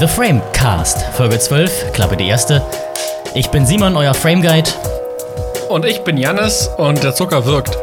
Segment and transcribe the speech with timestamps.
[0.00, 2.62] The Framecast, Folge 12, Klappe die erste.
[3.34, 4.70] Ich bin Simon, euer Frame Guide.
[5.68, 7.76] Und ich bin Jannis und der Zucker wirkt.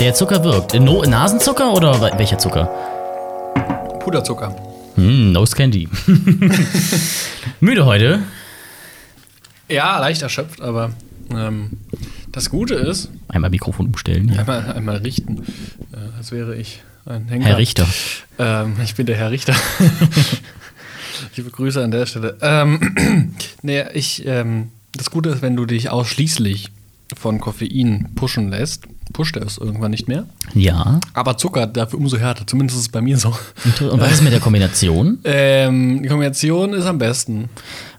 [0.00, 0.74] Der Zucker wirkt.
[0.74, 2.66] No Nasenzucker oder wel- welcher Zucker?
[4.00, 4.54] Puderzucker.
[4.96, 5.88] Hm, Nose Candy.
[7.60, 8.20] Müde heute.
[9.68, 10.90] Ja, leicht erschöpft, aber
[11.30, 11.78] ähm,
[12.32, 14.28] das Gute ist, Einmal Mikrofon umstellen.
[14.32, 14.40] Ja.
[14.40, 15.44] einmal, einmal richten,
[15.92, 17.46] äh, als wäre ich ein Henker.
[17.46, 17.86] Herr Richter.
[18.38, 19.54] Ähm, ich bin der Herr Richter.
[21.40, 22.36] Liebe Grüße an der Stelle.
[22.42, 26.68] Ähm, nee, ich, ähm, das Gute ist, wenn du dich ausschließlich
[27.16, 30.26] von Koffein pushen lässt, pusht er es irgendwann nicht mehr.
[30.52, 31.00] Ja.
[31.14, 32.46] Aber Zucker dafür umso härter.
[32.46, 33.30] Zumindest ist es bei mir so.
[33.80, 35.20] Und was ist mit der Kombination?
[35.24, 37.48] Ähm, die Kombination ist am besten.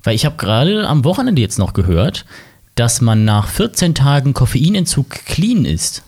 [0.04, 2.27] Weil ich habe gerade am Wochenende jetzt noch gehört,
[2.76, 6.04] dass man nach 14 Tagen Koffeinentzug clean ist.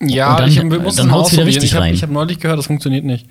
[0.00, 1.94] Ja, Und dann- ich muss dann haut's wieder richtig ich hab, rein.
[1.94, 3.26] Ich habe neulich gehört, das funktioniert nicht.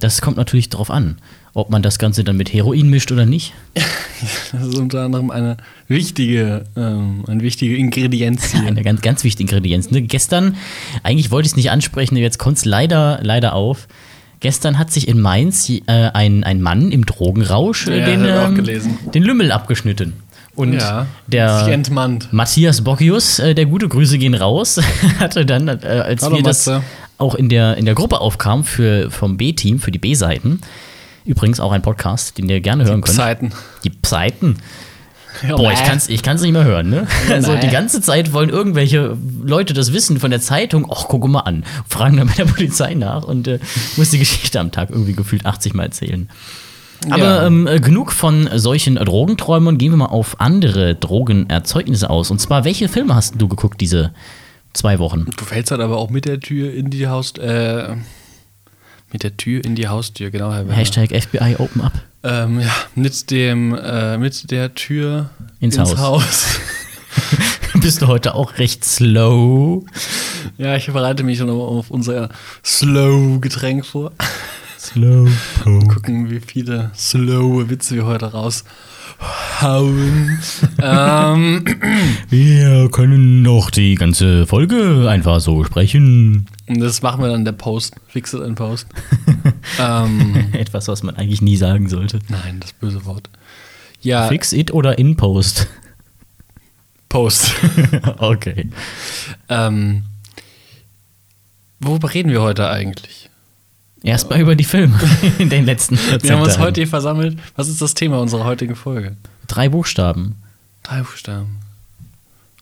[0.00, 1.18] Das kommt natürlich drauf an,
[1.54, 3.52] ob man das Ganze dann mit Heroin mischt oder nicht.
[4.52, 5.56] Das ist unter anderem eine
[5.88, 8.68] wichtige, ähm, eine wichtige Ingredienz hier.
[8.68, 9.90] Eine ganz, ganz wichtige Ingredienz.
[9.90, 10.02] Ne?
[10.02, 10.54] Gestern,
[11.02, 13.88] eigentlich wollte ich es nicht ansprechen, jetzt kommt es leider, leider auf.
[14.38, 18.98] Gestern hat sich in Mainz äh, ein, ein Mann im Drogenrausch äh, Ja, den, ähm,
[19.12, 20.12] den Lümmel abgeschnitten.
[20.54, 21.80] Und ja, der.
[22.30, 24.80] Matthias Bocchius, äh, der gute Grüße gehen raus,
[25.18, 26.84] hatte dann, äh, als Hallo, wir das Matze.
[27.18, 30.60] auch in der, in der Gruppe aufkamen für, vom B-Team, für die B-Seiten,
[31.24, 33.16] übrigens auch ein Podcast, den ihr gerne hören könnt.
[33.16, 33.52] Zeiten.
[33.84, 34.56] Die Seiten.
[35.48, 35.74] Ja, Boah, nee.
[35.74, 37.06] ich kann's, ich kann's nicht mehr hören, ne?
[37.30, 37.60] Also Nee.
[37.60, 40.86] die ganze Zeit wollen irgendwelche Leute das wissen von der Zeitung.
[40.94, 41.64] Ach, guck mal an.
[41.88, 43.58] Fragen dann bei der Polizei nach und äh,
[43.96, 46.28] muss die Geschichte am Tag irgendwie gefühlt 80 Mal erzählen.
[47.10, 47.46] Aber Ja.
[47.46, 49.78] ähm, äh, genug von solchen Drogenträumern.
[49.78, 52.30] Gehen wir mal auf andere Drogenerzeugnisse aus.
[52.30, 54.12] Und zwar, welche Filme hast du geguckt diese
[54.74, 55.26] zwei Wochen?
[55.36, 57.32] Du fällst halt aber auch mit der Tür in die Haus...
[57.38, 57.96] Äh,
[59.12, 60.74] mit der Tür in die Haustür, genau, Herr Werner.
[60.74, 61.92] Hashtag FBI Open Up.
[62.24, 65.30] Ähm, ja, mit dem, äh, mit der Tür
[65.60, 65.98] Ins Haus.
[65.98, 66.46] Haus.
[67.74, 69.84] Bist du heute auch recht slow?
[70.58, 72.28] ja, ich bereite mich schon auf unser
[72.64, 74.12] Slow-Getränk vor.
[74.82, 75.28] Slow.
[75.86, 78.66] Gucken, wie viele slow Witze wir heute raushauen.
[80.82, 81.64] ähm,
[82.28, 86.48] Wir können noch die ganze Folge einfach so sprechen.
[86.66, 87.94] und das machen wir dann der Post.
[88.08, 88.88] Fix it in Post.
[89.78, 92.18] ähm, Etwas, was man eigentlich nie sagen sollte.
[92.28, 93.30] nein, das böse Wort.
[94.00, 95.68] Ja, Fix it oder in Post?
[97.08, 97.52] Post.
[98.18, 98.68] okay.
[99.48, 100.02] ähm,
[101.78, 103.21] worüber reden wir heute eigentlich?
[104.02, 104.98] Erstmal über die Filme
[105.38, 107.38] in den letzten 14 Wir haben uns heute hier versammelt.
[107.54, 109.16] Was ist das Thema unserer heutigen Folge?
[109.46, 110.36] Drei Buchstaben.
[110.82, 111.60] Drei Buchstaben.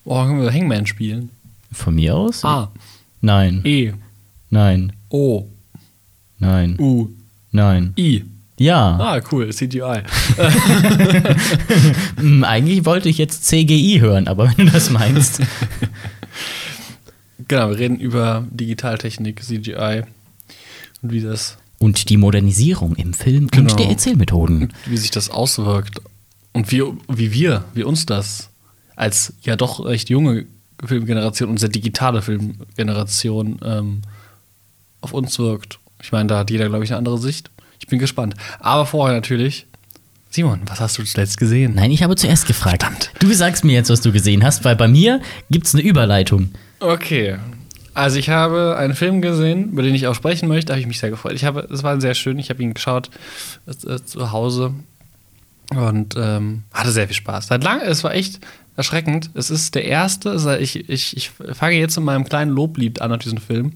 [0.04, 1.30] Oh, können wir Hangman spielen?
[1.72, 2.44] Von mir aus?
[2.44, 2.70] A,
[3.20, 3.62] Nein.
[3.64, 3.92] E,
[4.50, 4.92] Nein.
[5.08, 5.46] O,
[6.38, 6.76] Nein.
[6.78, 7.08] U,
[7.52, 7.92] Nein.
[7.96, 8.24] I.
[8.58, 8.98] Ja.
[8.98, 10.02] Ah, cool, CGI.
[12.16, 15.40] Hm, eigentlich wollte ich jetzt CGI hören, aber wenn du das meinst.
[17.48, 20.02] Genau, wir reden über Digitaltechnik, CGI
[21.02, 23.70] und wie das, Und die Modernisierung im Film Genau.
[23.70, 24.72] und der Erzählmethoden.
[24.86, 26.00] wie sich das auswirkt
[26.52, 28.50] und wie, wie wir, wie uns das
[28.96, 30.44] als ja doch recht junge
[30.84, 34.02] Filmgeneration und sehr digitale Filmgeneration ähm,
[35.00, 35.78] auf uns wirkt.
[36.02, 37.50] Ich meine, da hat jeder, glaube ich, eine andere Sicht.
[37.78, 38.34] Ich bin gespannt.
[38.58, 39.66] Aber vorher natürlich,
[40.30, 41.74] Simon, was hast du zuletzt gesehen?
[41.74, 42.82] Nein, ich habe zuerst gefragt.
[42.82, 43.10] Verdammt.
[43.20, 46.50] Du sagst mir jetzt, was du gesehen hast, weil bei mir gibt es eine Überleitung.
[46.80, 47.36] Okay.
[48.00, 50.86] Also ich habe einen Film gesehen, über den ich auch sprechen möchte, da habe ich
[50.86, 51.34] mich sehr gefreut.
[51.34, 53.10] Ich habe, es war sehr schön, ich habe ihn geschaut
[53.66, 54.72] äh, zu Hause
[55.74, 57.48] und ähm, hatte sehr viel Spaß.
[57.48, 58.40] Seit langem, es war echt
[58.74, 59.28] erschreckend.
[59.34, 63.12] Es ist der erste, also ich, ich, ich fange jetzt in meinem kleinen Loblied an
[63.12, 63.74] auf diesen Film.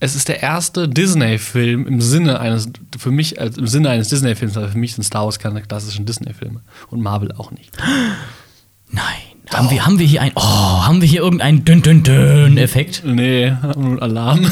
[0.00, 2.68] Es ist der erste Disney-Film im Sinne eines,
[2.98, 6.04] für mich, als, im Sinne eines Disney-Films, aber für mich sind Star Wars keine klassischen
[6.04, 6.60] Disney-Filme.
[6.90, 7.70] Und Marvel auch nicht.
[8.90, 9.33] Nein.
[9.52, 10.32] Haben, wir, haben wir hier ein.
[10.34, 13.02] Oh, haben wir hier irgendeinen dünn dünn dünn Effekt?
[13.04, 13.52] Nee,
[14.00, 14.46] Alarm.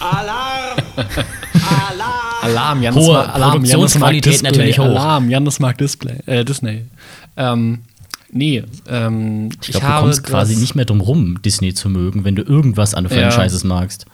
[0.00, 0.76] Alarm!
[0.98, 2.12] Alarm!
[2.42, 4.84] Alarm, Janis Hohe mag, Alarm, Produktionsqualität natürlich hoch.
[4.84, 6.86] Alarm, Janis mag Display, äh, Disney.
[7.36, 7.80] Ähm,
[8.32, 12.34] nee, ähm, Ich glaube, du kommst quasi nicht mehr drum rum, Disney zu mögen, wenn
[12.34, 13.10] du irgendwas an Ja.
[13.30, 14.06] Franchises magst.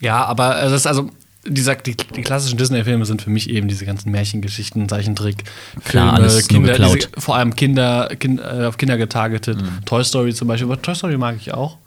[0.00, 1.08] Ja, aber das ist also,
[1.46, 5.44] dieser, die, die klassischen Disney-Filme sind für mich eben diese ganzen Märchengeschichten, Zeichentrick,
[5.84, 6.94] Klar, alles nur Kinder, geklaut.
[6.96, 9.60] diese, vor allem Kinder, kind, äh, auf Kinder getargetet.
[9.60, 9.84] Mhm.
[9.84, 11.78] Toy Story zum Beispiel, aber Toy Story mag ich auch.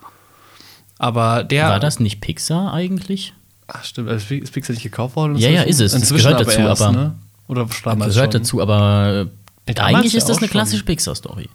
[0.98, 1.69] Aber der.
[1.69, 3.34] War das nicht Pixar eigentlich?
[3.68, 5.36] Ach, stimmt, ist Pi- ist Pixar nicht gekauft worden?
[5.38, 5.92] Ja, ja, ist es.
[5.94, 7.16] Das Inzwischen gehört dazu, aber- Ne?
[7.48, 8.42] Oder damals Gehört schon?
[8.42, 9.28] dazu, aber
[9.66, 10.52] damals eigentlich ja ist das eine schon.
[10.52, 11.48] klassische Pixar-Story.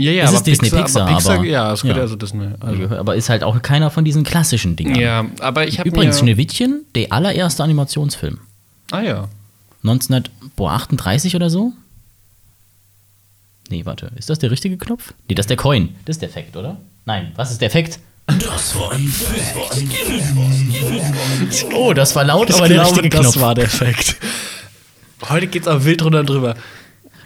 [0.00, 2.02] Ja, ja, Es aber ist Disney Pixar, aber, aber- ja, es gehört ja.
[2.02, 2.48] also Disney.
[2.60, 2.96] Also.
[2.96, 4.98] Aber ist halt auch keiner von diesen klassischen Dingern.
[4.98, 8.38] Ja, aber ich habe Übrigens, Schneewittchen, der allererste Animationsfilm.
[8.90, 9.28] Ah ja.
[9.82, 11.72] 1938 oder so?
[13.70, 14.10] Nee, warte.
[14.16, 15.14] Ist das der richtige Knopf?
[15.28, 15.94] Nee, das ist der Coin.
[16.04, 16.76] Das ist der Effekt, oder?
[17.06, 18.00] Nein, was ist der Effekt?
[18.26, 19.12] Das war ein
[21.74, 23.40] Oh, das war laut, aber der richtige Knopf.
[23.40, 24.16] war der Effekt.
[25.28, 26.54] Heute geht's aber wild drunter drüber.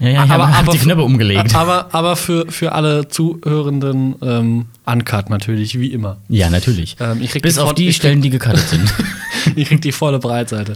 [0.00, 1.54] Ja, ja, ich aber, aber die Knöpfe umgelegt.
[1.54, 6.16] Aber, aber für, für alle Zuhörenden ähm, uncut natürlich, wie immer.
[6.28, 6.96] Ja, natürlich.
[7.00, 8.92] Ähm, ich krieg Bis die auf die ich krieg- Stellen, die gecuttet sind.
[9.56, 10.74] Ihr kriegt die volle Breitseite.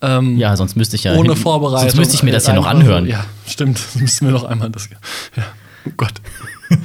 [0.00, 1.14] Ähm, Ja, sonst müsste ich ja.
[1.14, 1.80] ohne Vorbereitung.
[1.90, 3.06] Sonst müsste ich mir das ja noch Einfach anhören.
[3.06, 3.78] Ja, stimmt.
[3.94, 4.88] Das müssten wir noch einmal das.
[5.36, 5.42] Ja.
[5.86, 6.14] Oh Gott.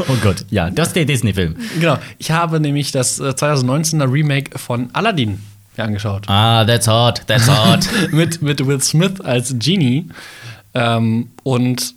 [0.07, 1.55] Oh Gott, ja, das ist der Disney-Film.
[1.79, 1.97] Genau.
[2.19, 5.39] Ich habe nämlich das äh, 2019er Remake von Aladdin
[5.77, 6.25] angeschaut.
[6.27, 7.87] Ah, that's hot, that's hot.
[8.11, 10.05] mit, mit Will Smith als Genie.
[10.73, 11.95] Ähm, und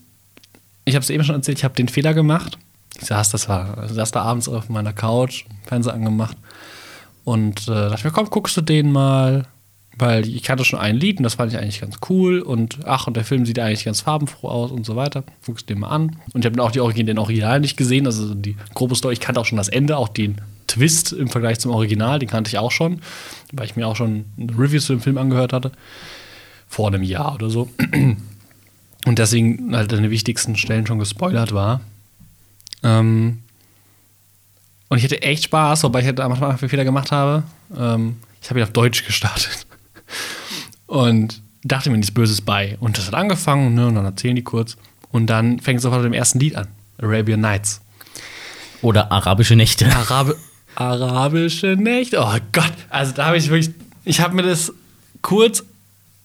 [0.85, 2.59] ich habe es eben schon erzählt, ich habe den Fehler gemacht.
[3.01, 6.37] Ich saß, das war, saß da abends auf meiner Couch, Fernseher angemacht
[7.25, 9.47] und äh, dachte mir, komm, guckst du den mal.
[9.99, 12.41] Weil ich kannte schon ein Lied und das fand ich eigentlich ganz cool.
[12.41, 15.23] Und ach, und der Film sieht eigentlich ganz farbenfroh aus und so weiter.
[15.45, 16.17] Guckst du den mal an.
[16.33, 18.07] Und ich habe auch die Origin, den Original nicht gesehen.
[18.07, 19.13] Also die grobe Story.
[19.13, 22.49] Ich kannte auch schon das Ende, auch den Twist im Vergleich zum Original, den kannte
[22.49, 23.03] ich auch schon.
[23.53, 25.73] Weil ich mir auch schon Reviews zu dem Film angehört hatte.
[26.69, 27.69] Vor einem Jahr oder so.
[29.05, 31.81] Und deswegen halt an den wichtigsten Stellen schon gespoilert war.
[32.83, 33.41] Ähm,
[34.89, 37.43] und ich hatte echt Spaß, wobei ich halt am Anfang Fehler gemacht habe.
[37.77, 39.67] Ähm, ich habe ihn auf Deutsch gestartet.
[40.87, 42.77] Und dachte mir nichts Böses bei.
[42.81, 44.77] Und das hat angefangen, ne, und dann erzählen die kurz.
[45.11, 46.69] Und dann fängt es sofort mit dem ersten Lied an.
[46.99, 47.81] Arabian Nights.
[48.83, 49.87] Oder arabische Nächte.
[49.87, 50.35] Arabi
[50.75, 52.21] arabische Nächte.
[52.21, 52.73] Oh Gott.
[52.91, 53.75] Also da habe ich wirklich.
[54.05, 54.73] Ich habe mir das
[55.23, 55.65] kurz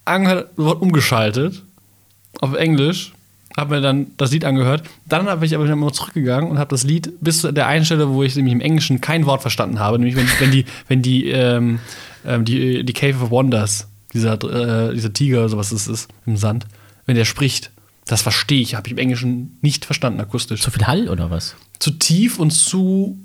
[0.06, 1.64] angehört, umgeschaltet
[2.42, 3.14] auf Englisch.
[3.56, 4.84] Habe mir dann das Lied angehört.
[5.08, 7.86] Dann habe ich aber wieder mal zurückgegangen und habe das Lied bis zu der einen
[7.86, 11.02] Stelle, wo ich nämlich im Englischen kein Wort verstanden habe, nämlich wenn, wenn die, wenn
[11.02, 11.80] die, ähm,
[12.26, 16.38] ähm, die, die Cave of Wonders, dieser, äh, dieser Tiger oder sowas das ist im
[16.38, 16.68] Sand,
[17.08, 17.72] wenn der spricht,
[18.06, 21.56] das verstehe ich, habe ich im Englischen nicht verstanden, akustisch Zu viel Hall oder was?
[21.80, 23.18] zu tief und zu,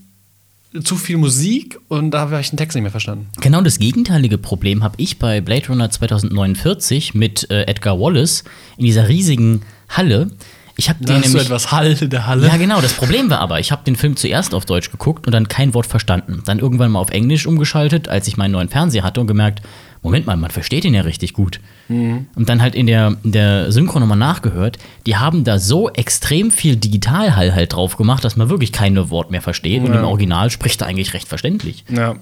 [0.82, 3.28] zu viel Musik und da habe ich den Text nicht mehr verstanden.
[3.40, 8.44] Genau das gegenteilige Problem habe ich bei Blade Runner 2049 mit äh, Edgar Wallace
[8.78, 10.30] in dieser riesigen Halle.
[10.76, 12.46] Ich habe den nämlich etwas Hall der Halle.
[12.46, 12.80] Ja, genau.
[12.80, 15.74] Das Problem war aber, ich habe den Film zuerst auf Deutsch geguckt und dann kein
[15.74, 16.42] Wort verstanden.
[16.46, 19.60] Dann irgendwann mal auf Englisch umgeschaltet, als ich meinen neuen Fernseher hatte und gemerkt,
[20.02, 21.60] Moment mal, man versteht ihn ja richtig gut.
[21.88, 22.26] Mhm.
[22.34, 26.50] Und dann halt in der, in der Synchro nochmal nachgehört, die haben da so extrem
[26.50, 29.81] viel Digitalhall halt drauf gemacht, dass man wirklich kein Wort mehr versteht.
[29.82, 30.00] Und Ja.
[30.00, 31.84] im Original spricht er eigentlich recht verständlich.
[31.88, 32.16] Ja.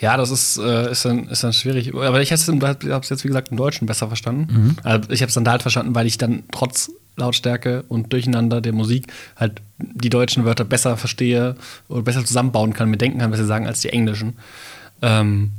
[0.00, 1.94] Ja, das ist, äh, ist, dann, ist dann schwierig.
[1.94, 2.40] Aber ich habe
[3.02, 4.76] es jetzt, wie gesagt, im Deutschen besser verstanden.
[4.82, 8.62] Also ich habe es dann da halt verstanden, weil ich dann trotz Lautstärke und Durcheinander
[8.62, 11.54] der Musik halt die deutschen Wörter besser verstehe
[11.88, 14.38] oder besser zusammenbauen kann, mir denken kann, was sie sagen, als die englischen.
[15.02, 15.50] Ähm,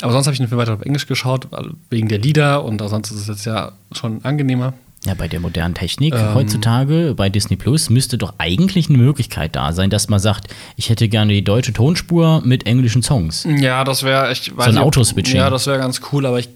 [0.00, 1.48] aber sonst habe ich den Film weiter auf Englisch geschaut,
[1.90, 4.74] wegen der Lieder und sonst ist es jetzt ja schon angenehmer.
[5.04, 6.34] Ja, bei der modernen Technik Ähm.
[6.34, 10.90] heutzutage bei Disney Plus müsste doch eigentlich eine Möglichkeit da sein, dass man sagt, ich
[10.90, 13.46] hätte gerne die deutsche Tonspur mit englischen Songs.
[13.48, 14.56] Ja, das wäre echt.
[14.56, 15.36] weiß ein Autoswitching.
[15.36, 16.48] Ja, das wäre ganz cool, aber ich.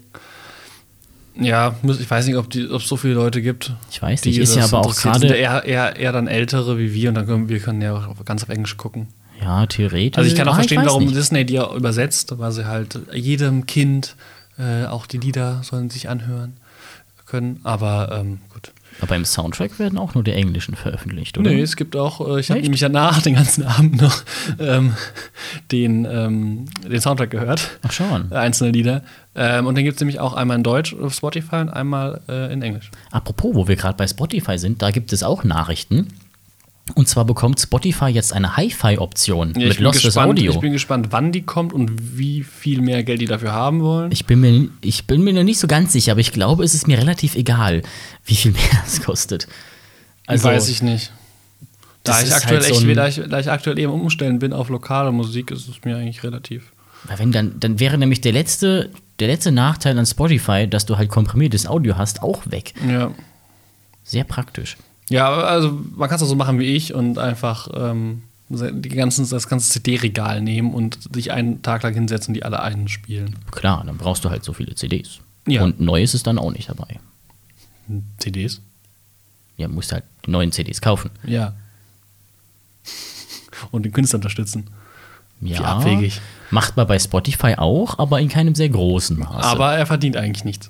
[1.39, 3.71] Ja, ich weiß nicht, ob es so viele Leute gibt.
[3.89, 6.93] Ich weiß die nicht, ist ja aber auch gerade- eher, eher, eher dann ältere wie
[6.93, 9.07] wir und dann können wir können ja auch ganz auf Englisch gucken.
[9.41, 10.17] Ja, theoretisch.
[10.17, 11.15] Also ich kann auch Ah, verstehen, warum nicht.
[11.15, 14.15] Disney die ja übersetzt, weil sie halt jedem Kind
[14.59, 16.57] äh, auch die Lieder sollen sich anhören
[17.25, 17.59] können.
[17.63, 18.71] Aber ähm, gut.
[18.99, 21.49] Aber im Soundtrack werden auch nur die englischen veröffentlicht, oder?
[21.49, 24.21] Nee, es gibt auch, äh, ich habe nämlich danach den ganzen Abend noch
[24.59, 24.93] ähm,
[25.71, 27.79] den, ähm, den Soundtrack gehört.
[27.83, 28.31] Ach, schau an.
[28.33, 29.01] einzelne Lieder.
[29.33, 32.51] Ähm, und dann gibt es nämlich auch einmal in Deutsch auf Spotify und einmal äh,
[32.53, 32.91] in Englisch.
[33.11, 36.09] Apropos, wo wir gerade bei Spotify sind, da gibt es auch Nachrichten.
[36.95, 40.51] Und zwar bekommt Spotify jetzt eine Hi-Fi-Option Ja, mit Lossless gespannt, Audio.
[40.53, 44.11] ich bin gespannt, wann die kommt und wie viel mehr Geld die dafür haben wollen.
[44.11, 46.73] Ich bin, mir, ich bin mir noch nicht so ganz sicher, aber ich glaube, es
[46.73, 47.81] ist mir relativ egal,
[48.25, 49.47] wie viel mehr es kostet.
[50.27, 51.11] Also, Weiß ich nicht.
[52.03, 54.69] Da das ich, halt so echt, da, ich, da ich aktuell eben umstellen bin auf
[54.69, 56.71] lokale Musik, ist es mir eigentlich relativ.
[57.03, 60.97] Weil wenn dann, dann wäre nämlich der letzte, der letzte Nachteil an Spotify, dass du
[60.97, 62.73] halt komprimiertes Audio hast, auch weg.
[62.87, 63.11] Ja.
[64.03, 64.77] Sehr praktisch.
[65.11, 69.29] Ja, also man kann es auch so machen wie ich und einfach ähm, die ganzen,
[69.29, 73.35] das ganze CD-Regal nehmen und sich einen Tag lang hinsetzen und die alle einspielen.
[73.51, 75.19] Klar, dann brauchst du halt so viele CDs.
[75.47, 75.63] Ja.
[75.63, 76.99] Und Neues ist dann auch nicht dabei.
[78.19, 78.61] CDs?
[79.57, 81.11] Ja, musst halt die neuen CDs kaufen.
[81.25, 81.53] Ja.
[83.71, 84.69] Und den Künstler unterstützen.
[85.41, 86.21] Ja, Wie abwegig.
[86.51, 89.43] Macht man bei Spotify auch, aber in keinem sehr großen Maße.
[89.43, 90.69] Aber er verdient eigentlich nichts.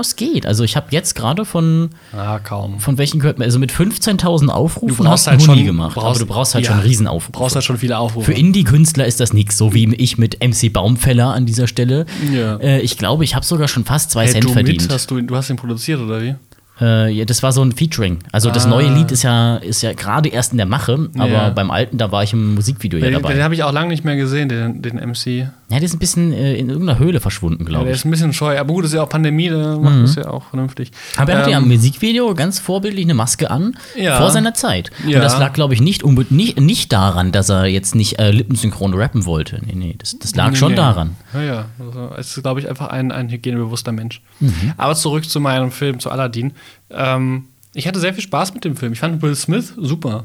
[0.00, 0.46] Es geht.
[0.46, 2.80] Also ich habe jetzt gerade von, Ah, kaum.
[2.80, 5.58] von welchen gehört man, also mit 15.000 Aufrufen Du brauchst hast du halt noch schon-
[5.58, 5.96] nie gemacht.
[5.98, 7.32] aber du brauchst halt ja, schon einen Riesenaufruf.
[7.32, 8.26] Du brauchst halt schon viele Aufrufe.
[8.26, 12.06] Für Indie-Künstler ist das nichts, so wie ich mit MC Baumfeller an dieser Stelle.
[12.32, 12.56] Ja.
[12.56, 14.82] Äh, ich glaube, ich habe sogar schon fast zwei hey, Cent du verdient.
[14.82, 16.34] mit, hast du, du hast ihn produziert, oder wie?
[16.80, 18.18] Äh, ja, das war so ein Featuring.
[18.32, 18.70] Also das Ah.
[18.70, 21.50] neue Lied ist ja, ist ja gerade erst in der Mache, aber Ja.
[21.50, 23.42] beim alten, da war ich im Musikvideo ja Den, den dabei.
[23.44, 25.46] habe ich auch lange nicht mehr gesehen, den, den MC.
[25.70, 28.00] Ja, der ist ein bisschen äh, in irgendeiner Höhle verschwunden, Ja, glaube der ich.
[28.00, 28.58] ist ein bisschen scheu.
[28.58, 30.90] Aber gut, ist ja auch Pandemie, der macht das ja auch vernünftig.
[31.16, 34.18] Aber er hatte ja Ähm, im Musikvideo ganz vorbildlich eine Maske an, Ja.
[34.18, 34.90] vor seiner Zeit.
[35.06, 35.18] Ja.
[35.18, 38.94] Und das lag, glaube ich, nicht, nicht, nicht daran, dass er jetzt nicht äh, lippensynchron
[38.94, 39.60] rappen wollte.
[39.64, 40.76] Nee, nee, das, das lag Nee, schon nee.
[40.76, 41.14] daran.
[41.34, 41.64] Ja, ja.
[41.78, 44.20] Also, es ist, glaube ich, einfach ein, ein hygienebewusster Mensch.
[44.40, 44.72] Mhm.
[44.76, 46.52] Aber zurück zu meinem Film, zu Aladdin.
[46.90, 48.92] Ähm, ich hatte sehr viel Spaß mit dem Film.
[48.92, 50.24] Ich fand Will Smith super.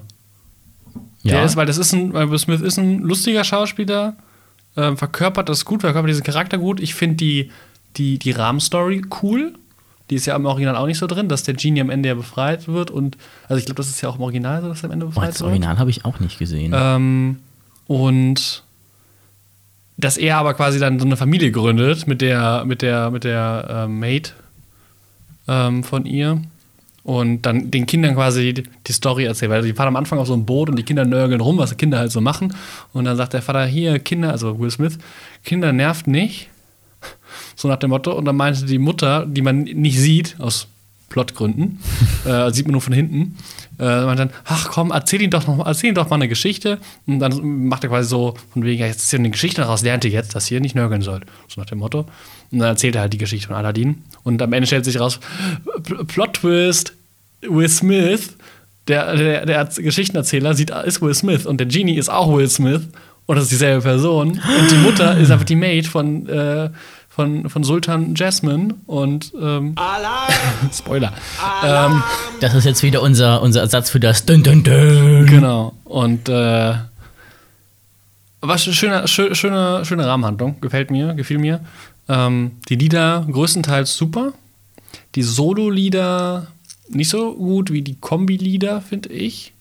[1.24, 4.15] Der Ja, ist, weil das ist ein, weil Will Smith ist ein lustiger Schauspieler,
[4.77, 6.79] ähm, verkörpert das gut, verkörpert diesen Charakter gut.
[6.79, 7.51] Ich finde die,
[7.98, 9.53] die, die Rahmenstory cool.
[10.10, 12.15] Die ist ja im Original auch nicht so drin, dass der Genie am Ende ja
[12.15, 12.89] befreit wird.
[12.89, 13.17] Und
[13.48, 15.29] also ich glaube, das ist ja auch im Original so, dass er am Ende befreit
[15.29, 15.50] das wird.
[15.50, 16.74] Original habe ich auch nicht gesehen.
[16.75, 17.39] Ähm,
[17.88, 18.63] und
[19.98, 23.86] dass er aber quasi dann so eine Familie gründet mit der, mit der, mit der
[23.86, 24.34] äh, Maid
[25.50, 26.41] ähm, von ihr
[27.03, 29.51] und dann den Kindern quasi die, die Story erzählt.
[29.51, 31.75] Weil die fahren am Anfang auf so ein Boot und die Kinder nörgeln rum, was
[31.75, 32.53] Kinder halt so machen.
[32.94, 35.00] Und dann sagt der Vater, hier, Kinder, also Will Smith,
[35.44, 36.50] Kinder nervt nicht.
[37.56, 38.13] So nach dem Motto.
[38.13, 40.68] Und dann meinte die Mutter, die man nicht sieht, aus
[41.10, 41.79] Plotgründen,
[42.25, 43.36] äh, sieht man nur von hinten,
[43.79, 46.77] äh, meinte dann, ach komm, erzähl ihn doch noch, erzähl ihn doch mal eine Geschichte.
[47.07, 50.03] Und dann macht er quasi so, von wegen, ja, jetzt ja eine Geschichte daraus, lernt
[50.05, 51.24] ihr jetzt, dass ihr nicht nörgeln sollt.
[51.48, 52.05] So nach dem Motto.
[52.51, 54.03] Und dann erzählt er halt die Geschichte von Aladdin.
[54.24, 55.19] Und am Ende stellt sich raus,
[55.83, 56.93] Pl- Plot-Twist,
[57.41, 58.36] Will Smith,
[58.88, 62.81] der, der, der Geschichtenerzähler, sieht, ist Will Smith und der Genie ist auch Will Smith
[63.27, 64.31] und das ist dieselbe Person.
[64.31, 66.69] Und die Mutter ist einfach die Maid von, äh,
[67.20, 70.32] von, von Sultan Jasmine und ähm, Alarm!
[70.74, 71.12] Spoiler.
[71.66, 72.02] Ähm,
[72.40, 75.26] das ist jetzt wieder unser, unser Ersatz für das Dun Dun Dun.
[75.26, 75.74] genau.
[75.84, 76.76] Und äh,
[78.40, 81.60] was schöne, schö- schöne, schöne Rahmenhandlung, gefällt mir, gefiel mir.
[82.08, 84.32] Ähm, die Lieder größtenteils super.
[85.16, 86.48] Die Solo-Lieder
[86.88, 89.52] nicht so gut wie die Kombi-Lieder, finde ich.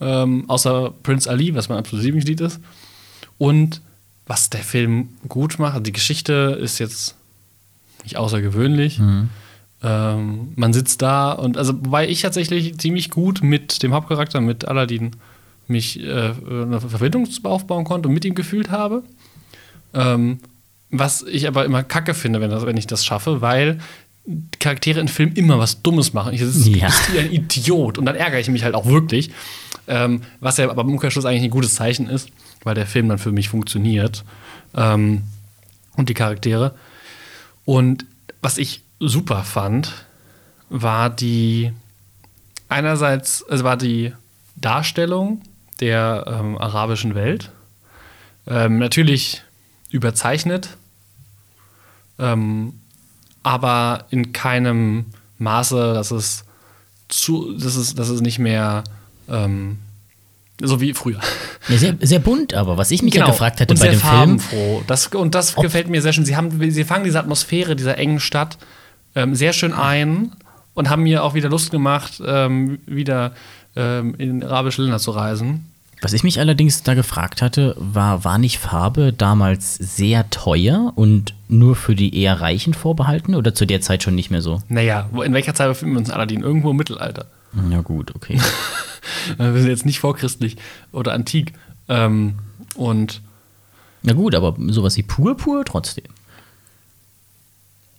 [0.00, 2.58] Ähm, außer Prince Ali, was mein absolutes Lieblingslied ist.
[3.36, 3.82] Und
[4.30, 7.16] was der Film gut macht, also die Geschichte ist jetzt
[8.04, 9.00] nicht außergewöhnlich.
[9.82, 14.68] Ähm, man sitzt da und also wobei ich tatsächlich ziemlich gut mit dem Hauptcharakter, mit
[14.68, 15.16] Aladdin,
[15.66, 19.02] mich äh, eine Verbindung aufbauen konnte und mit ihm gefühlt habe.
[19.94, 20.38] Ähm,
[20.90, 23.80] was ich aber immer kacke finde, wenn, das, wenn ich das schaffe, weil
[24.60, 26.34] Charaktere in Filmen immer was Dummes machen.
[26.34, 26.88] Ich, ist, Ja.
[27.12, 27.98] du ein Idiot.
[27.98, 29.30] Und dann ärgere ich mich halt auch wirklich.
[29.88, 32.28] Ähm, was ja aber im Umkehrschluss eigentlich ein gutes Zeichen ist,
[32.64, 34.24] weil der Film dann für mich funktioniert.
[34.74, 35.22] Ähm,
[35.96, 36.74] und die Charaktere.
[37.64, 38.06] Und
[38.40, 40.06] was ich super fand,
[40.68, 41.72] war die
[42.68, 44.12] einerseits, also war die
[44.56, 45.42] Darstellung
[45.80, 47.50] der ähm, arabischen Welt.
[48.46, 49.42] Ähm, natürlich
[49.90, 50.76] überzeichnet,
[52.18, 52.74] ähm,
[53.42, 55.06] aber in keinem
[55.38, 56.44] Maße, dass es
[57.08, 58.84] zu, dass es, dass es nicht mehr
[59.28, 59.78] ähm,
[60.62, 61.18] so wie früher.
[61.68, 63.84] Ja, sehr, sehr bunt, aber was ich mich ja gefragt hätte Genau.
[63.86, 64.82] und bei sehr dem Film, farbenfroh.
[64.86, 66.24] Das, und das gefällt mir sehr schön.
[66.24, 68.58] Sie, haben, sie fangen diese Atmosphäre dieser engen Stadt
[69.14, 70.32] ähm, sehr schön ein
[70.74, 73.32] und haben mir auch wieder Lust gemacht, ähm, wieder
[73.76, 75.66] ähm, in arabische Länder zu reisen.
[76.02, 81.34] was ich mich allerdings da gefragt hatte, war, war nicht Farbe damals sehr teuer und
[81.48, 84.62] nur für die eher Reichen vorbehalten oder zu der Zeit schon nicht mehr so?
[84.68, 86.40] Naja, in welcher Zeit befinden wir uns in Aladdin?
[86.42, 87.26] Irgendwo im Mittelalter.
[87.70, 88.40] Ja, gut, okay.
[89.38, 90.56] Wir sind jetzt nicht vorchristlich
[90.92, 91.52] oder antik.
[91.88, 92.38] Ähm,
[92.74, 93.20] und
[94.02, 96.04] Na gut, aber sowas wie pur, trotzdem.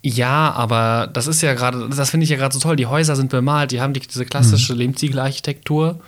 [0.03, 2.75] Ja, aber das ist ja gerade, das finde ich ja gerade so toll.
[2.75, 5.99] Die Häuser sind bemalt, die haben die, diese klassische Lehmziegelarchitektur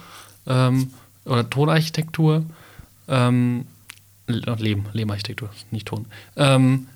[0.48, 0.92] ähm,
[1.26, 2.44] oder Tonarchitektur.
[3.08, 3.66] Ähm,
[4.26, 6.06] Le- Lehm, Lehmarchitektur, nicht Ton.
[6.38, 6.88] Ähm,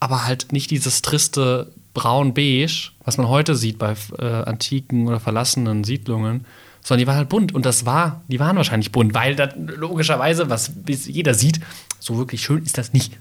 [0.00, 5.84] aber halt nicht dieses triste braun-beige, was man heute sieht bei äh, antiken oder verlassenen
[5.84, 6.44] Siedlungen,
[6.82, 7.54] sondern die waren halt bunt.
[7.54, 11.60] Und das war, die waren wahrscheinlich bunt, weil das logischerweise, was jeder sieht,
[11.98, 13.18] so wirklich schön ist das nicht.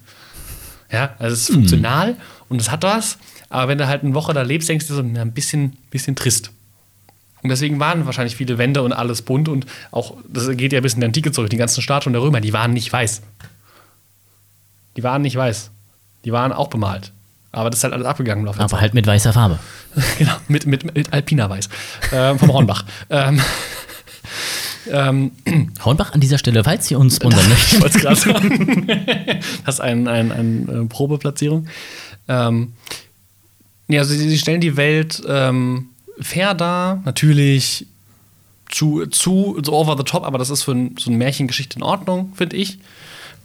[0.92, 2.18] Ja, also es ist funktional
[2.50, 3.18] und es hat was,
[3.50, 6.16] aber wenn du halt eine Woche da lebst, denkst du so, na, ein bisschen, bisschen
[6.16, 6.52] trist.
[7.44, 10.94] Und deswegen waren wahrscheinlich viele Wände und alles bunt und auch, das geht ja bis
[10.94, 13.22] in die Antike zurück, die ganzen Statuen der Römer, die waren nicht weiß.
[14.98, 15.72] Die waren nicht weiß.
[16.26, 17.14] Die waren auch bemalt.
[17.52, 19.60] Aber das ist halt alles abgegangen Aber halt mit weißer Farbe.
[20.18, 21.70] genau, mit, mit, mit Alpina Weiß
[22.14, 22.86] ähm, vom Hornbach.
[23.10, 23.42] ähm,
[24.90, 25.32] ähm,
[25.84, 27.82] Hornbach an dieser Stelle, falls Sie uns sponsern ich möchten.
[27.82, 28.88] wollte es gerade sagen.
[29.66, 31.68] Das ist eine ein, ein, äh, Probeplatzierung.
[32.28, 32.74] Ähm,
[33.92, 37.88] Nee, also sie, sie stellen die Welt ähm, fair dar, natürlich
[38.70, 41.84] zu, zu so over the top, aber das ist für ein, so eine Märchengeschichte in
[41.84, 42.80] Ordnung, finde ich.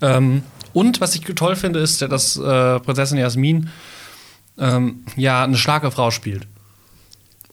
[0.00, 3.70] Ähm, und was ich toll finde, ist, dass äh, Prinzessin Jasmin
[4.58, 6.46] ähm, ja eine starke Frau spielt.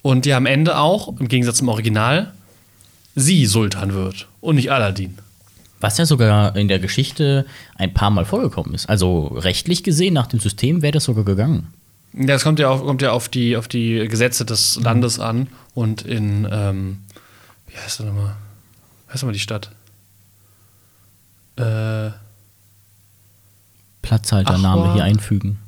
[0.02, 2.34] Und die am Ende auch, im Gegensatz zum Original,
[3.16, 5.18] sie Sultan wird und nicht Aladdin.
[5.80, 7.46] Was ja sogar in der Geschichte
[7.76, 8.90] ein paar Mal vorgekommen ist.
[8.90, 11.74] Also rechtlich gesehen, nach dem System wäre das sogar gegangen.
[12.14, 15.48] Ja, das kommt ja auf, kommt ja auf, die, auf die Gesetze des Landes an.
[15.74, 17.00] Und in, ähm,
[17.68, 18.36] wie heißt das nochmal?
[19.08, 19.72] Wie heißt nochmal die Stadt?
[21.56, 22.12] Äh,
[24.02, 25.60] Platzhaltername hier einfügen.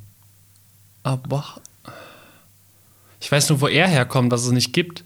[1.06, 1.44] Aber.
[3.20, 5.04] Ich weiß nur, wo er herkommt, dass es nicht gibt.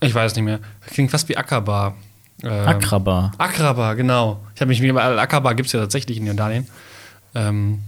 [0.00, 0.60] Ich weiß nicht mehr.
[0.86, 1.94] Klingt fast wie Akaba.
[2.42, 3.32] Ähm, Akraba.
[3.36, 4.40] Akraba, genau.
[4.54, 6.66] Ich habe mich wie Akaba gibt es ja tatsächlich in Jordanien.
[7.34, 7.80] Ähm,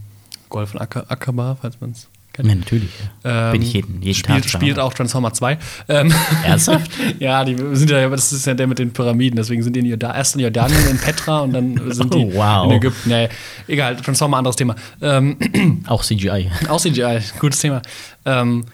[0.51, 2.49] Golf von Ak Akaba, falls man es kennt.
[2.49, 2.91] Ja, natürlich.
[3.25, 4.51] Ähm, Bin ich jeden, jeden spielt, Tag.
[4.51, 5.59] spielt auch Transformer 2.
[5.89, 6.13] Ähm,
[6.45, 6.91] Ernsthaft?
[7.19, 9.87] ja, die sind ja, das ist ja der mit den Pyramiden, deswegen sind die in
[9.87, 12.65] Jordan, erst in Jordanien, in Petra und dann sind die Oh, wow.
[12.67, 13.09] in Ägypten.
[13.09, 13.29] Nee,
[13.69, 14.75] egal, Transformer, anderes Thema.
[15.01, 15.37] Ähm,
[15.87, 16.51] Auch CGI.
[16.69, 17.83] auch CGI, gutes Thema.
[18.25, 18.65] Ähm,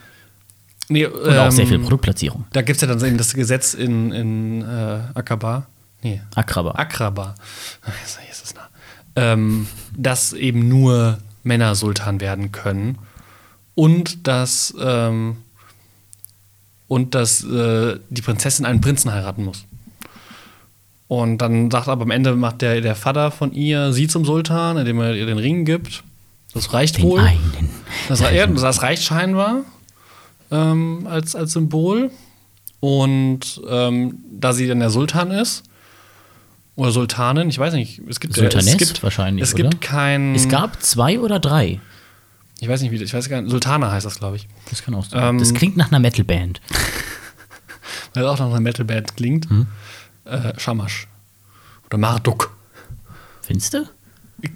[0.87, 2.45] nee, Und auch sehr viel ähm, Produktplatzierung.
[2.53, 5.65] Da gibt es ja dann eben das Gesetz in, in äh, Akaba.
[6.01, 6.71] Nee, Akraba.
[6.71, 7.35] Akraba.
[8.05, 8.67] Ist es nah.
[9.15, 12.97] Ähm, dass eben nur Männer Sultan werden können.
[13.79, 15.37] Und dass, ähm,
[16.89, 19.63] und dass äh, die Prinzessin einen Prinzen heiraten muss.
[21.07, 24.75] Und dann sagt aber am Ende macht der, der Vater von ihr sie zum Sultan,
[24.75, 26.03] indem er ihr den Ring gibt.
[26.53, 27.21] Das reicht Den wohl.
[27.21, 27.69] einen.
[28.09, 29.63] Das, ja, das reicht scheinbar
[30.51, 32.11] ähm, als, als Symbol.
[32.81, 35.63] Und ähm, da sie dann der Sultan ist,
[36.75, 39.69] oder Sultanin, ich weiß nicht, es gibt Sultaness es gibt, wahrscheinlich, Es oder?
[39.69, 40.35] gibt kein.
[40.35, 41.79] Es gab zwei oder drei.
[42.61, 44.47] Ich weiß nicht, wie ich weiß gar nicht, Sultana heißt das, glaube ich.
[44.69, 45.35] Das kann auch sein.
[45.35, 46.61] Ähm, das klingt nach einer Metalband.
[48.13, 49.49] Weil es auch nach einer Metalband klingt.
[49.49, 49.67] Hm.
[50.25, 51.07] Äh, Shamash.
[51.85, 52.55] Oder Marduk.
[53.41, 53.89] Findest du?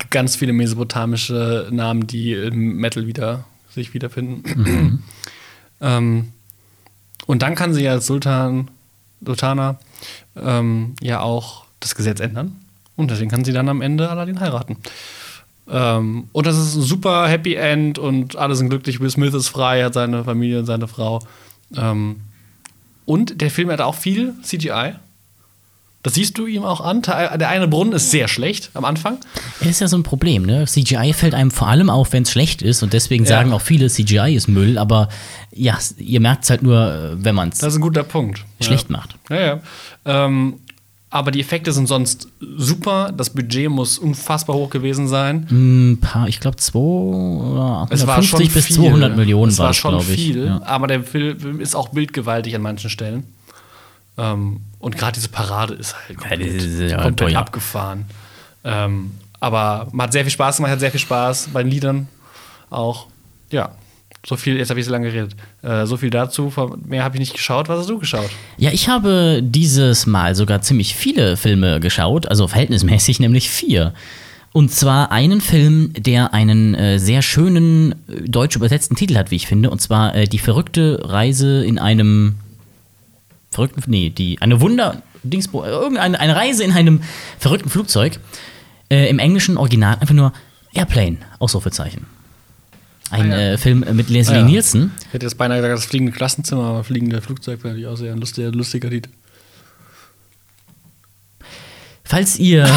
[0.09, 4.43] Ganz viele mesopotamische Namen, die im Metal wieder sich wiederfinden.
[4.55, 5.03] Mhm.
[5.81, 6.33] ähm,
[7.25, 8.69] und dann kann sie als Sultan,
[9.25, 9.79] Sultana
[10.35, 12.55] ähm, ja auch das Gesetz ändern.
[12.95, 14.77] Und deswegen kann sie dann am Ende Aladdin heiraten.
[15.69, 18.99] Ähm, und das ist ein super Happy End und alle sind glücklich.
[18.99, 21.19] Will Smith ist frei, hat seine Familie und seine Frau.
[21.75, 22.17] Ähm,
[23.05, 24.93] und der Film hat auch viel CGI.
[26.03, 27.01] Das siehst du ihm auch an.
[27.01, 29.19] Der eine Brunnen ist sehr schlecht am Anfang.
[29.59, 30.65] Das ist ja so ein Problem, ne?
[30.67, 33.29] CGI fällt einem vor allem auf, wenn es schlecht ist und deswegen Ja.
[33.29, 35.07] sagen auch viele, CGI ist Müll, aber
[35.53, 38.43] ja, ihr merkt es halt nur, äh, wenn man es Das ist ein guter Punkt.
[38.59, 38.97] schlecht ja.
[38.97, 39.15] macht.
[39.29, 39.59] Ja, ja.
[40.03, 40.55] Ähm,
[41.13, 43.11] aber die Effekte sind sonst super.
[43.15, 45.45] Das Budget muss unfassbar hoch gewesen sein.
[45.51, 48.75] Ein paar, ich glaube, 2 oder Es war schon 150 bis viel.
[48.77, 50.25] 200 Millionen es war war es, schon glaube ich.
[50.25, 50.47] viel.
[50.47, 50.61] Ja.
[50.65, 53.27] Aber der Film ist auch bildgewaltig an manchen Stellen.
[54.17, 58.05] Ähm, und gerade diese Parade ist halt Ja, das ist ja komplett abgefahren.
[58.63, 62.07] Ähm, aber man hat sehr viel Spaß gemacht, hat sehr viel Spaß bei den Liedern
[62.71, 63.05] auch.
[63.51, 63.69] Ja,
[64.25, 65.35] so viel, jetzt habe ich so lange geredet.
[65.61, 66.51] Äh, so viel dazu.
[66.85, 67.67] Mehr habe ich nicht geschaut.
[67.67, 68.29] Was hast du geschaut?
[68.57, 73.93] Ja, ich habe dieses Mal sogar ziemlich viele Filme geschaut, also verhältnismäßig, nämlich vier.
[74.53, 79.35] Und zwar einen Film, der einen äh, sehr schönen äh, deutsch übersetzten Titel hat, wie
[79.35, 82.35] ich finde, und zwar äh, Die verrückte Reise in einem
[83.49, 87.01] verrückten, nee, die, eine Wunder, Dingsbo, äh, irgendeine eine Reise in einem
[87.39, 88.19] verrückten Flugzeug.
[88.89, 90.33] Äh, Im englischen Original einfach nur
[90.73, 92.05] Airplane, Ausrufezeichen.
[93.13, 93.53] Ein Ah, ja.
[93.53, 94.45] äh, Film mit Leslie Ah, ja.
[94.45, 94.91] Nielsen.
[95.07, 98.11] Ich hätte jetzt beinahe gesagt, das fliegende Klassenzimmer, aber fliegende Flugzeug wäre natürlich auch sehr
[98.13, 99.09] ein lustiger, lustiger Titel.
[102.03, 102.67] Falls ihr.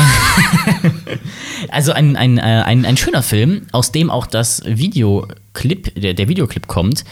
[1.71, 6.29] also ein, ein, äh, ein, ein schöner Film, aus dem auch das Videoclip, der, der
[6.29, 7.05] Videoclip kommt.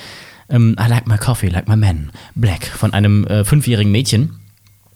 [0.49, 2.11] Ähm, I like my coffee, like my man.
[2.35, 4.37] Black von einem äh, fünfjährigen Mädchen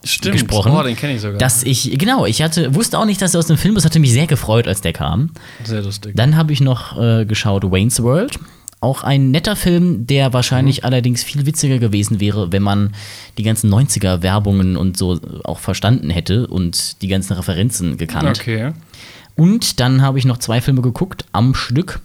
[0.05, 0.35] Stimmt.
[0.35, 0.73] gesprochen.
[0.73, 1.39] Oh, den kenne ich sogar.
[1.39, 3.99] Dass ich, genau, ich hatte, wusste auch nicht, dass er aus dem Film ist, hatte
[3.99, 5.31] mich sehr gefreut, als der kam.
[5.65, 6.13] sehr lustig.
[6.15, 8.39] Dann habe ich noch äh, geschaut Wayne's World.
[8.81, 12.95] Auch ein netter Film, der wahrscheinlich allerdings viel witziger gewesen wäre, wenn man
[13.37, 18.39] die ganzen 90er-Werbungen und so auch verstanden hätte und die ganzen Referenzen gekannt.
[18.39, 18.71] okay.
[19.35, 22.01] Und dann habe ich noch zwei Filme geguckt am Stück: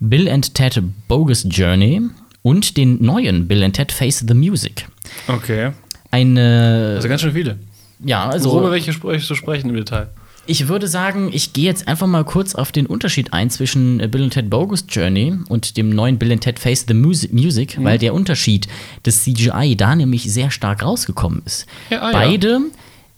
[0.00, 2.02] Bill and Ted Bogus Journey
[2.42, 4.86] und den neuen Bill and Ted Face the Music.
[5.28, 5.72] Okay.
[6.10, 7.58] Eine, Also ganz schön viele.
[8.04, 10.08] ja, Also, Worüber welche spreche zu sprechen im Detail?
[10.50, 14.08] Ich würde sagen, ich gehe jetzt einfach mal kurz auf den Unterschied ein zwischen äh,
[14.08, 17.76] Bill and Ted Bogus Journey und dem neuen Bill and Ted Face the Musi- Music,
[17.84, 18.66] weil der Unterschied
[19.04, 21.66] des CGI da nämlich sehr stark rausgekommen ist.
[21.90, 22.18] Ja, ah, ja.
[22.18, 22.60] Beide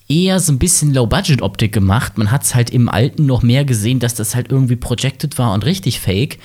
[0.09, 2.17] eher so ein bisschen Low-Budget-Optik gemacht.
[2.17, 5.53] Man hat es halt im alten noch mehr gesehen, dass das halt irgendwie projected war
[5.53, 6.37] und richtig fake.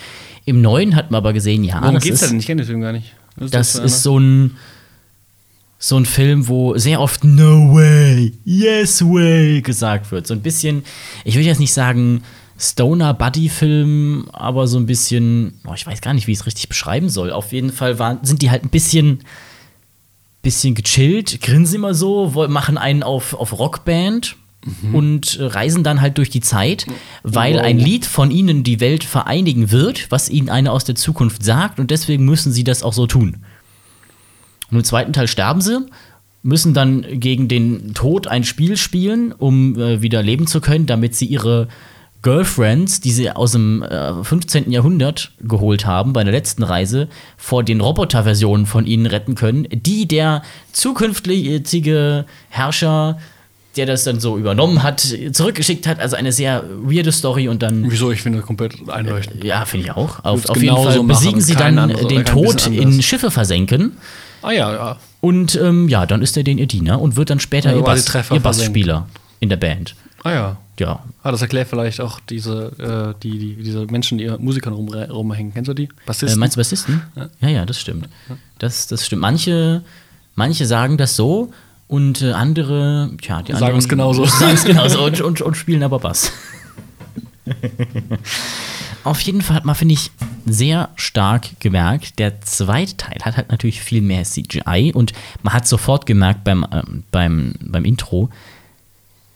[0.44, 2.38] Im Neuen hat man aber gesehen, ja, Worum das geht's ist, denn?
[2.38, 3.12] Ich kenne den Film gar nicht.
[3.36, 4.56] Das für ist so ein
[5.78, 10.26] so ein Film, wo sehr oft No way, yes way gesagt wird.
[10.26, 10.84] So ein bisschen,
[11.24, 12.22] ich will jetzt nicht sagen
[12.58, 16.46] Stoner Buddy Film, aber so ein bisschen, oh, ich weiß gar nicht, wie ich es
[16.46, 17.30] richtig beschreiben soll.
[17.30, 19.20] Auf jeden Fall waren, sind die halt ein bisschen
[20.46, 24.36] bisschen gechillt, grinsen immer so, machen einen auf, auf Rockband
[24.92, 26.86] und äh, reisen dann halt durch die Zeit,
[27.24, 31.44] weil ein Lied von ihnen die Welt vereinigen wird, was ihnen einer aus der Zukunft
[31.44, 33.38] sagt und deswegen müssen sie das auch so tun.
[34.70, 35.86] Und im zweiten Teil sterben sie,
[36.42, 41.14] müssen dann gegen den Tod ein Spiel spielen, um äh, wieder leben zu können, damit
[41.14, 41.68] sie ihre
[42.22, 44.70] Girlfriends, die sie aus dem äh, 15.
[44.70, 50.08] Jahrhundert geholt haben bei der letzten Reise, vor den Roboterversionen von ihnen retten können, die
[50.08, 53.18] der zukünftige Herrscher,
[53.76, 56.00] der das dann so übernommen hat, zurückgeschickt hat.
[56.00, 58.10] Also eine sehr weirde Story und dann Wieso?
[58.10, 59.44] Ich finde das komplett einleuchtend.
[59.44, 60.24] ja, finde ich auch.
[60.24, 63.02] Auf, auf jeden Fall machen, besiegen sie dann den Tod in.
[63.02, 63.96] Schiffe versenken.
[64.46, 64.96] Ah ja, ja.
[65.20, 67.82] Und ähm, ja, dann ist er den ihr Diener und wird dann später Ja, ihr,
[67.82, 68.38] Bass, ihr.
[68.38, 69.08] Bassspieler
[69.40, 69.96] in der Band.
[70.22, 70.56] Ah ja.
[70.78, 71.02] Ja.
[71.24, 75.52] Ah, das erklärt vielleicht auch diese, äh, die, die, diese Menschen, die Musikern rum, rumhängen.
[75.52, 75.84] Kennst du die?
[75.84, 76.38] Äh, Bassisten?
[76.38, 77.02] meinst du Bassisten?
[77.40, 78.08] Ja, ja, das stimmt.
[78.60, 79.22] Das, das stimmt.
[79.22, 79.82] Manche,
[80.36, 81.50] manche sagen das so
[81.88, 84.24] und äh, andere, tja, die Sagen es genauso.
[84.26, 86.30] Sagen es genauso und, und, und spielen aber Bass.
[89.06, 90.10] Auf jeden Fall hat man, finde ich,
[90.46, 95.12] sehr stark gemerkt, der zweite Teil hat halt natürlich viel mehr CGI und
[95.44, 98.30] man hat sofort gemerkt beim, ähm, beim, beim Intro,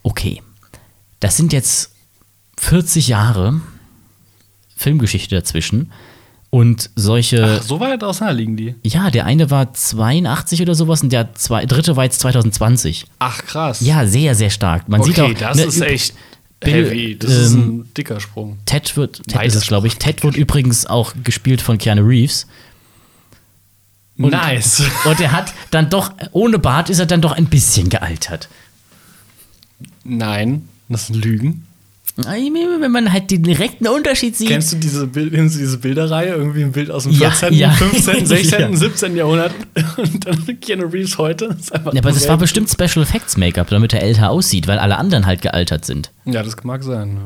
[0.03, 0.41] okay,
[1.21, 1.93] das sind jetzt
[2.57, 3.61] 40 Jahre
[4.75, 5.89] Filmgeschichte dazwischen
[6.49, 7.59] und solche.
[7.61, 8.75] Ach, so weit auseinander liegen die.
[8.83, 13.05] Ja, der eine war 82 oder sowas und der zwei, dritte war jetzt 2020.
[13.19, 13.79] Ach, krass.
[13.79, 14.89] Ja, sehr, sehr stark.
[14.89, 15.33] Man okay, sieht auch.
[15.33, 16.13] das ne, ist echt
[16.63, 17.17] heavy.
[17.17, 18.59] Das ist ähm, ein dicker Sprung.
[18.65, 19.97] Ted wird, Ted Weiter ist es, glaube ich.
[19.97, 22.47] Ted wird übrigens auch gespielt von Keanu Reeves.
[24.17, 24.83] und- nice.
[25.05, 28.49] Und er hat dann doch, ohne Bart ist er dann doch ein bisschen gealtert.
[30.03, 31.65] Nein, das sind Lügen.
[32.25, 34.49] Wenn man halt den direkten Unterschied sieht.
[34.49, 36.33] Kennst du diese, Bild, kennst du diese Bilderreihe?
[36.33, 37.71] Irgendwie ein Bild aus dem Ja, 14., ja.
[37.71, 38.75] 15., 16., Ja.
[38.75, 39.15] 17.
[39.15, 39.53] Jahrhundert
[39.97, 41.55] und dann Keanu Reeves heute.
[41.73, 45.25] Ja, aber das war bestimmt Special Effects Make-up, damit er älter aussieht, weil alle anderen
[45.25, 46.11] halt gealtert sind.
[46.25, 47.17] Ja, das mag sein.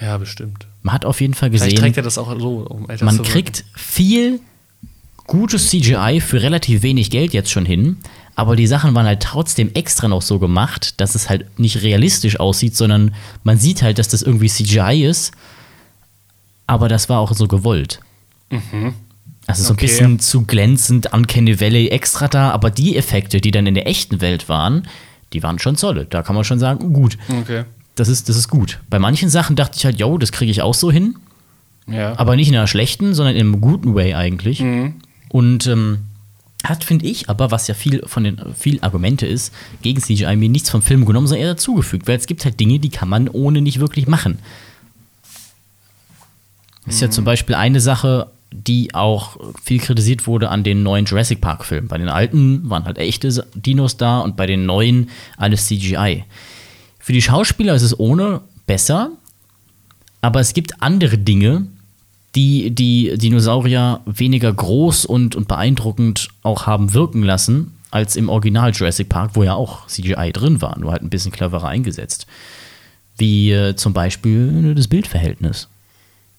[0.00, 0.66] Ja, ja bestimmt.
[0.82, 3.16] Man hat auf jeden Fall Vielleicht gesehen, trägt er das auch so, um älter man
[3.16, 4.40] zu kriegt viel
[5.26, 7.98] gutes CGI für relativ wenig Geld jetzt schon hin,
[8.38, 12.38] aber die Sachen waren halt trotzdem extra noch so gemacht, dass es halt nicht realistisch
[12.38, 15.32] aussieht, sondern man sieht halt, dass das irgendwie CGI ist,
[16.68, 17.98] aber das war auch so gewollt.
[19.48, 19.86] Also so ein Okay.
[19.86, 24.20] bisschen zu glänzend, Uncanny Valley extra da, aber die Effekte, die dann in der echten
[24.20, 24.86] Welt waren,
[25.32, 26.14] die waren schon solid.
[26.14, 27.64] Da kann man schon sagen, gut, Okay.
[27.96, 28.78] das ist, das ist gut.
[28.88, 31.16] Bei manchen Sachen dachte ich halt, yo, das kriege ich auch so hin.
[31.88, 32.16] Ja.
[32.18, 34.62] Aber nicht in einer schlechten, sondern in einem guten Way eigentlich.
[35.30, 35.98] Und ähm,
[36.64, 40.48] hat, finde ich, aber was ja viel von den viel Argumente ist, gegen CGI mir
[40.48, 43.28] nichts vom Film genommen, sondern eher dazugefügt, weil es gibt halt Dinge, die kann man
[43.28, 44.38] ohne nicht wirklich machen.
[46.86, 51.40] Ist ja zum Beispiel eine Sache, die auch viel kritisiert wurde an den neuen Jurassic
[51.40, 51.88] Park-Filmen.
[51.88, 56.24] Bei den alten waren halt echte Dinos da und bei den neuen alles CGI.
[56.98, 59.10] Für die Schauspieler ist es ohne besser,
[60.22, 61.66] aber es gibt andere Dinge,
[62.34, 68.72] die die Dinosaurier weniger groß und, und beeindruckend auch haben wirken lassen, als im Original
[68.72, 72.26] Jurassic Park, wo ja auch CGI drin war, nur halt ein bisschen cleverer eingesetzt.
[73.16, 75.68] Wie äh, zum Beispiel das Bildverhältnis.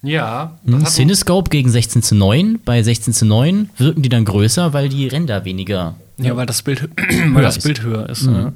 [0.02, 0.58] ja.
[0.66, 2.60] Hm, Cinescope gegen 16 zu 9.
[2.64, 5.96] Bei 16 zu 9 wirken die dann größer, weil die Ränder weniger.
[6.18, 6.90] ja, weil das Bild,
[7.34, 7.60] weil das.
[7.60, 8.28] Bild höher ist.
[8.28, 8.54] ne?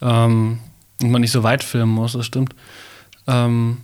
[0.00, 0.58] Ähm,
[1.02, 2.54] und man nicht so weit filmen muss, das stimmt.
[3.26, 3.78] Ähm,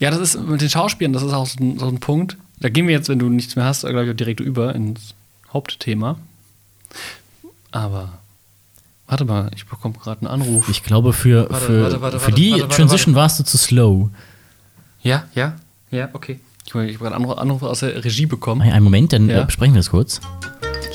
[0.00, 2.36] ja, das ist mit den Schauspielern, das ist auch so ein, so ein Punkt.
[2.60, 5.14] Da gehen wir jetzt, wenn du nichts mehr hast, glaube ich, direkt über ins
[5.52, 6.18] Hauptthema.
[7.70, 8.12] Aber
[9.06, 10.68] warte mal, ich bekomme gerade einen Anruf.
[10.68, 13.58] Ich glaube, für, Warte, für, warte, warte, für die warte, warte, Transition warst du zu
[13.58, 14.10] slow.
[15.02, 15.54] ja, ja,
[15.90, 16.40] ja, okay.
[16.66, 18.62] Ich, ich habe gerade einen Anruf, Anruf aus der Regie bekommen.
[18.62, 19.42] Einen Moment, dann Ja.
[19.42, 20.20] äh, besprechen wir das kurz.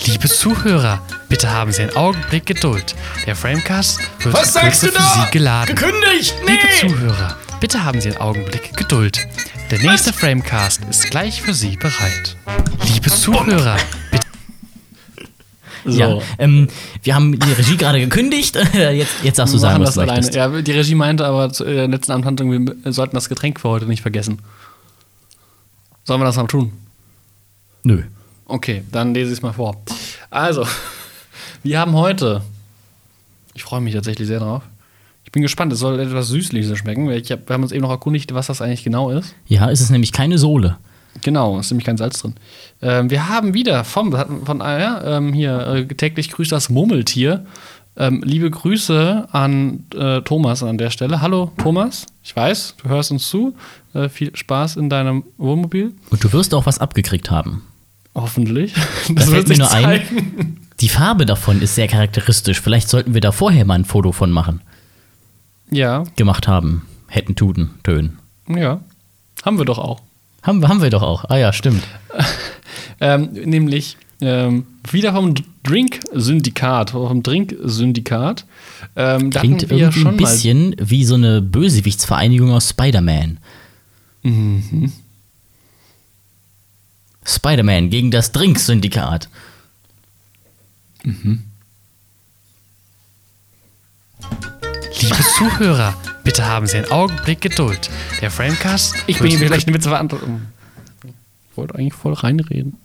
[0.06, 2.96] Liebe Zuhörer, bitte haben Sie einen Augenblick Geduld.
[3.26, 5.04] Der Framecast wird Was sagst Kürze du da?
[5.04, 5.76] für Sie geladen.
[5.76, 6.34] Gekündigt!
[6.48, 9.28] Liebe Zuhörer, bitte haben Sie einen Augenblick Geduld.
[9.70, 12.38] Der nächste Framecast ist gleich für Sie bereit.
[12.94, 13.78] Liebe Zuhörer,
[14.12, 14.28] bitte
[15.86, 16.00] So.
[16.00, 16.68] Ja, ähm,
[17.04, 18.56] wir haben die Regie gerade gekündigt.
[18.74, 20.32] jetzt, jetzt darfst du sagen, was das du alleine.
[20.32, 22.52] Ja, die Regie meinte aber zu der letzten Amtshandlung,
[22.84, 24.40] wir sollten das Getränk für heute nicht vergessen.
[26.04, 26.72] Sollen wir das mal tun?
[27.84, 28.04] Nö.
[28.46, 29.82] Okay, dann lese ich es mal vor.
[30.30, 30.66] Also,
[31.64, 32.42] wir haben heute,
[33.54, 34.64] ich freue mich tatsächlich sehr drauf.
[35.30, 37.08] Ich bin gespannt, es soll etwas Süßliches schmecken.
[37.12, 39.36] Ich hab, wir haben uns eben noch erkundigt, was das eigentlich genau ist.
[39.46, 40.78] Ja, es ist nämlich keine Sohle.
[41.22, 42.34] Genau, ist nämlich kein Salz drin.
[42.82, 44.12] Ähm, wir haben wieder vom,
[44.44, 47.46] von ah ja, ähm, hier äh, täglich grüßt das Murmeltier.
[47.96, 51.22] Ähm, liebe Grüße an äh, Thomas an der Stelle.
[51.22, 53.56] Hallo Thomas, ich weiß, du hörst uns zu.
[53.94, 55.94] Äh, viel Spaß in deinem Wohnmobil.
[56.10, 57.62] Und du wirst auch was abgekriegt haben.
[58.16, 58.74] Hoffentlich.
[59.10, 60.68] Da fällt mir sich nur ein, zeigen.
[60.80, 62.60] die Farbe davon ist sehr charakteristisch.
[62.62, 64.62] Vielleicht sollten wir da vorher mal ein Foto von machen.
[65.72, 66.88] Ja, Gemacht haben.
[67.08, 68.20] Hätten, tuten, tönen.
[68.48, 68.82] ja.
[69.44, 70.02] Haben wir doch auch.
[70.44, 71.26] Haben, haben wir doch auch.
[71.30, 71.84] Ah ja, stimmt.
[73.02, 78.46] Ähm, nämlich ähm, wieder vom Drink-Syndikat, vom Drink-Syndikat.
[78.96, 83.38] Ähm, da Klingt irgendwie ein bisschen wie so eine Bösewichtsvereinigung aus Spider-Man.
[84.24, 84.92] Mhm.
[87.26, 89.30] Spider-Man gegen das Drink-Syndikat.
[94.98, 97.90] Liebe Zuhörer, bitte haben Sie einen Augenblick Geduld.
[98.22, 98.96] Der Framecast.
[99.08, 100.32] Ich bin hier vielleicht eine Witze verantwortlich.
[101.52, 102.78] Ich wollte eigentlich voll reinreden.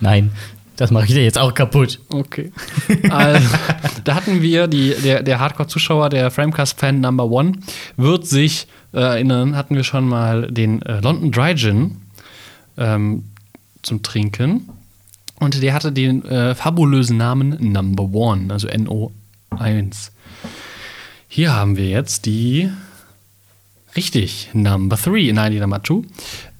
[0.00, 0.32] Nein,
[0.76, 2.00] das mache ich dir jetzt auch kaputt.
[2.10, 2.52] Okay.
[3.10, 3.48] Also,
[4.04, 7.52] da hatten wir, die, der, der Hardcore-Zuschauer, der Framecast-Fan Number One,
[7.96, 11.96] wird sich äh, erinnern, hatten wir schon mal den äh, London Dry Gin
[12.76, 13.24] ähm,
[13.82, 14.68] zum Trinken.
[15.40, 20.10] Und der hatte den äh, fabulösen Namen Number One, also NO1.
[21.28, 22.70] Hier haben wir jetzt die
[23.96, 26.04] richtig Number Three, nein, die Number Two.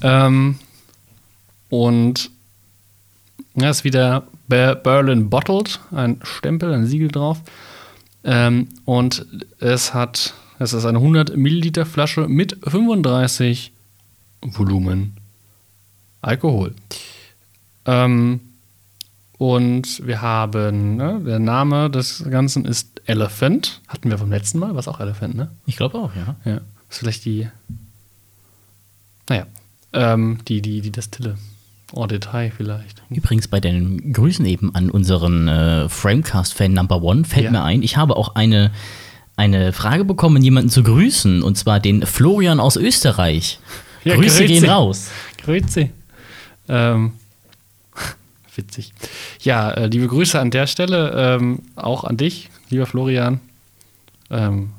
[0.02, 0.58] Ähm,
[1.68, 2.30] und
[3.54, 7.40] ja, ist wieder Be- Berlin Bottled, ein Stempel, ein Siegel drauf.
[8.24, 9.24] Ähm, und
[9.60, 13.72] es hat, es ist eine 100 Milliliter Flasche mit 35
[14.42, 15.16] Volumen
[16.22, 16.74] Alkohol.
[17.84, 18.40] Ähm,
[19.38, 23.80] und wir haben, ne, der Name des Ganzen ist Elephant.
[23.88, 25.50] Hatten wir vom letzten Mal, was auch Elephant, ne?
[25.66, 26.36] Ich glaube auch, ja.
[26.44, 26.60] Ja.
[26.88, 27.48] Ist vielleicht die,
[29.28, 29.46] naja,
[29.92, 31.36] ähm, die, die, die Destille.
[31.94, 33.00] En Detail vielleicht.
[33.10, 37.50] Übrigens bei den Grüßen eben an unseren äh, Framecast-Fan Number One fällt Ja.
[37.52, 38.72] mir ein, ich habe auch eine,
[39.36, 43.60] eine Frage bekommen, jemanden zu grüßen, und zwar den Florian aus Österreich.
[44.02, 44.46] Ja, Grüße grüezi.
[44.46, 45.10] gehen raus.
[45.44, 45.90] Grüezi.
[46.68, 47.12] Ähm,
[48.56, 48.92] witzig.
[49.40, 53.40] Ja, äh, liebe Grüße an der Stelle, ähm, auch an dich, lieber Florian.
[54.30, 54.70] Ähm,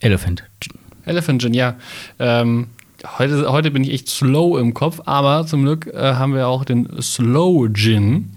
[0.00, 0.44] Elephant.
[1.04, 1.76] Elephant Gin, ja.
[2.18, 2.68] Ähm,
[3.18, 6.64] heute, heute bin ich echt slow im Kopf, aber zum Glück äh, haben wir auch
[6.64, 8.32] den Slow Gin.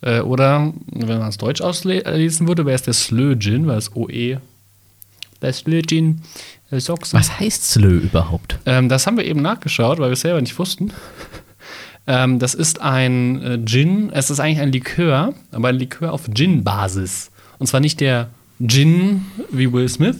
[0.00, 3.94] Äh, oder, wenn man es deutsch auslesen würde, wäre es der Slö Gin, weil es
[3.94, 4.38] OE.
[5.40, 6.22] Der Slö Gin.
[6.70, 7.18] Äh, Soxen.
[7.18, 8.58] Was heißt Slö überhaupt?
[8.66, 10.92] Ähm, das haben wir eben nachgeschaut, weil wir es selber nicht wussten.
[12.08, 16.28] Ähm, das ist ein äh, Gin, es ist eigentlich ein Likör, aber ein Likör auf
[16.32, 17.30] Gin-Basis.
[17.58, 18.30] Und zwar nicht der
[18.66, 20.16] Gin wie Will Smith.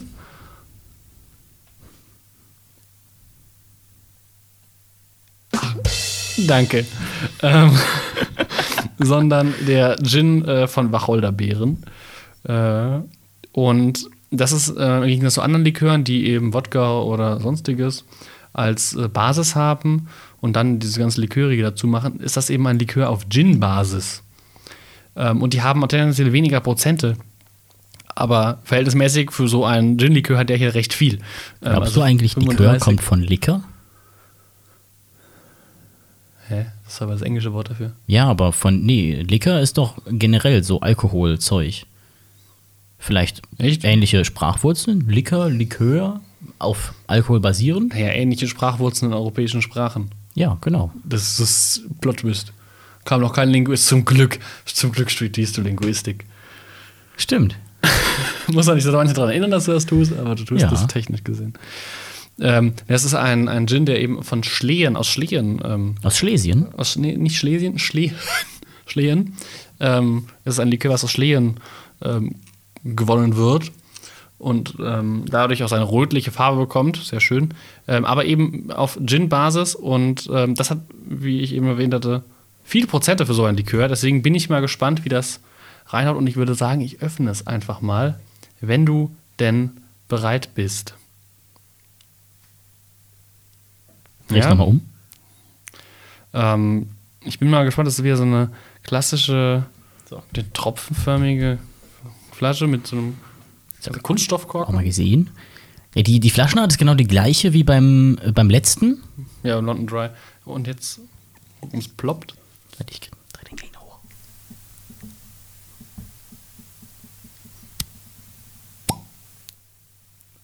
[6.46, 6.85] Danke.
[7.42, 7.72] Ähm,
[8.98, 11.83] sondern der Gin äh, von Wacholderbeeren.
[12.44, 12.98] Äh,
[13.53, 18.05] und das ist äh, im Gegensatz zu anderen Likören, die eben Wodka oder sonstiges
[18.59, 20.09] als äh, Basis haben
[20.40, 24.23] und dann diese ganze Likörige dazu machen, ist das eben ein Likör auf Gin-Basis.
[25.16, 27.16] Ähm, und die haben tendenziell weniger Prozente.
[28.14, 31.14] Aber verhältnismäßig für so einen Gin-Likör hat der hier recht viel.
[31.14, 31.21] Ähm,
[31.61, 32.83] Glaubst also du eigentlich, Likör 35.
[32.83, 33.62] kommt von Liquor?
[36.49, 36.66] Hä?
[36.85, 37.92] Das ist aber das englische Wort dafür.
[38.07, 41.85] Ja, aber von, nee, Liquor ist doch generell so Alkoholzeug.
[42.99, 43.85] Vielleicht Echt?
[43.85, 45.09] ähnliche Sprachwurzeln?
[45.09, 46.21] Liquor, Likör,
[46.59, 47.92] auf Alkohol basierend?
[47.94, 50.11] Naja, ähnliche Sprachwurzeln in europäischen Sprachen.
[50.35, 50.92] Ja, genau.
[51.05, 52.53] Das ist Plot-Twist.
[53.05, 53.87] Kam noch kein Linguist.
[53.87, 54.38] Zum Glück.
[54.66, 56.25] Zum Glück studierst du Linguistik.
[57.16, 57.57] Stimmt.
[58.53, 60.71] Muss auch nicht so manche daran erinnern, dass du das tust, aber du tust Ja.
[60.71, 61.55] das technisch gesehen.
[62.40, 66.73] Ähm, das ist ein, ein Gin, der eben von Schlehen, aus Schlehen, ähm, Aus Schlesien?
[66.77, 68.14] aus, nee, nicht Schlesien, Schlehen,
[68.87, 69.35] Schlehen.
[69.81, 71.59] Ähm, das ist ein Likör, was aus Schlehen
[72.03, 72.37] ähm,
[72.85, 73.73] gewonnen wird
[74.38, 77.55] und ähm, dadurch auch seine rötliche Farbe bekommt, sehr schön.
[77.88, 82.22] Ähm, aber eben auf Gin-Basis und ähm, das hat, wie ich eben erwähnt hatte,
[82.64, 83.88] viele Prozente für so ein Likör.
[83.88, 85.40] Deswegen bin ich mal gespannt, wie das
[85.87, 88.20] reinhaut und ich würde sagen, ich öffne es einfach mal,
[88.61, 89.70] wenn du denn
[90.09, 90.94] bereit bist.
[94.29, 94.51] Dreh ich Ja?
[94.51, 94.81] nochmal um.
[96.35, 96.88] Ähm,
[97.24, 98.51] ich bin mal gespannt, das ist wieder so eine
[98.85, 99.64] klassische,
[100.11, 101.59] eine tropfenförmige
[102.33, 103.16] Flasche mit so einem
[103.86, 104.84] Auch mal Kunststoffkorken.
[104.84, 105.30] gesehen.
[105.94, 109.02] Ja, die, die Flaschenart ist genau die gleiche wie beim, äh, beim letzten.
[109.42, 110.08] Ja, London Dry.
[110.44, 111.00] Und jetzt,
[111.60, 112.34] gucken, es ploppt.
[112.76, 113.98] Warte, ich dreh den noch hoch.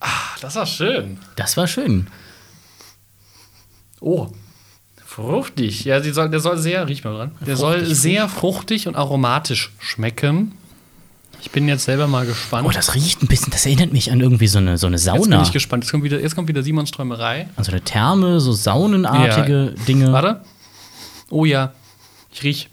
[0.01, 1.19] Ah, das war schön.
[1.37, 2.07] Das war schön.
[4.01, 4.29] Oh,
[5.05, 5.85] fruchtig.
[5.85, 7.33] Ja, die soll, der soll sehr, riech mal dran.
[7.47, 10.53] Der soll sehr fruchtig und aromatisch schmecken.
[11.45, 12.67] Ich bin jetzt selber mal gespannt.
[12.67, 15.05] Oh, das riecht ein bisschen, das erinnert mich an irgendwie so eine, so eine jetzt
[15.05, 15.43] bin Sauna.
[15.43, 15.85] ich gespannt.
[15.85, 17.49] Jetzt kommt wieder, jetzt kommt wieder Simons Träumerei.
[17.57, 20.11] Also eine Therme, so saunenartige Dinge.
[20.11, 20.41] Warte.
[21.29, 21.75] Oh ja,
[22.33, 22.71] ich riech.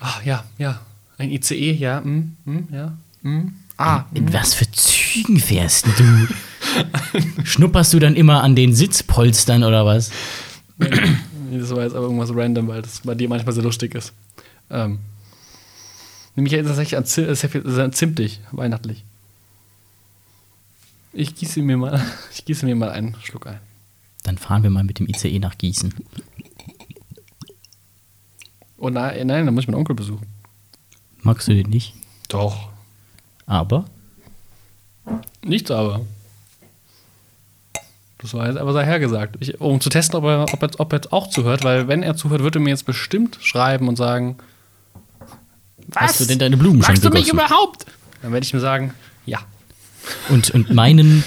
[0.00, 0.80] Ah, ja, ja.
[1.16, 2.00] Ein ICE, ja.
[2.00, 2.92] Mm, mm, ja.
[3.22, 3.54] Mm.
[3.76, 6.28] Ah, In was für Zügen fährst du?
[7.44, 10.10] Schnupperst du dann immer an den Sitzpolstern oder was?
[10.78, 14.12] das war jetzt aber irgendwas random, weil das bei dir manchmal sehr lustig ist.
[14.70, 14.98] Ähm.
[16.36, 19.04] Nämlich jetzt tatsächlich an, Zim, sehr zimtig, weihnachtlich.
[21.12, 23.60] Ich gieße mir mal, ich gieße mir mal einen Schluck ein.
[24.22, 25.94] Dann fahren wir mal mit dem ICE nach Gießen.
[28.76, 30.26] Oh nein, nein, dann muss ich meinen Onkel besuchen.
[31.22, 31.94] Magst du den nicht?
[32.28, 32.70] Doch.
[33.46, 33.86] Aber
[35.42, 36.02] Nichts aber.
[38.18, 39.36] Das war jetzt aber sei hergesagt.
[39.40, 42.02] Ich, um zu testen, ob er, ob, er, ob er jetzt auch zuhört, weil wenn
[42.02, 44.36] er zuhört, wird er mir jetzt bestimmt schreiben und sagen,
[45.96, 47.46] hast du denn deine Blumen schon magst du mich gegossen?
[47.46, 47.86] überhaupt?
[48.22, 48.94] Dann werde ich mir sagen,
[49.26, 49.38] ja.
[50.28, 51.24] Und, und meinen,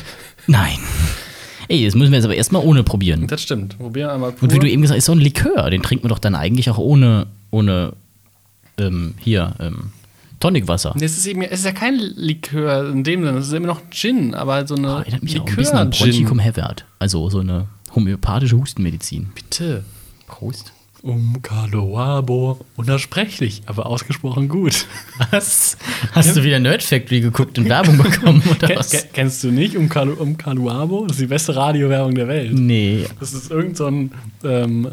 [0.48, 0.78] nein.
[1.68, 3.28] Ey, das müssen wir jetzt aber erstmal ohne probieren.
[3.28, 3.78] Das stimmt.
[3.78, 4.44] Probieren wir einmal pur.
[4.44, 5.70] Und wie du eben gesagt hast, ist so ein Likör.
[5.70, 7.94] Den trinkt man doch dann eigentlich auch ohne, ohne
[8.78, 9.92] ähm, hier, ähm,
[10.40, 10.94] Tonicwasser.
[10.98, 13.68] Nee, es ist eben, es ist ja kein Likör in dem Sinne, es ist immer
[13.68, 16.84] noch Gin, aber halt so eine Oh, erinnert mich auch ein bisschen an Bronchicum Herbert.
[17.00, 19.32] Also so eine homöopathische Hustenmedizin.
[19.34, 19.86] Bitte.
[20.28, 20.73] Prost.
[21.04, 22.60] Um Kaloabo.
[22.78, 24.86] Unersprechlich, aber ausgesprochen gut.
[25.32, 25.78] Was?
[26.14, 28.90] Hast du wieder Nerd Factory geguckt und Werbung bekommen oder Ken, was?
[28.92, 31.06] ken- kennst du nicht um, Kalu, um Kaluabo?
[31.06, 32.54] Das ist die beste Radiowerbung der Welt.
[32.54, 33.04] Nee.
[33.20, 34.12] Das ist irgend so ein.
[34.46, 34.88] Ähm,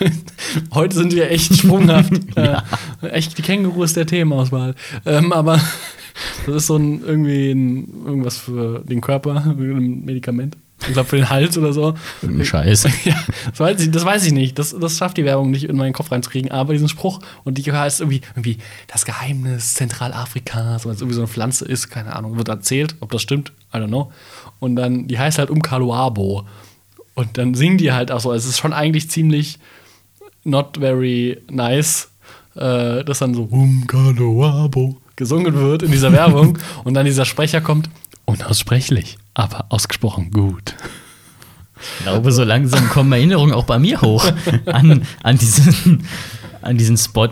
[0.74, 2.12] Heute sind wir echt sprunghaft.
[2.36, 2.64] Ja.
[3.02, 4.74] äh, echt die Känguru ist der Themenauswahl.
[5.04, 5.60] Ähm, aber
[6.46, 10.56] das ist so ein irgendwie ein, irgendwas für den Körper, ein Medikament.
[10.86, 11.94] Ich glaube für den Hals oder so.
[12.22, 12.88] Irgendein Scheiß.
[13.04, 13.14] Ja,
[13.50, 14.58] das weiß ich, das weiß ich nicht.
[14.58, 16.50] Das, das schafft die Werbung nicht in meinen Kopf reinzukriegen.
[16.50, 21.20] Aber diesen Spruch und die heißt irgendwie, irgendwie das Geheimnis Zentralafrikas, weil es irgendwie so
[21.20, 24.12] eine Pflanze ist, keine Ahnung, wird erzählt, ob das stimmt, I don't know.
[24.58, 26.46] Und dann, die heißt halt Umkaluabo.
[27.14, 28.32] Und dann singen die halt auch so.
[28.32, 29.58] Es ist schon eigentlich ziemlich
[30.44, 32.08] not very nice,
[32.54, 36.58] äh, dass dann so Umkaluabo gesungen wird in dieser Werbung.
[36.84, 37.90] und dann dieser Sprecher kommt,
[38.26, 40.74] unaussprechlich, aber ausgesprochen gut.
[41.98, 44.24] Ich glaube, so langsam kommen Erinnerungen auch bei mir hoch
[44.64, 46.06] an, an, diesen,
[46.62, 47.28] an diesen Spot.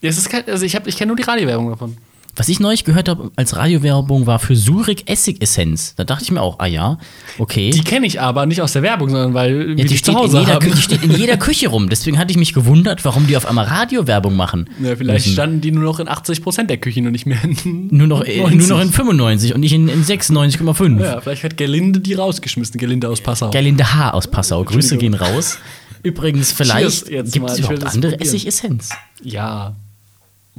[0.00, 1.96] Ja, es ist kein, also ich, hab- ich kenne nur die Radiowerbung davon.
[2.38, 5.96] Was ich neulich gehört habe als Radiowerbung war für Surik Essigessenz.
[5.96, 6.98] Da dachte ich mir auch, ah ja,
[7.36, 7.70] okay.
[7.70, 10.14] Die kenne ich aber nicht aus der Werbung, sondern weil ja, die, die, zu steht
[10.14, 10.72] in Hause jeder, haben.
[10.72, 11.88] Die steht in jeder Küche rum.
[11.88, 14.70] Deswegen hatte ich mich gewundert, warum die auf einmal Radiowerbung machen.
[14.80, 15.32] Ja, vielleicht müssen.
[15.32, 18.38] standen die nur noch in 80% der Küchen und nicht mehr in Nur noch, äh,
[18.38, 18.58] 90.
[18.60, 21.02] nur noch in 95 und nicht in, in 96,5.
[21.02, 23.50] Ja, vielleicht hat Gerlinde die rausgeschmissen, Gerlinde aus Passau.
[23.50, 24.12] Gerlinde H.
[24.12, 24.62] aus Passau.
[24.62, 25.58] Grüße gehen raus.
[26.04, 28.20] Übrigens, vielleicht gibt es überhaupt andere.
[28.20, 28.90] Essigessenz.
[29.24, 29.74] Ja,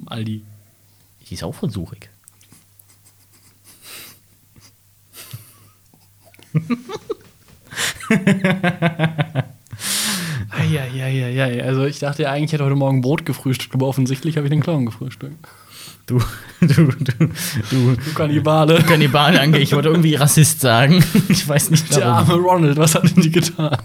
[0.06, 0.44] Aldi.
[1.30, 2.10] Die ist auch von Surik.
[10.50, 11.64] Eieieiei.
[11.64, 14.52] Also ich dachte ja eigentlich, ich hätte heute Morgen Brot gefrühstückt, aber offensichtlich habe ich
[14.52, 15.36] den Clown gefrühstückt.
[16.06, 16.20] Du,
[16.62, 17.28] du, du, du,
[17.70, 18.82] Du Kannibale.
[18.84, 19.60] Kannibale ange.
[19.60, 21.04] Ich wollte irgendwie Rassist sagen.
[21.30, 22.30] Ich weiß nicht Der warum.
[22.32, 23.78] arme Ronald, was hat denn die getan?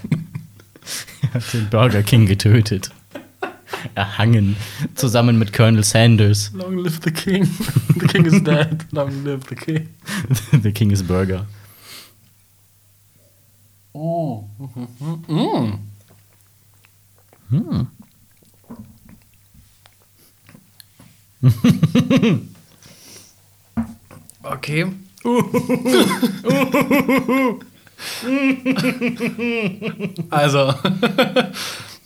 [1.22, 2.90] Er hat den Burger King getötet.
[3.94, 4.56] Erhangen.
[4.94, 6.50] Zusammen mit Colonel Sanders.
[6.54, 7.44] Long live the king.
[7.98, 8.86] The king is dead.
[8.92, 9.88] Long live the king.
[10.62, 11.46] The King is Burger.
[13.94, 14.48] Oh.
[15.28, 15.78] Mm.
[24.44, 24.84] Okay.
[30.30, 30.74] Also,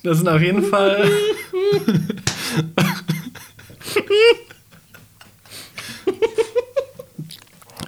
[0.03, 1.09] das sind auf jeden Fall.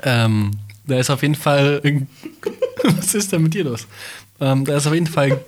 [0.04, 0.52] ähm,
[0.88, 1.82] da ist auf jeden Fall.
[2.84, 3.88] Was ist denn mit dir los?
[4.39, 5.39] Ähm, da ist auf jeden Fall.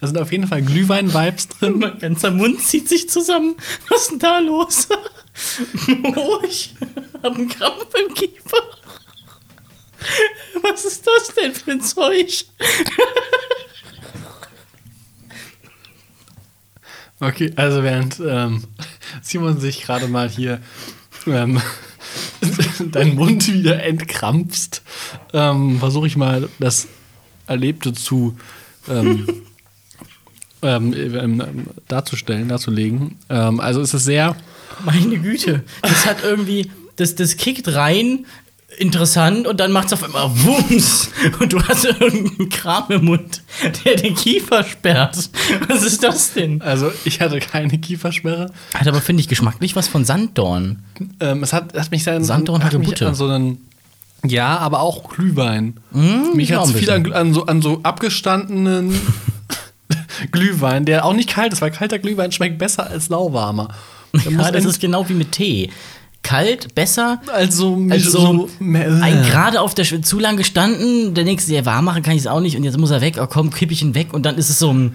[0.00, 1.78] Da sind auf jeden Fall Glühwein-Vibes drin.
[1.78, 3.56] Mein ganzer Mund zieht sich zusammen.
[3.88, 4.88] Was ist denn da los?
[6.16, 6.74] oh, ich
[7.22, 8.58] habe einen Krampf im Kiefer.
[10.62, 12.44] Was ist das denn für ein Zeug?
[17.24, 18.64] Okay, also während ähm,
[19.22, 20.60] Simon sich gerade mal hier
[21.26, 21.60] ähm,
[22.92, 24.82] deinen Mund wieder entkrampfst,
[25.32, 26.86] ähm, versuche ich mal das
[27.46, 28.36] Erlebte zu
[28.90, 29.26] ähm,
[30.62, 33.16] ähm, ähm, darzustellen, darzulegen.
[33.28, 34.36] Also es ist sehr,
[34.84, 38.26] Meine Güte, das hat irgendwie, das, das kickt rein
[38.78, 41.10] interessant und dann macht's auf einmal Wumms
[41.40, 43.42] und du hast irgendeinen Kram im Mund,
[43.84, 45.30] der den Kiefer sperrt.
[45.68, 46.62] Was ist das denn?
[46.62, 48.50] Also, ich hatte keine Kiefersperre.
[48.74, 50.82] Hat aber, finde ich, geschmacklich was von Sanddorn.
[51.20, 53.58] Ähm, es hat, hat mich an, Sanddorn hat mich an so einen.
[54.26, 55.74] Ja, aber auch Glühwein.
[55.90, 58.98] Mm, mich hat es viel an, an, so, an so abgestandenen
[60.32, 63.68] Glühwein, der auch nicht kalt ist, weil kalter Glühwein schmeckt besser als lauwarmer.
[64.30, 65.70] Ja, das ist genau wie mit Tee.
[66.24, 67.20] Kalt, besser.
[67.32, 71.84] also, Also so ein gerade auf der Sch- zu lang gestanden, der nächste, ja, warm
[71.84, 73.82] machen kann ich es auch nicht und jetzt muss er weg, oh komm, kipp ich
[73.82, 74.94] ihn weg und dann ist es so ein,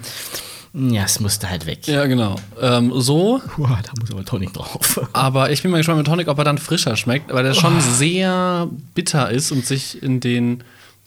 [0.74, 1.86] ja, es musste halt weg.
[1.88, 2.36] Ja, genau.
[2.60, 5.00] Ähm, so, Uah, da muss aber Tonic drauf.
[5.12, 7.76] aber ich bin mal gespannt mit Tonic, ob er dann frischer schmeckt, weil der schon
[7.78, 7.80] Oh.
[7.96, 10.62] sehr bitter ist und sich in den.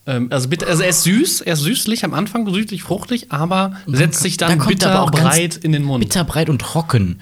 [0.05, 3.77] Ähm, also, bitter, also er ist süß, er ist süßlich am Anfang, süßlich, fruchtig, aber
[3.87, 6.03] setzt sich dann, Dann bitter er aber auch ganz breit in den Mund.
[6.03, 7.21] Bitter, breit und trocken.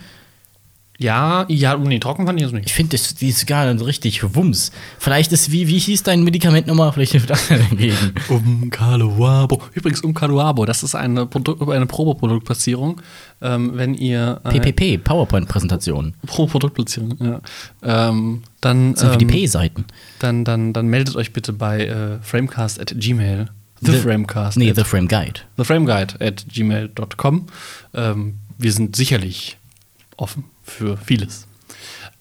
[1.01, 2.67] Ja, ja, nee, trocken fand ich es nicht.
[2.67, 4.71] Ich finde, das- die ist gar nicht richtig Wumms.
[4.99, 6.91] Vielleicht ist, wie, wie hieß dein Medikament nochmal?
[6.91, 8.13] Vielleicht hilft das ja dagegen.
[8.29, 9.61] Umkaluabo.
[9.73, 13.01] Übrigens, Umkaluabo, das ist eine, Produ eine Probeproduktplatzierung.
[13.41, 14.41] Ähm, wenn ihr.
[14.43, 16.13] Äh, PPP, PowerPoint-Präsentation.
[16.27, 17.41] Probeproduktplatzierung, ja.
[17.81, 19.85] Ähm, dann, Das sind für die ähm, P-Seiten.
[20.19, 23.47] dann, dann, dann meldet euch bitte bei äh, framecast at gmail.
[23.83, 24.57] The, Framecast.
[24.57, 25.39] Nee, at, The Frame Guide.
[25.57, 27.47] the Frameguide at gmail.com.
[27.95, 29.57] Ähm, wir sind sicherlich
[30.21, 31.47] offen für vieles.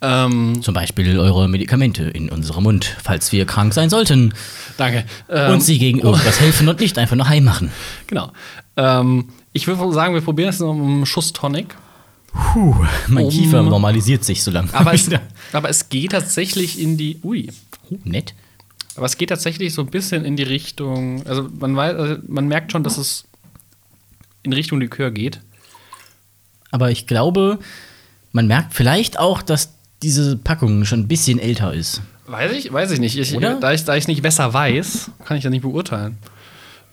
[0.03, 4.33] Ähm, Zum Beispiel eure Medikamente in unserem Mund, falls wir krank sein sollten.
[4.79, 5.05] danke.
[5.29, 7.71] Ähm, und sie gegen irgendwas helfen und nicht einfach nur heim machen.
[8.07, 8.33] Genau.
[8.77, 11.75] Ähm, ich würde sagen, wir probieren es noch mit einem Schuss Tonic.
[12.33, 12.75] Puh,
[13.09, 14.81] mein Um- Kiefer normalisiert sich so langsam.
[14.81, 15.09] Aber es,
[15.53, 17.19] aber es geht tatsächlich in die.
[17.23, 17.51] Ui.
[17.91, 18.35] Oh, nett.
[18.97, 21.27] Aber es geht tatsächlich so ein bisschen in die Richtung.
[21.27, 23.25] Also man weiß, also man merkt schon, dass es
[24.43, 25.41] in Richtung Likör geht.
[26.71, 27.59] Aber ich glaube,
[28.33, 29.71] man merkt vielleicht auch, dass
[30.03, 32.01] diese Packung schon ein bisschen älter ist.
[32.27, 33.19] Weiß ich, weiß ich nicht.
[33.19, 33.37] Ich?
[33.37, 36.19] Da ich da ich nicht besser weiß, kann ich das nicht beurteilen.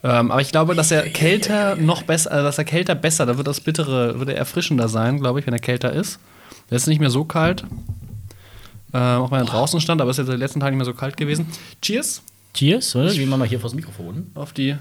[0.03, 3.37] Ähm, aber ich glaube, dass er kälter noch besser, also dass er kälter besser, da
[3.37, 6.19] wird das bittere, wird er erfrischender sein, glaube ich, wenn er kälter ist.
[6.69, 7.63] Der ist nicht mehr so kalt.
[8.93, 10.93] Ähm, auch wenn er draußen stand, aber ist jetzt in den letzten Tagen nicht mehr
[10.93, 11.47] so kalt gewesen.
[11.81, 12.21] Cheers
[12.57, 13.13] Cheers, oder?
[13.13, 14.31] Gehen wir mal hier vors Mikrofon.
[14.33, 14.75] auf die.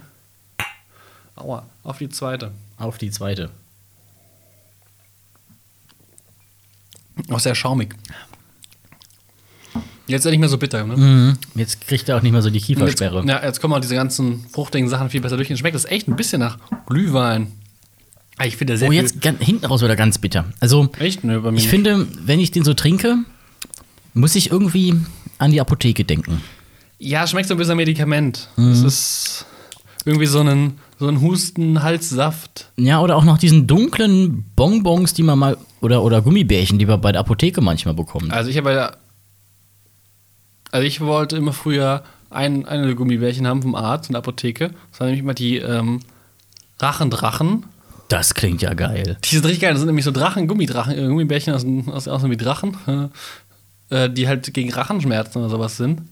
[1.34, 2.52] Aua, auf die zweite.
[2.78, 3.50] Auf die zweite.
[7.30, 7.94] Auch sehr schaumig.
[10.06, 10.96] Jetzt ist er nicht mehr so bitter, ne?
[10.96, 11.38] Mhm.
[11.56, 13.16] Jetzt kriegt er auch nicht mehr so die Kiefersperre.
[13.18, 15.50] Jetzt, ja, jetzt kommen auch diese ganzen fruchtigen Sachen viel besser durch.
[15.50, 17.50] Und schmeckt das echt ein bisschen nach Glühwein.
[18.38, 20.44] Ah, Ich finde sehr Oh, jetzt gan- hinten raus wird er ganz bitter.
[20.60, 21.24] Also, Echt?
[21.24, 21.68] Mir ich nicht.
[21.68, 23.16] finde, wenn ich den so trinke,
[24.14, 24.94] muss ich irgendwie
[25.38, 26.40] an die Apotheke denken.
[26.98, 28.48] Ja, schmeckt so ein bisschen Medikament.
[28.56, 28.70] Mhm.
[28.72, 29.46] Es ist
[30.04, 32.72] irgendwie so ein, so ein Husten, Halssaft.
[32.76, 37.00] Ja, oder auch noch diesen dunklen Bonbons, die man mal, oder, oder Gummibärchen, die man
[37.00, 38.32] bei der Apotheke manchmal bekommt.
[38.32, 38.92] Also ich habe ja.
[40.72, 44.70] Also ich wollte immer früher ein, eine Gummibärchen haben vom Arzt in der Apotheke.
[44.90, 46.00] Das waren nämlich immer die ähm,
[46.80, 47.64] Rachendrachen.
[48.08, 49.18] Das klingt ja geil.
[49.24, 49.72] Die sind richtig geil.
[49.72, 52.76] Das sind nämlich so Drachen, Gummidrachen, äh, Gummibärchen aus, aus, aussehen wie Drachen,
[53.90, 56.02] äh, die halt gegen Rachenschmerzen oder sowas sind.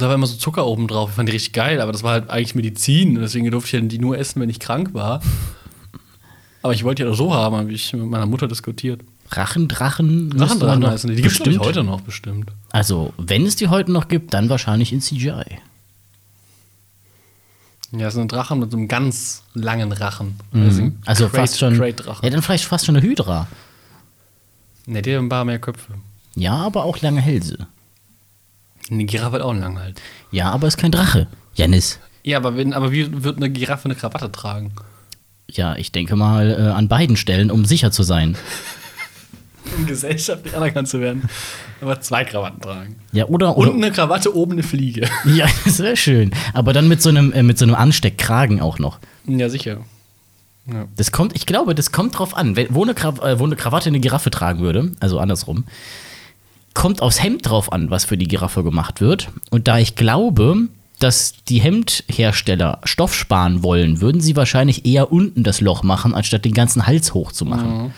[0.00, 1.10] Und da war immer so Zucker oben drauf.
[1.10, 3.16] Ich fand die richtig geil, aber das war halt eigentlich Medizin.
[3.16, 5.20] Deswegen durfte ich die nur essen, wenn ich krank war.
[6.62, 9.02] Aber ich wollte die auch so haben, habe ich mit meiner Mutter diskutiert.
[9.30, 10.32] Rachendrachen.
[10.32, 11.16] Rachendrachen doch heißen die.
[11.16, 12.50] Die gibt es heute noch bestimmt.
[12.70, 15.58] Also, wenn es die heute noch gibt, dann wahrscheinlich in CGI.
[17.92, 20.40] Ja, das sind Drachen mit so einem ganz langen Rachen.
[20.70, 21.74] Sind Also Crate- fast schon.
[21.74, 23.48] Ja, dann vielleicht fast schon eine Hydra.
[24.86, 25.92] Ne, die haben ein paar mehr Köpfe.
[26.36, 27.66] Ja, aber auch lange Hälse.
[28.90, 30.00] Eine Giraffe hat auch einen langen Hals.
[30.30, 31.28] Ja, aber ist kein Drache.
[31.54, 31.98] Janis.
[32.22, 34.72] Ja, aber, wenn, aber wie wird eine Giraffe eine Krawatte tragen?
[35.48, 38.36] Ja, ich denke mal äh, an beiden Stellen, um sicher zu sein.
[39.76, 41.28] Um gesellschaftlich anerkannt zu werden.
[41.80, 42.96] Aber zwei Krawatten tragen.
[43.12, 43.56] Ja, oder.
[43.56, 45.06] Und oder eine Krawatte oben eine Fliege.
[45.26, 46.32] ja, das wäre schön.
[46.54, 48.98] Aber dann mit so einem, äh, mit so einem Ansteckkragen auch noch.
[49.26, 49.84] Ja, sicher.
[50.66, 50.88] Ja.
[50.96, 52.56] Das kommt, ich glaube, das kommt drauf an.
[52.56, 55.64] Wenn, wo, eine äh, wo eine Krawatte eine Giraffe tragen würde, also andersrum,
[56.74, 59.28] kommt aufs Hemd drauf an, was für die Giraffe gemacht wird.
[59.50, 60.68] Und da ich glaube,
[60.98, 66.44] dass die Hemdhersteller Stoff sparen wollen, würden sie wahrscheinlich eher unten das Loch machen, anstatt
[66.44, 67.92] den ganzen Hals hoch zu machen.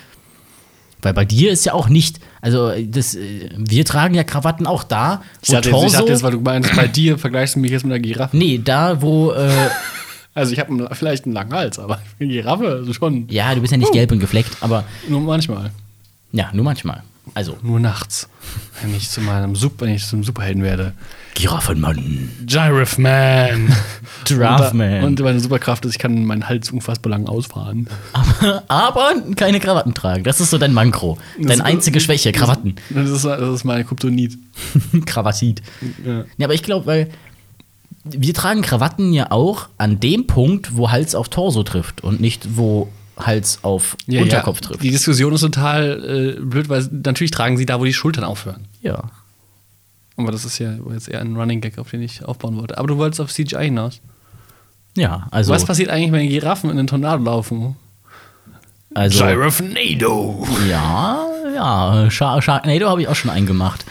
[1.03, 4.85] Weil bei dir ist ja auch nicht, also das, äh, wir tragen ja Krawatten auch
[4.85, 7.73] da, Ich dachte, jetzt, ich dachte jetzt, weil du meinst, bei dir vergleichst du mich
[7.73, 8.37] jetzt mit einer Giraffe.
[8.37, 9.51] nee, da wo, äh,
[10.35, 13.73] Also ich habe vielleicht einen langen Hals, aber eine Giraffe also schon ja, du bist
[13.73, 15.73] ja nicht gelb und gefleckt, aber nur manchmal.
[16.31, 17.03] ja, nur manchmal.
[17.35, 18.29] Also, Nur nachts.
[18.83, 20.93] Wenn ich zu meinem Super, wenn ich zum Superhelden werde.
[21.35, 22.31] Giraffenmann.
[22.45, 23.75] Giraffe Man.
[24.27, 25.05] Giraffe Man.
[25.05, 27.89] Und meine Superkraft ist, ich kann meinen Hals unfassbar lang ausfahren.
[28.69, 30.25] Aber keine Krawatten tragen.
[30.25, 31.17] Das ist so dein Mankro.
[31.39, 32.75] Deine Das- einzige Schwäche, Krawatten.
[32.91, 34.37] Das ist, das ist meine Kryptonit.
[35.07, 35.63] Krawattit.
[36.05, 36.25] Ja.
[36.37, 37.11] Ja, aber ich glaube, weil
[38.05, 42.57] wir tragen Krawatten ja auch an dem Punkt, wo Hals auf Torso trifft und nicht
[42.57, 42.89] wo
[43.27, 44.83] Hals auf Unterkopf trifft.
[44.83, 48.67] Die Diskussion ist total äh, blöd, weil natürlich tragen sie da, wo die Schultern aufhören.
[48.81, 49.11] Ja.
[50.17, 52.79] Aber das ist ja jetzt eher ein Running Gag, auf den ich aufbauen wollte.
[52.79, 54.01] Aber du wolltest auf CGI hinaus.
[54.97, 57.77] Ja, also, Was passiert eigentlich, wenn Giraffen in den Tornado laufen?
[58.95, 60.47] also Giraffe-Nado.
[60.69, 63.87] ja, ja, Shark Sharknado habe ich auch schon eingemacht.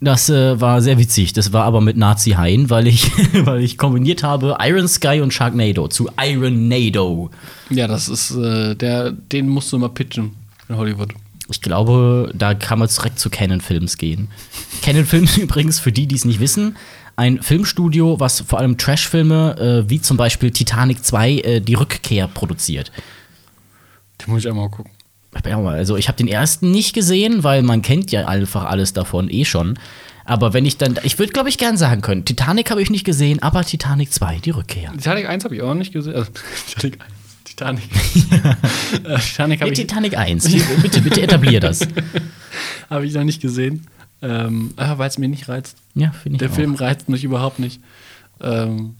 [0.00, 1.32] Das äh, war sehr witzig.
[1.32, 3.10] Das war aber mit Nazi Hain, weil ich,
[3.44, 7.30] weil ich kombiniert habe Iron Sky und Sharknado zu Iron Nado.
[7.70, 10.36] Ja, das ist äh, der, den musst du mal pitchen
[10.68, 11.14] in Hollywood.
[11.50, 14.28] Ich glaube, da kann man direkt zu Canon Films gehen.
[14.82, 16.76] Canon Films übrigens, für die, die es nicht wissen,
[17.16, 22.28] ein Filmstudio, was vor allem Trashfilme äh, wie zum Beispiel Titanic 2 äh, die Rückkehr
[22.28, 22.92] produziert.
[24.20, 24.92] Den muss ich einmal gucken.
[25.32, 29.44] Also ich habe den ersten nicht gesehen, weil man kennt ja einfach alles davon eh
[29.44, 29.78] schon.
[30.24, 33.04] Aber wenn ich dann, ich würde glaube ich gern sagen können, Titanic habe ich nicht
[33.04, 34.92] gesehen, aber Titanic 2, die Rückkehr.
[34.92, 36.14] Titanic 1 habe ich auch nicht gesehen.
[36.14, 36.30] Also,
[36.66, 37.12] Titanic 1.
[37.44, 37.84] Titanic.
[39.04, 40.44] äh, Titanic habe Nee, ich, Titanic 1,
[40.82, 41.80] bitte, bitte etablier das.
[42.90, 43.86] hab ich noch nicht gesehen.
[44.20, 45.76] Ähm, weil es mir nicht reizt.
[45.94, 46.54] Ja, finde ich Der auch.
[46.54, 47.80] Film reizt mich überhaupt nicht.
[48.40, 48.96] Ähm,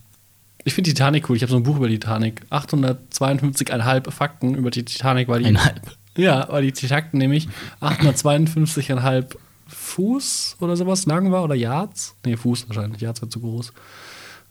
[0.63, 1.35] ich finde Titanic cool.
[1.35, 2.41] Ich habe so ein Buch über Titanic.
[2.51, 5.47] 852,5 Fakten über die Titanic, weil die.
[5.47, 5.81] Einhalb.
[6.19, 7.47] Ja, weil die Titanic nämlich
[7.81, 9.35] 852,5
[9.67, 12.15] Fuß oder sowas lang war oder Yards.
[12.25, 13.01] Nee, Fuß wahrscheinlich.
[13.01, 13.71] Yards wäre zu groß.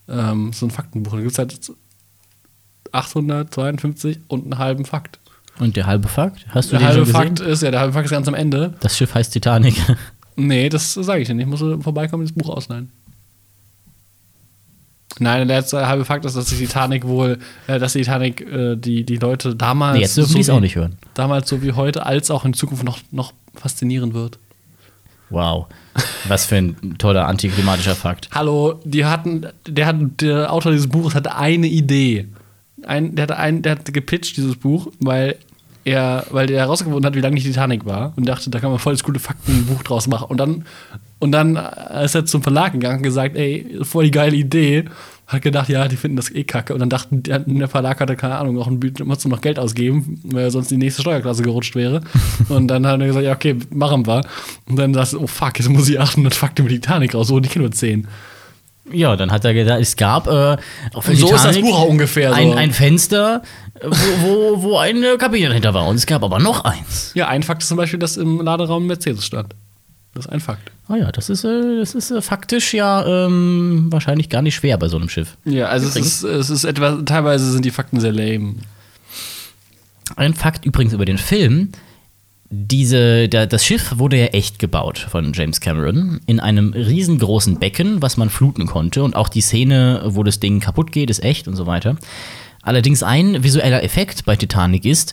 [0.09, 1.13] Ähm, so ein Faktenbuch.
[1.13, 1.73] Da gibt es halt
[2.93, 5.19] 852 und einen halben Fakt.
[5.59, 6.47] Und der halbe Fakt?
[6.51, 7.37] Hast du Der den halbe schon gesehen?
[7.37, 8.75] Fakt ist, ja, der halbe Fakt ist ganz am Ende.
[8.81, 9.75] Das Schiff heißt Titanic.
[10.41, 11.41] Nee, das sage ich nicht.
[11.41, 12.93] Ich muss vorbeikommen und das Buch ausleihen.
[15.21, 18.77] Nein, der letzte halbe Fakt ist, dass die Titanic wohl, äh, dass die Titanic äh,
[18.77, 19.95] die, die Leute damals.
[19.97, 20.97] Nee, jetzt dürfen die es wie- auch nicht hören.
[21.15, 24.39] Damals so wie heute, als auch in Zukunft noch, noch faszinieren wird.
[25.31, 25.67] Wow.
[26.29, 28.29] Was für ein toller antiklimatischer Fakt.
[28.33, 32.29] Hallo, die hatten, der, hat, der Autor dieses Buches hatte eine Idee.
[32.87, 35.37] Ein, der, hatte ein, der hat gepitcht, dieses Buch, weil
[35.85, 38.79] er, weil der herausgefunden hat, wie lange die Titanic war und dachte, da kann man
[38.79, 40.27] voll das gute Faktenbuch draus machen.
[40.29, 40.65] Und dann,
[41.19, 44.85] und dann ist er zum Verlag gegangen und gesagt, ey, voll die geile Idee.
[45.27, 46.73] Hat gedacht, ja, die finden das eh kacke.
[46.73, 50.21] Und dann dachten, der, Verlag hatte, keine Ahnung, auch ein Budget, musste noch Geld ausgeben,
[50.25, 52.01] weil sonst die nächste Steuerklasse gerutscht wäre.
[52.49, 54.23] und dann hat er gesagt, ja, okay, machen wir.
[54.67, 57.29] Und dann sagst du, oh fuck, jetzt muss ich 800 Fakten über die Titanic raus,
[57.29, 58.09] so die Kilo 10.
[58.91, 60.57] Ja, dann hat er gedacht, es gab äh,
[60.95, 62.37] auf der so ist das Titanic Buch auch ungefähr so.
[62.37, 63.43] ein, ein Fenster,
[63.75, 65.87] äh, wo, wo, wo eine Kabine dahinter war.
[65.89, 67.11] Und es gab aber noch eins.
[67.15, 69.55] Ja, ein Fakt ist zum Beispiel, dass im Laderaum Mercedes stand.
[70.15, 70.71] Das ist ein Fakt.
[70.89, 74.79] Ah ja, das ist, äh, das ist äh, faktisch ja ähm, wahrscheinlich gar nicht schwer
[74.79, 75.37] bei so einem Schiff.
[75.45, 78.57] Ja, also es ist, es ist etwa, teilweise sind die Fakten sehr lame.
[80.17, 81.71] Ein Fakt übrigens über den Film.
[82.51, 88.01] Diese, da, das Schiff wurde ja echt gebaut von James Cameron in einem riesengroßen Becken,
[88.01, 89.03] was man fluten konnte.
[89.03, 91.97] Und auch die Szene, wo das Ding kaputt geht, ist echt und so weiter.
[92.63, 95.13] Allerdings ein visueller Effekt bei Titanic ist,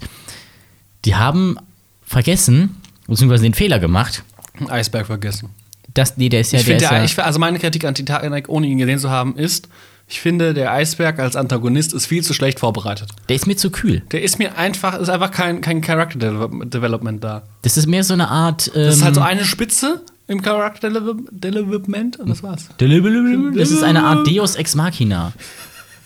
[1.04, 1.58] die haben
[2.06, 2.78] vergessen,
[3.08, 4.24] beziehungsweise den Fehler gemacht,
[4.70, 5.49] Eisberg vergessen.
[5.93, 7.95] dass, nee, der ist ja, ich der finde, der, ja, ich, also meine Kritik an
[7.95, 9.68] Titanic, ohne ihn gesehen zu haben, ist,
[10.08, 13.10] ich finde, der Eisberg als Antagonist ist viel zu schlecht vorbereitet.
[13.30, 14.01] der ist mir zu kühl.
[14.12, 17.43] Der ist mir einfach, ist einfach kein, kein Character Develop- Development da.
[17.64, 18.68] Das ist mehr so eine Art.
[18.76, 22.68] Ähm, Das ist halt so eine Spitze im Character Develop- Development und das war's.
[22.78, 25.34] das ist eine Art Deus Ex Machina.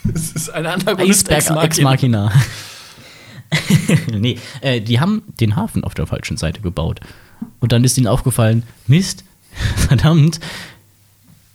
[0.05, 2.31] Das ist ein Antagonist Eisberg Ex Machina.
[4.11, 6.99] nee, äh, die haben den Hafen auf der falschen Seite gebaut.
[7.59, 9.23] Und dann ist ihnen aufgefallen, Mist,
[9.75, 10.39] verdammt,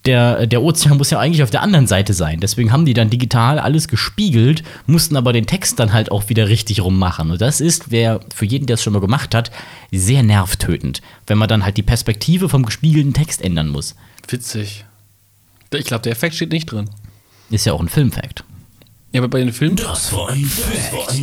[0.04, 2.40] der, der Ozean muss ja eigentlich auf der anderen Seite sein.
[2.40, 6.48] Deswegen haben die dann digital alles gespiegelt, mussten aber den Text dann halt auch wieder
[6.48, 7.30] richtig rummachen.
[7.30, 9.50] Und das ist, wer für jeden, der es schon mal gemacht hat,
[9.90, 13.94] sehr nervtötend, wenn man dann halt die Perspektive vom gespiegelten Text ändern muss.
[14.28, 14.84] Witzig.
[15.72, 16.90] Ich glaube, der Effekt steht nicht drin.
[17.50, 18.44] Ist ja auch ein Filmfact.
[19.14, 19.76] Ja, aber bei den Filmen.
[19.76, 21.22] Das war ein Fact.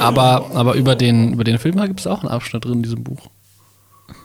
[0.00, 3.04] Aber, aber über, den, über den Film gibt es auch einen Abschnitt drin in diesem
[3.04, 3.28] Buch.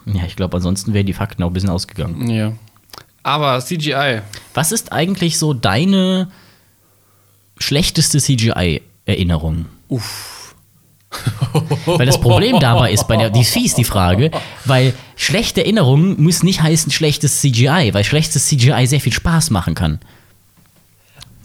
[0.05, 2.29] Ja, ich glaube, ansonsten wären die Fakten auch ein bisschen ausgegangen.
[2.29, 2.53] Ja.
[3.23, 4.21] Aber CGI.
[4.53, 6.31] Was ist eigentlich so deine
[7.57, 9.65] schlechteste CGI-Erinnerung?
[9.89, 10.55] Uff.
[11.85, 14.31] Weil das Problem dabei ist, bei der, die ist fies, die Frage,
[14.63, 19.75] weil schlechte Erinnerungen muss nicht heißen schlechtes CGI, weil schlechtes CGI sehr viel Spaß machen
[19.75, 19.99] kann.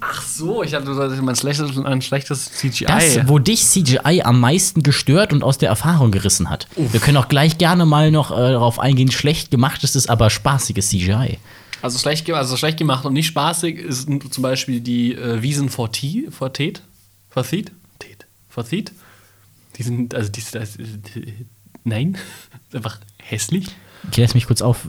[0.09, 2.86] Ach so, ich hatte das mein schlechtes, ein schlechtes CGI.
[2.86, 6.68] Das, wo dich CGI am meisten gestört und aus der Erfahrung gerissen hat.
[6.76, 10.90] Wir können auch gleich gerne mal noch äh, darauf eingehen, schlecht gemachtes ist aber spaßiges
[10.90, 11.38] CGI.
[11.82, 15.90] also, schlecht, also schlecht gemacht und nicht spaßig ist zum Beispiel die äh, Wiesen vor
[15.92, 16.82] T, vor Tet,
[17.28, 18.92] vor Thiet, Tet, vor Thiet.
[19.76, 20.78] Die sind, also die, das,
[21.84, 22.16] nein,
[22.68, 23.66] ist einfach hässlich.
[24.11, 24.88] Ich lass mich kurz auf.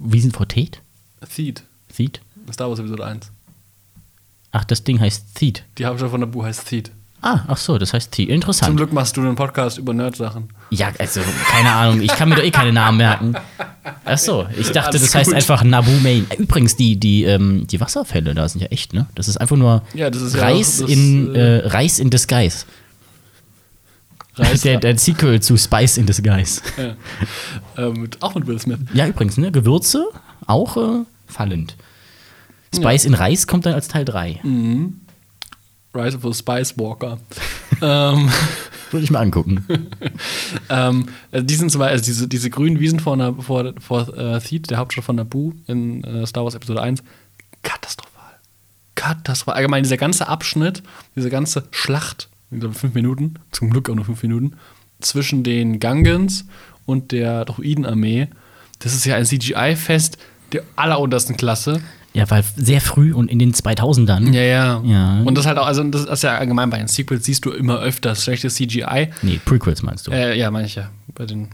[0.00, 0.80] Wiesenfortet?
[1.34, 1.62] Thiet,
[1.94, 2.20] Thiet?
[2.52, 3.30] Star Wars Episode 1.
[4.52, 5.64] Ach, das Ding heißt Thiet.
[5.78, 6.90] Die Hauptstadt von Nabu heißt Thiet.
[7.22, 8.14] Ah, ach so, das heißt.
[8.14, 8.76] Zum Interessant.
[8.76, 10.50] Glück machst du einen Podcast über Nerd-Sachen.
[10.70, 11.20] Ja, also,
[11.50, 13.34] keine Ahnung, ich kann mir doch eh keine Namen merken.
[14.04, 15.34] Ach so, ich dachte, Alles das heißt gut.
[15.36, 16.26] einfach Nabu Main.
[16.38, 19.06] Übrigens, die, die, ähm, die Wasserfälle da sind ja echt, ne?
[19.14, 21.98] Das ist einfach nur Ja, das ist ja Reis, auch das, in, äh, äh, Reis
[21.98, 22.64] in Disguise.
[24.36, 26.60] Reis- der, der Sequel zu Spice in Disguise.
[27.76, 28.78] Äh, mit, auch mit Will Smith.
[28.92, 29.50] Ja, übrigens, ne?
[29.50, 30.06] Gewürze
[30.46, 31.74] auch äh, fallend.
[32.74, 34.40] Spice in Reis kommt dann als Teil 3.
[35.94, 37.18] Rise of the Spice Walker.
[37.82, 38.30] ähm,
[38.90, 39.64] Würde ich mal angucken.
[40.68, 44.16] ähm, also die sind zum Beispiel, also diese, diese grünen Wiesen vor, Na- vor, vor
[44.16, 47.02] äh, Theed, der Hauptstadt von Naboo in äh, Star Wars Episode 1,
[47.62, 48.12] katastrophal.
[48.94, 49.54] Katastrophal.
[49.54, 50.82] Allgemein dieser ganze Abschnitt,
[51.16, 54.52] diese ganze Schlacht, ich glaube fünf Minuten, zum Glück auch nur fünf Minuten,
[55.00, 56.46] zwischen den Gangans
[56.84, 58.28] und der Druidenarmee,
[58.78, 60.18] das ist ja ein CGI-Fest
[60.52, 61.80] der alleruntersten Klasse.
[62.16, 64.32] Ja, weil sehr früh und in den 2000ern.
[64.32, 64.82] Ja, ja.
[64.82, 65.20] Ja.
[65.22, 67.78] Und das halt auch, also das ist ja allgemein bei den Sequels siehst du immer
[67.80, 69.10] öfters schlechtes CGI.
[69.20, 70.12] Nee, Prequels meinst du.
[70.12, 70.88] Äh, ja, meine ich ja.
[71.14, 71.48] Bei den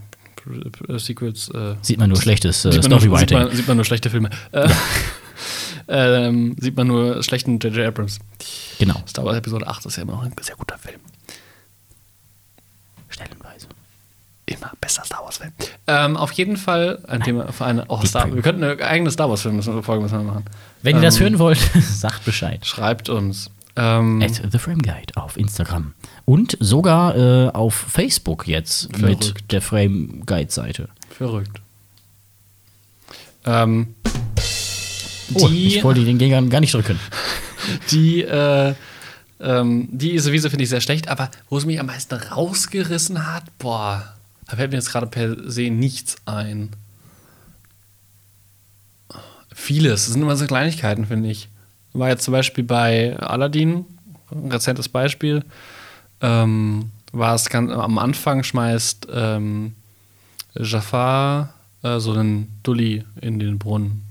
[0.87, 3.37] äh, Sequels äh, Sieht man nur schlechtes äh, sieht, sieht, Storywriting.
[3.37, 4.29] man, sieht man nur schlechte Filme.
[4.53, 4.69] Äh,
[5.89, 7.85] ähm, sieht man nur schlechten J.J.
[7.85, 8.19] Abrams.
[8.79, 8.95] Genau.
[9.05, 11.01] Star Wars Episode 8 ist ja immer noch ein sehr guter Film.
[14.53, 15.51] Immer bester Star Wars Film.
[15.87, 18.33] Ähm, auf jeden Fall ein Thema für eine auch Star.
[18.33, 20.45] Wir könnten eine eigene Star Wars Film Folge müssen wir machen.
[20.81, 22.65] Wenn ihr das Ähm, hören wollt, sagt Bescheid.
[22.65, 23.49] Schreibt uns.
[23.75, 25.93] Ähm, At The Frame Guide auf Instagram.
[26.25, 29.51] Und sogar äh, auf Facebook jetzt mit Verrückt.
[29.51, 30.89] der Frame Guide Seite.
[31.09, 31.59] verrückt.
[33.45, 33.95] Ähm,
[35.35, 36.99] Oh, die, ich wollte den Gegner gar nicht drücken.
[37.91, 38.73] die, äh,
[39.39, 43.43] ähm, die sowieso finde ich sehr schlecht, aber wo es mich am meisten rausgerissen hat,
[43.57, 44.12] boah,
[44.47, 46.71] da fällt mir jetzt gerade per se nichts ein.
[49.53, 51.49] Vieles, das sind immer so Kleinigkeiten, finde ich.
[51.93, 53.85] War jetzt zum Beispiel bei Aladdin,
[54.31, 55.43] ein rezentes Beispiel,
[56.21, 59.75] ähm, war es ganz, am Anfang schmeißt ähm,
[60.55, 64.03] Jafar äh, so einen Dulli in den Brunnen,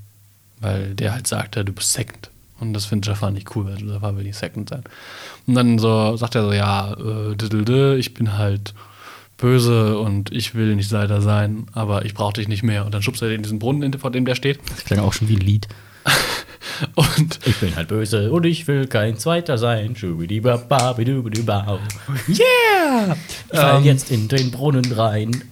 [0.60, 2.30] weil der halt sagte, du bist Second.
[2.60, 4.84] Und das findet Jafar nicht cool, weil Jafar will nicht Second sein.
[5.48, 8.72] Und dann so sagt er so, ja, äh, ich bin halt
[9.42, 12.86] böse und ich will nicht Seiter sein, aber ich brauche dich nicht mehr.
[12.86, 14.60] Und dann schubst er den in diesen Brunnen, vor dem der steht.
[14.70, 15.66] Das klang auch schon wie ein Lied.
[16.94, 19.94] Und Ich bin halt böse und ich will kein Zweiter sein.
[22.28, 23.16] Yeah!
[23.52, 25.44] Ich fall Ähm, jetzt in den Brunnen rein.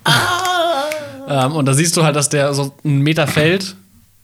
[1.29, 3.77] Ähm, und da siehst du halt, dass der so einen Meter fällt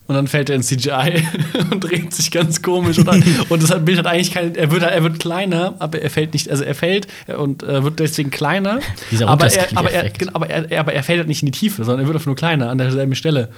[0.07, 1.23] und dann fällt er in CGI
[1.71, 2.97] und dreht sich ganz komisch.
[2.99, 3.07] Und,
[3.49, 4.55] und das Bild hat eigentlich kein.
[4.55, 6.49] Er wird, er wird kleiner, aber er fällt nicht.
[6.49, 8.79] Also er fällt und äh, wird deswegen kleiner.
[9.11, 11.47] Dieser aber, er, aber, er, genau, aber, er, er- aber er fällt halt nicht in
[11.51, 13.49] die Tiefe, sondern er wird einfach nur kleiner an derselben Stelle.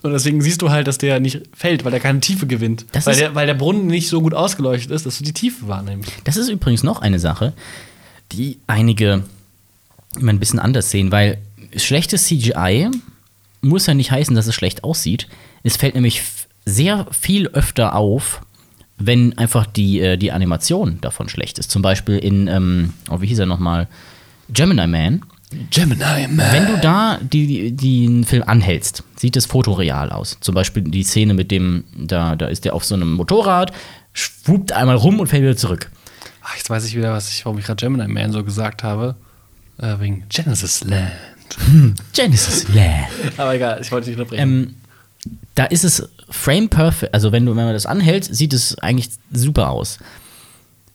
[0.00, 2.86] Und deswegen siehst du halt, dass der nicht fällt, weil er keine Tiefe gewinnt.
[2.92, 5.66] Das weil, der, weil der Brunnen nicht so gut ausgeleuchtet ist, dass du die Tiefe
[5.66, 6.12] wahrnimmst.
[6.22, 7.52] Das ist übrigens noch eine Sache,
[8.30, 9.24] die einige
[10.18, 11.38] immer ein bisschen anders sehen, weil
[11.76, 12.88] schlechtes CGI
[13.60, 15.26] muss ja nicht heißen, dass es schlecht aussieht.
[15.62, 16.22] Es fällt nämlich
[16.64, 18.40] sehr viel öfter auf,
[18.98, 21.70] wenn einfach die, äh, die Animation davon schlecht ist.
[21.70, 23.88] Zum Beispiel in, ähm, oh, wie hieß er nochmal?
[24.50, 25.22] Gemini Man.
[25.70, 26.52] Gemini Man.
[26.52, 30.38] Wenn du da die, die, den Film anhältst, sieht es fotoreal aus.
[30.40, 33.72] Zum Beispiel die Szene mit dem, da, da ist der auf so einem Motorrad,
[34.12, 35.90] schwupt einmal rum und fällt wieder zurück.
[36.42, 39.16] Ach, jetzt weiß ich wieder, was ich, warum ich gerade Gemini Man so gesagt habe.
[39.78, 41.12] Äh, wegen Genesis Land.
[42.12, 43.08] Genesis, yeah.
[43.36, 44.42] Aber egal, ich wollte dich unterbrechen.
[44.42, 44.74] ähm,
[45.54, 49.10] da ist es frame perfect, also wenn du wenn man das anhält, sieht es eigentlich
[49.32, 49.98] super aus.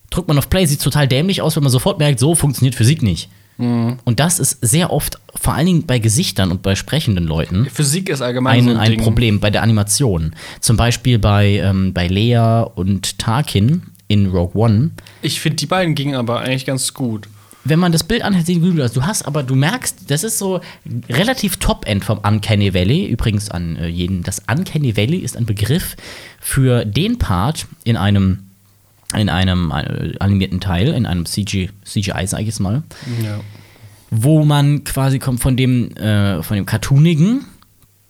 [0.10, 3.02] Drückt man auf Play, sieht total dämlich aus, wenn man sofort merkt, so funktioniert Physik
[3.02, 3.30] nicht.
[3.58, 4.00] Mhm.
[4.04, 8.10] Und das ist sehr oft, vor allen Dingen bei Gesichtern und bei sprechenden Leuten, Physik
[8.10, 8.98] ist allgemein ein, so ein, ein.
[8.98, 10.36] Problem bei der Animation.
[10.60, 14.92] Zum Beispiel bei, ähm, bei Leia und Tarkin in Rogue One.
[15.22, 17.28] Ich finde, die beiden gingen aber eigentlich ganz gut.
[17.66, 18.92] Wenn man das Bild anhält, sieht es gut aus.
[18.92, 20.60] Du hast aber, du merkst, das ist so
[21.10, 23.06] relativ Top-End vom Uncanny Valley.
[23.08, 25.96] Übrigens an äh, jeden, das Uncanny Valley ist ein Begriff
[26.42, 28.40] für den Part in einem,
[29.16, 32.84] in einem äh, animierten Teil, in einem CG, CGI, sage ich jetzt mal,
[33.24, 33.40] Ja.
[34.12, 37.46] wo man quasi kommt von dem, äh, von dem Cartoonigen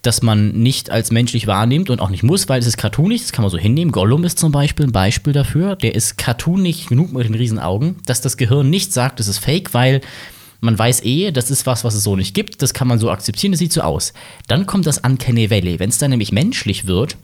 [0.03, 3.31] das man nicht als menschlich wahrnimmt und auch nicht muss, weil es ist cartoonig, das
[3.31, 3.91] kann man so hinnehmen.
[3.91, 5.75] Gollum ist zum Beispiel ein Beispiel dafür.
[5.77, 9.39] Der ist cartoonig genug mit den riesen Augen, dass das Gehirn nicht sagt, es ist
[9.39, 10.01] fake, weil
[10.59, 13.09] man weiß eh, das ist was, was es so nicht gibt, das kann man so
[13.09, 14.13] akzeptieren, das sieht so aus.
[14.47, 15.79] Dann kommt das Uncanny Valley.
[15.79, 17.17] Wenn es dann nämlich menschlich wird,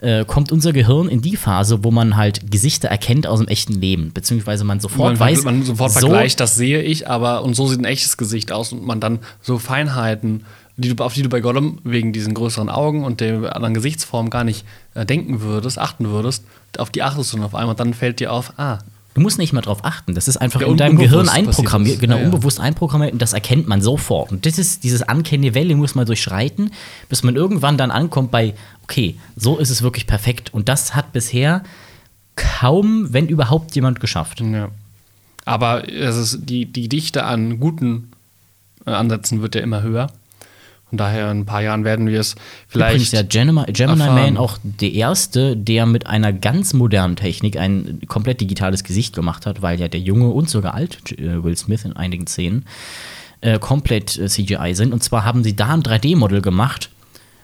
[0.00, 3.74] äh, kommt unser Gehirn in die Phase, wo man halt Gesichter erkennt aus dem echten
[3.74, 7.54] Leben, beziehungsweise man sofort man, weiß, man sofort so, vergleicht, das sehe ich, aber und
[7.54, 10.44] so sieht ein echtes Gesicht aus und man dann so Feinheiten,
[10.76, 14.30] die du, auf die du bei Gollum wegen diesen größeren Augen und der anderen Gesichtsform
[14.30, 14.64] gar nicht
[14.94, 16.44] äh, denken würdest, achten würdest,
[16.78, 18.78] auf die achtest du dann auf einmal dann fällt dir auf, ah,
[19.12, 20.14] Du musst nicht mal drauf achten.
[20.14, 22.26] Das ist einfach Ja, in deinem Gehirn einprogrammiert, genau, Ja, ja.
[22.26, 24.30] unbewusst einprogrammiert und das erkennt man sofort.
[24.30, 26.70] Und das ist dieses Uncanny Valley muss man durchschreiten,
[27.08, 28.54] bis man irgendwann dann ankommt bei,
[28.84, 30.54] okay, so ist es wirklich perfekt.
[30.54, 31.64] Und das hat bisher
[32.36, 34.42] kaum, wenn überhaupt, jemand geschafft.
[35.44, 38.12] Aber es ist die, die Dichte an guten
[38.86, 40.12] äh, Ansätzen wird ja immer höher.
[40.90, 42.34] Von daher in ein paar Jahren werden wir es
[42.72, 43.12] Übrigens vielleicht.
[43.12, 43.98] ja Gemini, Gemini.
[43.98, 49.46] Man auch der erste, der mit einer ganz modernen Technik ein komplett digitales Gesicht gemacht
[49.46, 52.66] hat, weil ja der junge und sogar alt äh, Will Smith in einigen Szenen
[53.40, 54.92] äh, komplett äh, CGI sind.
[54.92, 56.90] Und zwar haben sie da ein 3D-Modell gemacht,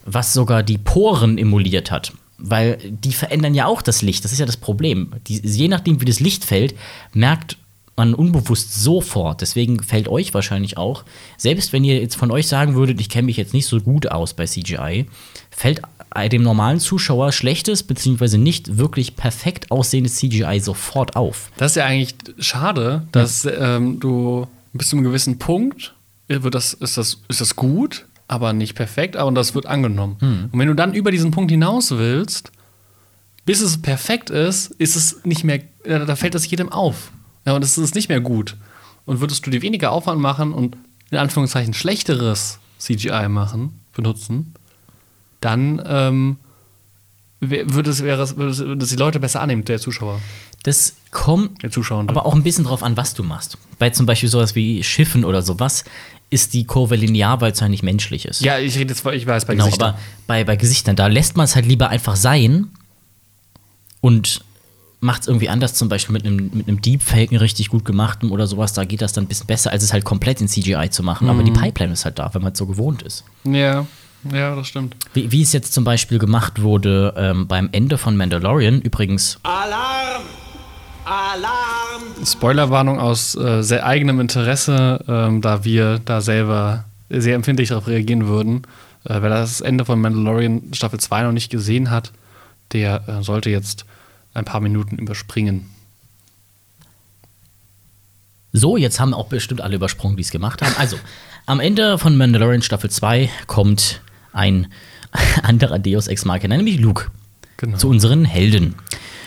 [0.04, 2.12] was sogar die Poren emuliert hat.
[2.38, 4.24] Weil die verändern ja auch das Licht.
[4.24, 5.12] Das ist ja das Problem.
[5.28, 6.74] Die, je nachdem, wie das Licht fällt,
[7.12, 7.56] merkt
[7.96, 9.40] man unbewusst sofort.
[9.40, 11.04] Deswegen fällt euch wahrscheinlich auch,
[11.36, 14.10] selbst wenn ihr jetzt von euch sagen würdet, ich kenne mich jetzt nicht so gut
[14.10, 15.06] aus bei CGI,
[15.50, 15.80] fällt
[16.30, 18.38] dem normalen Zuschauer schlechtes bzw.
[18.38, 21.50] nicht wirklich perfekt aussehendes CGI sofort auf.
[21.56, 25.94] Das ist ja eigentlich schade, dass ähm, du bis zu einem gewissen Punkt
[26.28, 30.16] wird das, ist, das, ist das gut, aber nicht perfekt, aber das wird angenommen.
[30.20, 30.48] Hm.
[30.52, 32.50] Und wenn du dann über diesen Punkt hinaus willst,
[33.44, 37.12] bis es perfekt ist, ist es nicht mehr, äh, da fällt das jedem auf.
[37.46, 38.56] Ja, und es ist nicht mehr gut.
[39.04, 40.76] Und würdest du dir weniger Aufwand machen und
[41.10, 44.52] in Anführungszeichen schlechteres CGI machen, benutzen,
[45.40, 46.36] dann ähm,
[47.40, 50.20] würde es, wäre es, würde es, die Leute besser annehmen, der Zuschauer,
[50.64, 52.04] Das kommt der Zuschauer.
[52.08, 53.56] aber auch ein bisschen drauf an, was du machst.
[53.78, 55.84] Bei zum Beispiel sowas wie Schiffen oder sowas
[56.30, 58.40] ist die Kurve linear, weil es ja nicht menschlich ist.
[58.40, 59.90] Ja, ich rede jetzt, ich weiß, bei Genau, Gesichtern.
[59.90, 62.68] aber bei, bei Gesichtern, da lässt man es halt lieber einfach sein
[64.00, 64.42] und
[65.00, 68.30] macht es irgendwie anders, zum Beispiel mit einem mit einem Deepfake, einen richtig gut gemachten
[68.30, 70.90] oder sowas, da geht das dann ein bisschen besser, als es halt komplett in CGI
[70.90, 71.28] zu machen.
[71.28, 73.24] Aber die Pipeline ist halt da, wenn man es so gewohnt ist.
[73.44, 73.86] Ja,
[74.32, 74.96] ja, das stimmt.
[75.14, 80.22] Wie, wie es jetzt zum Beispiel gemacht wurde ähm, beim Ende von Mandalorian, übrigens, Alarm!
[81.04, 82.24] Alarm!
[82.24, 88.26] Spoilerwarnung aus äh, sehr eigenem Interesse, ähm, da wir da selber sehr empfindlich darauf reagieren
[88.26, 88.62] würden.
[89.04, 92.12] Äh, wer das Ende von Mandalorian Staffel 2 noch nicht gesehen hat,
[92.72, 93.84] der äh, sollte jetzt
[94.36, 95.66] ein paar Minuten überspringen.
[98.52, 100.74] So, jetzt haben auch bestimmt alle übersprungen, die es gemacht haben.
[100.78, 100.96] Also,
[101.44, 104.00] am Ende von Mandalorian Staffel 2 kommt
[104.32, 104.68] ein
[105.42, 107.10] anderer Deus Ex Machina, nämlich Luke,
[107.58, 107.76] Genau.
[107.78, 108.74] zu unseren Helden.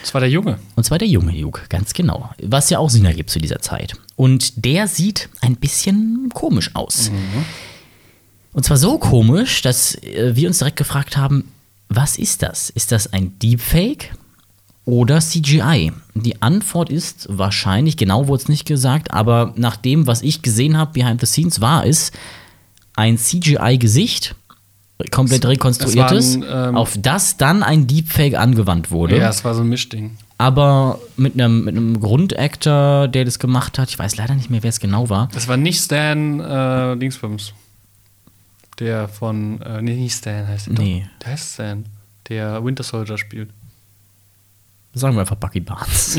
[0.01, 0.59] Das war der Junge.
[0.75, 2.29] Und zwar der junge Luke, ganz genau.
[2.41, 3.93] Was ja auch Sinn ergibt zu dieser Zeit.
[4.15, 7.11] Und der sieht ein bisschen komisch aus.
[8.53, 11.51] Und zwar so komisch, dass äh, wir uns direkt gefragt haben,
[11.89, 12.69] was ist das?
[12.69, 14.11] Ist das ein Deepfake
[14.89, 15.91] oder CGI?
[16.15, 20.77] Die Antwort ist wahrscheinlich, genau wurde es nicht gesagt, aber nach dem, was ich gesehen
[20.77, 22.11] habe, behind the scenes, war es
[22.95, 24.35] ein CGI-Gesicht,
[25.11, 29.61] komplett rekonstruiertes, ein, ähm, auf das dann ein Deepfake angewandt wurde Ja, es war so
[29.61, 30.17] ein Mischding.
[30.37, 33.89] aber mit einem, mit einem Grundactor, der das gemacht hat.
[33.89, 35.29] Ich weiß leider nicht mehr, wer es genau war.
[35.33, 37.53] Das war nicht Stan äh, Dingsbums.
[38.79, 40.73] Der von, äh, nee, nicht Stan heißt der.
[40.73, 41.03] Nee.
[41.05, 41.85] Doch, der heißt Stan.
[42.27, 43.49] Der Winter Soldier spielt.
[44.93, 46.17] Sagen wir einfach Bucky Barnes.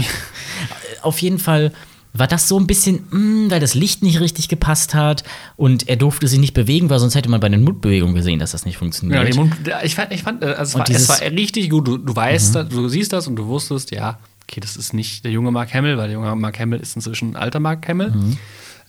[1.02, 1.72] Auf jeden Fall
[2.12, 5.22] war das so ein bisschen, mm, weil das Licht nicht richtig gepasst hat
[5.56, 8.50] und er durfte sich nicht bewegen, weil sonst hätte man bei den Mundbewegungen gesehen, dass
[8.52, 9.28] das nicht Ja, funktioniert.
[9.28, 11.14] den Mund, der- ich fand, ich fand äh, also es, war, dieses- Mhm.
[11.14, 11.86] es war richtig gut.
[11.86, 15.24] Du, du weißt, das, du siehst das und du wusstest, ja, okay, das ist nicht
[15.24, 18.12] der junge Mark Hamill, weil der junge Mark Hamill ist inzwischen ein alter Mark Hamill.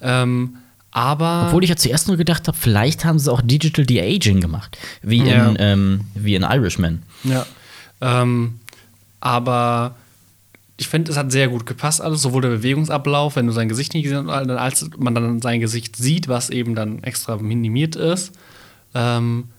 [0.01, 0.55] Ähm,
[0.89, 1.47] aber Mhm.
[1.49, 5.23] Obwohl ich ja zuerst nur gedacht habe, vielleicht haben sie auch Digital De-Aging gemacht, wie,
[5.23, 5.47] Ja.
[5.49, 7.03] in, ähm, wie in Irishman.
[7.23, 7.45] Ja.
[8.01, 8.55] Ähm,
[9.21, 9.95] aber
[10.77, 13.93] ich finde, es hat sehr gut gepasst alles, sowohl der Bewegungsablauf, wenn du sein Gesicht
[13.93, 18.33] nicht gesehen hast, als man dann sein Gesicht sieht, was eben dann extra minimiert ist.
[18.95, 19.49] Ähm,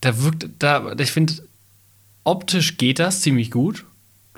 [0.00, 1.34] da wirkt, da, ich finde,
[2.24, 3.84] optisch geht das ziemlich gut.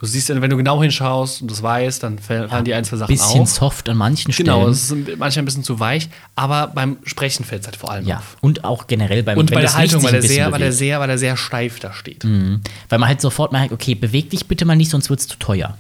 [0.01, 2.85] Du siehst, dann, wenn du genau hinschaust und das weißt, dann fall- fallen die ein,
[2.85, 3.49] zwei Sachen Bisschen auf.
[3.49, 4.73] soft an manchen Genau, Stellen.
[4.73, 8.05] es ist manchmal ein bisschen zu weich, aber beim Sprechen fällt es halt vor allem
[8.07, 8.37] ja, auf.
[8.41, 10.99] und auch generell beim Und bei der Haltung, weil er bisschen sehr, weil er sehr,
[11.01, 12.25] weil er sehr steif da steht.
[12.25, 15.39] Weil man halt sofort merkt, okay, beweg dich bitte mal nicht, sonst wird es zu
[15.39, 15.79] teuer.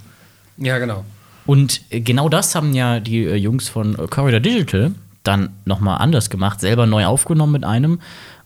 [0.58, 1.04] Ja, genau.
[1.44, 4.92] Und äh, genau das haben ja die äh, Jungs von äh, Corridor Digital
[5.24, 7.98] dann nochmal anders gemacht, selber neu aufgenommen mit einem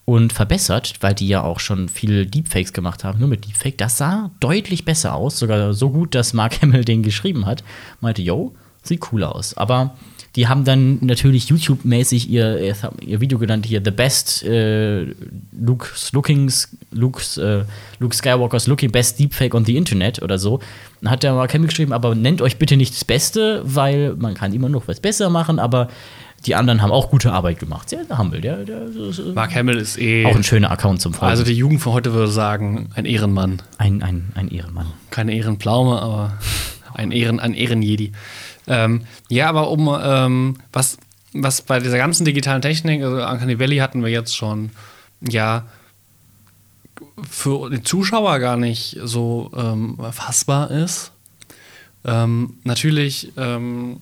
[0.08, 3.76] und verbessert, weil die ja auch schon viel Deepfakes gemacht haben, nur mit Deepfake.
[3.76, 7.62] Das sah deutlich besser aus, sogar so gut, dass Mark Hamill den geschrieben hat.
[8.00, 9.52] Meinte, yo, sieht cool aus.
[9.58, 9.96] Aber
[10.34, 15.08] die haben dann natürlich YouTube-mäßig ihr, ihr, Video genannt hier The Best äh,
[15.52, 17.64] Luke's Lookings, Luke's, äh,
[17.98, 20.60] Luke Skywalker's Looking Best Deepfake on the Internet oder so.
[21.02, 24.32] Dann hat der Mark Hamill geschrieben, aber nennt euch bitte nicht das Beste, weil man
[24.32, 25.88] kann immer noch was besser machen, aber
[26.46, 27.88] die anderen haben auch gute Arbeit gemacht.
[27.90, 30.24] Sehr Hamill, der, der, der Mark Hamill ist eh.
[30.24, 31.30] auch ein schöner Account zum Folgen.
[31.30, 33.60] also die Jugend von heute würde sagen, ein Ehrenmann.
[33.78, 34.86] ein, ein, ein Ehrenmann.
[35.10, 36.38] Keine Ehrenpflaume, aber
[36.94, 38.12] ein, Ehren, ein Ehrenjedi.
[38.66, 40.98] Ähm, ja, aber um ähm, was,
[41.32, 44.70] was bei dieser ganzen digitalen Technik, also Uncanny Valley hatten wir jetzt schon,
[45.20, 45.66] ja,
[47.28, 51.12] für den Zuschauer gar nicht so ähm, fassbar ist.
[52.04, 54.00] Ähm, natürlich, ähm,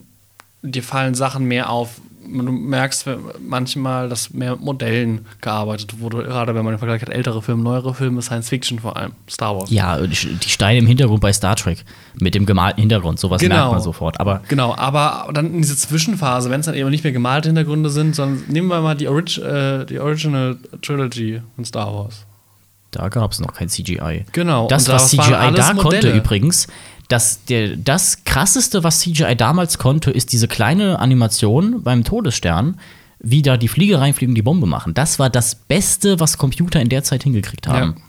[0.61, 2.01] dir fallen Sachen mehr auf.
[2.29, 3.07] Du merkst
[3.45, 7.63] manchmal, dass mehr mit Modellen gearbeitet wurde, gerade wenn man den Vergleich hat, ältere Filme,
[7.63, 9.69] neuere Filme, Science Fiction vor allem, Star Wars.
[9.71, 10.15] Ja, die
[10.49, 11.83] Steine im Hintergrund bei Star Trek
[12.19, 13.55] mit dem gemalten Hintergrund, sowas Genau.
[13.55, 14.19] merkt man sofort.
[14.19, 17.89] Aber Genau, aber dann in diese Zwischenphase, wenn es dann eben nicht mehr gemalte Hintergründe
[17.89, 22.25] sind, sondern nehmen wir mal die, Orig äh, die Original Trilogy von Star Wars.
[22.91, 24.25] da gab es noch kein CGI.
[24.31, 26.15] Genau, Das, was CGI da konnte Modelle.
[26.17, 26.67] übrigens,
[27.07, 32.79] das, der, das krasseste, was CGI damals konnte, ist diese kleine Animation beim Todesstern,
[33.19, 34.93] wie da die Fliege reinfliegen und die Bombe machen.
[34.93, 37.95] Das war das Beste, was Computer in der Zeit hingekriegt haben.
[37.97, 38.01] Ja.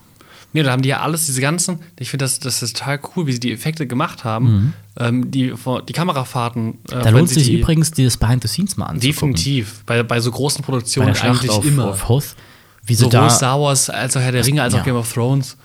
[0.54, 3.26] Nee, da haben die ja alles, diese ganzen, ich finde das, das ist total cool,
[3.26, 4.72] wie sie die Effekte gemacht haben.
[4.98, 5.52] Ähm, die,
[5.86, 6.78] die Kamerafahrten.
[6.90, 9.34] Äh, Da lohnt sich die, übrigens, dieses Behind the Scenes mal anzugucken.
[9.34, 9.82] Definitiv.
[9.84, 11.90] Bei, bei so großen Produktionen eigentlich auf, immer.
[11.90, 12.34] auf Hoth,
[12.84, 14.84] wie sie Sowohl da, Star Wars als auch Herr der Ringe, als auch ja.
[14.84, 15.56] Game of Thrones.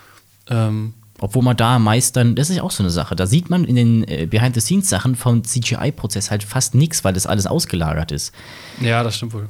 [0.49, 0.93] Ähm,
[1.23, 3.77] obwohl man da meist dann, das ist auch so eine Sache, da sieht man in
[3.77, 8.11] den äh, Behind the Scenes Sachen vom CGI-Prozess halt fast nichts, weil das alles ausgelagert
[8.11, 8.33] ist.
[8.81, 9.47] Ja, das stimmt wohl.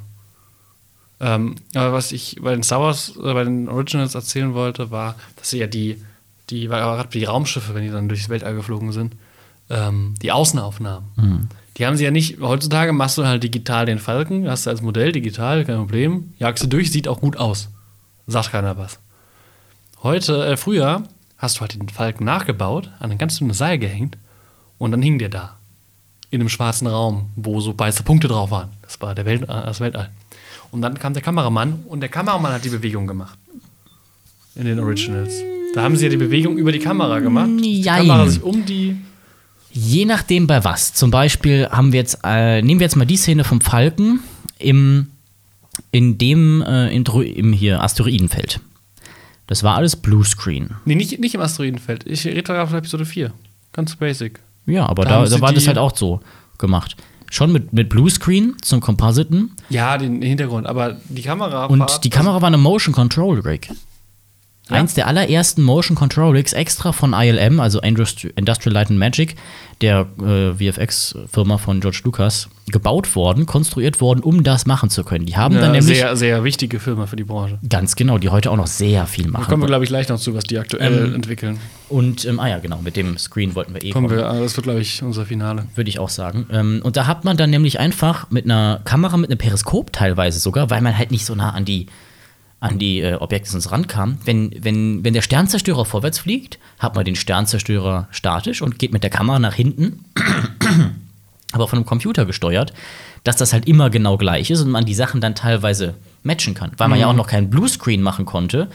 [1.20, 5.16] Ähm, aber was ich bei den Star Wars, äh, bei den Originals erzählen wollte, war,
[5.36, 6.00] dass sie ja die,
[6.52, 9.16] die, gerade die Raumschiffe, wenn die dann durchs Weltall geflogen sind,
[9.72, 11.10] ähm, die Außenaufnahmen.
[11.16, 11.48] Mhm.
[11.78, 14.84] Die haben sie ja nicht, heutzutage machst du halt digital den Falken, hast du als
[14.84, 17.70] Modell digital, kein Problem, jagst du durch, sieht auch gut aus.
[18.28, 19.00] Sagt keiner was.
[20.04, 21.08] Heute, äh, früher,
[21.44, 24.18] hast du halt den Falken nachgebaut, an ein ganz dünnes Seil gehängt
[24.78, 25.58] und dann hing der da.
[26.32, 28.70] In einem schwarzen Raum, wo so weiße Punkte drauf waren.
[28.82, 30.10] Das war der Welt, äh, das Weltall.
[30.72, 33.38] Und dann kam der Kameramann und der Kameramann hat die Bewegung gemacht.
[34.56, 35.34] In den Originals.
[35.76, 37.50] Da haben sie ja die Bewegung über die Kamera gemacht.
[37.60, 38.08] Die Jein.
[38.08, 38.96] Kamera sich um die.
[39.72, 40.94] Je nachdem bei was.
[40.94, 44.20] Zum Beispiel haben wir jetzt, äh, nehmen wir jetzt mal die Szene vom Falken
[44.60, 45.08] im,
[45.92, 48.60] in dem, äh, in, im hier Asteroidenfeld.
[49.54, 50.72] Das war alles Bluescreen.
[50.84, 52.08] Nee, nicht, nicht im Asteroidenfeld.
[52.08, 53.32] Ich rede gerade von Episode 4.
[53.72, 54.40] Ganz basic.
[54.66, 56.22] Ja, aber Da da, da, war das halt auch so
[56.58, 56.96] gemacht.
[57.30, 59.52] Schon mit, mit Bluescreen zum Compositen.
[59.70, 61.68] Ja, den Hintergrund, aber die Kamera.
[61.68, 63.70] Und die Kamera war eine Motion Control Rig.
[64.70, 64.78] Ja.
[64.78, 69.36] Eins der allerersten Motion Control Rigs extra von ILM, also Industri- Industrial Light and Magic,
[69.82, 75.26] der äh, VFX-Firma von George Lucas, gebaut worden, konstruiert worden, um das machen zu können.
[75.26, 77.60] Die haben dann eine nämlich sehr, sehr wichtige Firma für die Branche.
[77.68, 79.46] ganz genau, die heute auch noch sehr viel Da machen.
[79.50, 81.60] kommen wir, glaube ich, gleich noch zu, was die aktuell Ähm, entwickeln.
[81.90, 84.18] Und ähm, ah ja, genau, mit dem Screen wollten wir eh Kommen kommen.
[84.20, 85.68] wir, äh, das wird, glaube ich, unser Finale.
[85.76, 86.48] Würde ich auch sagen.
[86.52, 90.40] Ähm, und da hat man dann nämlich einfach mit einer Kamera, mit einem Periskop teilweise
[90.40, 91.88] sogar, weil man halt nicht so nah an die,
[92.64, 94.20] an die äh, Objekte sonst rankam.
[94.24, 99.04] Wenn, wenn, wenn der Sternzerstörer vorwärts fliegt, hat man den Sternzerstörer statisch und geht mit
[99.04, 100.06] der Kamera nach hinten,
[101.52, 102.74] aber von einem Computer gesteuert,
[103.26, 106.72] dass das halt immer genau gleich ist und man die Sachen dann teilweise matchen kann.
[106.78, 108.70] Weil man ja auch noch keinen Bluescreen machen konnte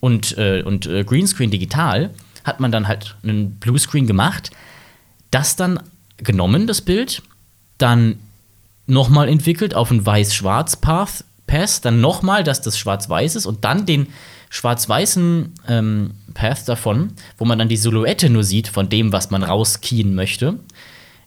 [0.00, 2.10] und, äh, und äh, Greenscreen digital,
[2.44, 4.52] hat man dann halt einen Bluescreen gemacht,
[5.30, 5.80] das dann
[6.16, 7.22] genommen, das Bild,
[7.76, 8.20] dann
[8.86, 11.24] nochmal entwickelt auf ein weiß-schwarz-Path,
[11.54, 14.08] Pass, dann nochmal, dass das schwarz-weiß ist und dann den
[14.50, 19.44] schwarz-weißen ähm, Path davon, wo man dann die Silhouette nur sieht von dem, was man
[19.44, 20.58] rauskien möchte,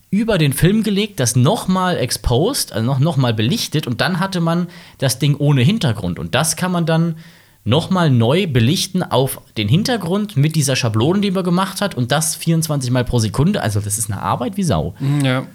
[0.10, 4.42] über den Film gelegt, das nochmal exposed, also noch, noch mal belichtet und dann hatte
[4.42, 4.68] man
[4.98, 6.20] das Ding ohne Hintergrund.
[6.20, 7.16] Und das kann man dann
[7.64, 12.36] nochmal neu belichten auf den Hintergrund mit dieser Schablone, die man gemacht hat und das
[12.36, 13.62] 24 Mal pro Sekunde.
[13.62, 14.94] Also das ist eine Arbeit wie Sau.
[15.24, 15.48] Ja.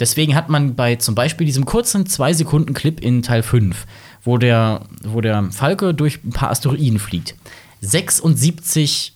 [0.00, 3.86] Deswegen hat man bei zum Beispiel diesem kurzen 2-Sekunden-Clip in Teil 5,
[4.24, 7.34] wo der, wo der Falke durch ein paar Asteroiden fliegt,
[7.80, 9.12] 76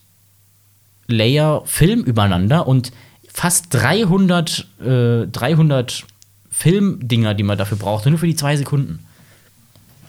[1.09, 2.93] Layer Film übereinander und
[3.33, 6.05] fast 300, äh, 300
[6.51, 8.99] Filmdinger, die man dafür braucht, nur für die zwei Sekunden.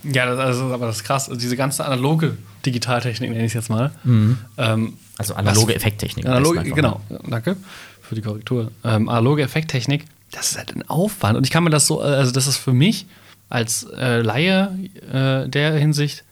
[0.03, 1.29] Ja, das, also, aber das ist krass.
[1.29, 3.91] Also diese ganze analoge Digitaltechnik, nenne ich es jetzt mal.
[4.05, 6.25] Ähm, Also analoge Effekttechnik.
[6.25, 7.01] Analoge, genau.
[7.27, 7.55] Danke
[8.01, 8.71] für die Korrektur.
[8.83, 11.37] Ähm, analoge Effekttechnik, das ist halt ein Aufwand.
[11.37, 13.05] Und ich kann mir das so, äh, also das ist für mich
[13.49, 14.77] als äh, Laie
[15.11, 16.23] äh, der Hinsicht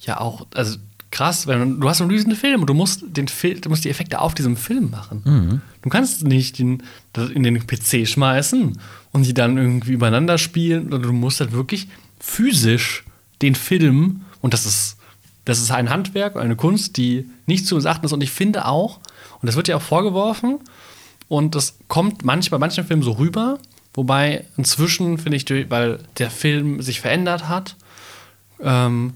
[0.00, 0.78] ja auch, also
[1.10, 3.90] krass, wenn du hast einen riesen Film und du musst den Film, du musst die
[3.90, 5.22] Effekte auf diesem Film machen.
[5.82, 6.82] Du kannst nicht den,
[7.34, 8.78] in den PC schmeißen
[9.12, 11.88] und die dann irgendwie übereinander spielen, sondern du musst halt wirklich
[12.18, 13.04] physisch
[13.42, 14.96] den Film und das ist
[15.44, 18.98] das ist ein Handwerk, eine Kunst, die nicht zu beachten ist und ich finde auch
[19.40, 20.60] und das wird ja auch vorgeworfen
[21.32, 23.58] und das kommt manchmal bei manchen Filmen so rüber,
[23.94, 27.74] wobei inzwischen finde ich, weil der Film sich verändert hat,
[28.62, 29.14] ähm,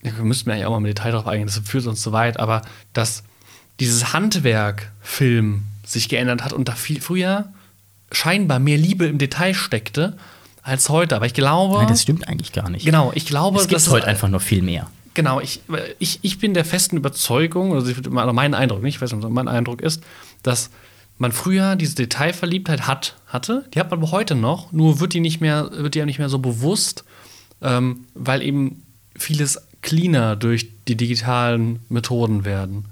[0.00, 2.38] wir müssten ja eigentlich auch mal im Detail drauf eingehen, das führt uns zu weit,
[2.38, 2.62] aber
[2.92, 3.24] dass
[3.80, 7.52] dieses Handwerk Film sich geändert hat und da viel früher
[8.12, 10.16] scheinbar mehr Liebe im Detail steckte
[10.62, 11.16] als heute.
[11.16, 12.84] Aber ich glaube, Nein, das stimmt eigentlich gar nicht.
[12.84, 14.88] genau, ich glaube, Es gibt heute einfach noch viel mehr.
[15.18, 15.62] Genau, ich,
[15.98, 19.48] ich, ich bin der festen Überzeugung, also mein Eindruck, nicht, ich weiß nicht, was mein
[19.48, 20.00] Eindruck ist,
[20.42, 20.70] dass
[21.18, 25.20] man früher diese Detailverliebtheit hat, hatte, die hat man aber heute noch, nur wird die
[25.20, 27.04] nicht mehr, wird die ja nicht mehr so bewusst,
[27.60, 28.82] ähm, weil eben
[29.16, 32.84] vieles cleaner durch die digitalen Methoden werden.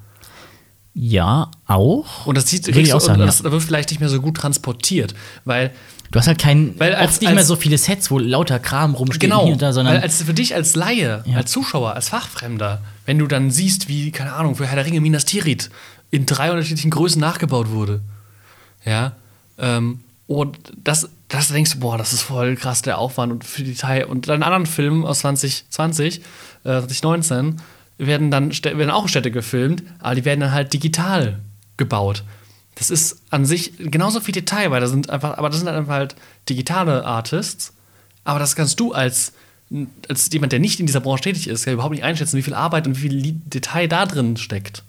[0.98, 2.26] Ja, auch.
[2.26, 3.52] Und das sieht und sagen, das, ja.
[3.52, 5.72] wird vielleicht nicht mehr so gut transportiert, weil
[6.12, 8.60] Du hast halt kein, Weil als- oft nicht mehr als- so viele Sets, wo lauter
[8.60, 11.38] Kram rumsteht Genau, hier und da, sondern weil als für dich als Laie, Ja.
[11.38, 15.00] als Zuschauer, als Fachfremder, wenn du dann siehst, wie, keine Ahnung, für Herr der Ringe
[15.00, 15.68] Minas Tirith
[16.10, 18.00] in drei unterschiedlichen Größen nachgebaut wurde,
[18.84, 19.16] ja,
[19.58, 23.62] ähm, und das, das denkst du, boah, das ist voll krass, der Aufwand und für
[23.62, 24.06] die Detail.
[24.06, 26.22] Und dann in anderen Filmen aus 2020, äh,
[26.62, 27.60] 2019,
[27.98, 31.38] werden dann werden auch Städte gefilmt, aber die werden dann halt digital
[31.76, 32.24] gebaut.
[32.74, 35.94] Das ist an sich genauso viel Detail, weil da sind einfach, aber das sind einfach
[35.94, 36.16] halt
[36.48, 37.72] digitale Artists.
[38.24, 39.32] Aber das kannst du als,
[40.08, 42.54] als jemand, der nicht in dieser Branche tätig ist, ja überhaupt nicht einschätzen, wie viel
[42.54, 44.82] Arbeit und wie viel Detail da drin steckt.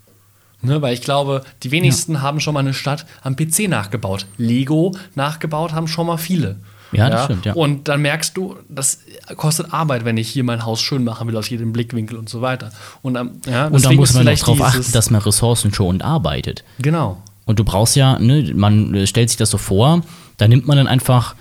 [0.62, 4.26] Ne, weil ich glaube, die wenigsten haben schon mal eine Stadt am PC nachgebaut.
[4.38, 6.58] Lego nachgebaut haben schon mal viele.
[6.92, 7.54] Ja, das stimmt, ja.
[7.54, 9.00] Und dann merkst du, das
[9.36, 12.42] kostet Arbeit, wenn ich hier mein Haus schön machen will, aus jedem Blickwinkel und so
[12.42, 12.72] weiter.
[13.02, 16.64] Und, ja, und da muss man noch darauf achten, dass man ressourcenschonend arbeitet.
[16.80, 17.22] Genau.
[17.46, 20.02] Und du brauchst ja, ne, man äh, stellt sich das so vor,
[20.38, 21.36] da nimmt man dann einfach,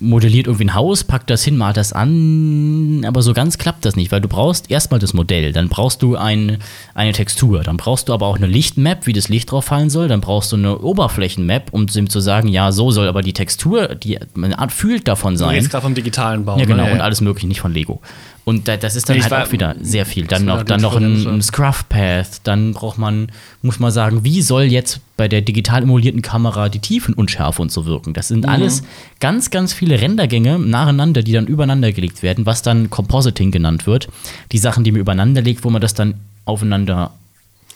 [0.00, 3.96] modelliert irgendwie ein Haus, packt das hin, malt das an, aber so ganz klappt das
[3.96, 6.58] nicht, weil du brauchst erstmal das Modell, dann brauchst du ein,
[6.94, 10.08] eine Textur, dann brauchst du aber auch eine Lichtmap, wie das Licht drauf fallen soll,
[10.08, 13.94] dann brauchst du eine Oberflächenmap, um dem zu sagen, ja, so soll aber die Textur,
[13.94, 15.50] die man fühlt davon sein.
[15.50, 16.58] redest gerade vom digitalen Bau.
[16.58, 16.92] Ja, genau, ne?
[16.92, 18.00] und alles mögliche, nicht von Lego.
[18.48, 20.24] Und da, das ist dann ich halt war- auch wieder sehr viel.
[20.26, 23.30] Dann noch, dann noch ein, ein Scruff Path, dann braucht man,
[23.60, 27.84] muss man sagen, wie soll jetzt bei der digital emulierten Kamera die Tiefenunschärfe und so
[27.84, 28.14] wirken.
[28.14, 28.34] Das Mhm.
[28.36, 28.82] sind alles
[29.20, 34.08] ganz, ganz viele Rendergänge nacheinander, die dann übereinander gelegt werden, was dann Compositing genannt wird.
[34.52, 36.14] Die Sachen, die man übereinander legt, wo man das dann
[36.46, 37.10] aufeinander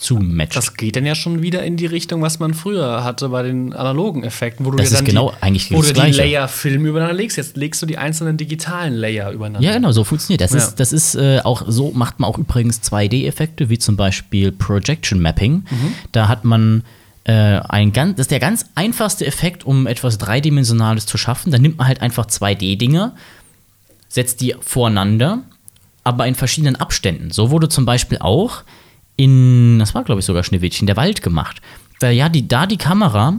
[0.03, 0.57] zumatcht.
[0.57, 3.73] Das geht dann ja schon wieder in die Richtung, was man früher hatte bei den
[3.73, 6.11] analogen Effekten, wo du Das ist dann genau die, eigentlich wo das du die.
[6.11, 7.37] Layer-Filme übereinander legst.
[7.37, 9.67] Jetzt legst du die einzelnen digitalen Layer übereinander.
[9.67, 10.41] Ja, genau, so funktioniert.
[10.41, 10.59] Das Ja.
[10.59, 15.21] ist, das ist äh, auch so, macht man auch übrigens 2D-Effekte, wie zum Beispiel Projection
[15.21, 15.65] Mapping.
[16.11, 16.83] Da hat man
[17.25, 21.53] äh, ein ganz, das ist der ganz einfachste Effekt, um etwas Dreidimensionales zu schaffen.
[21.53, 23.15] Da nimmt man halt einfach 2D-Dinger,
[24.09, 25.45] setzt die voreinander,
[26.05, 27.31] aber in verschiedenen Abständen.
[27.31, 28.63] So wurde zum Beispiel auch
[29.17, 31.61] in, das war glaube ich sogar Schneewittchen, der Wald gemacht.
[32.01, 33.39] Weil ja, die, da die Kamera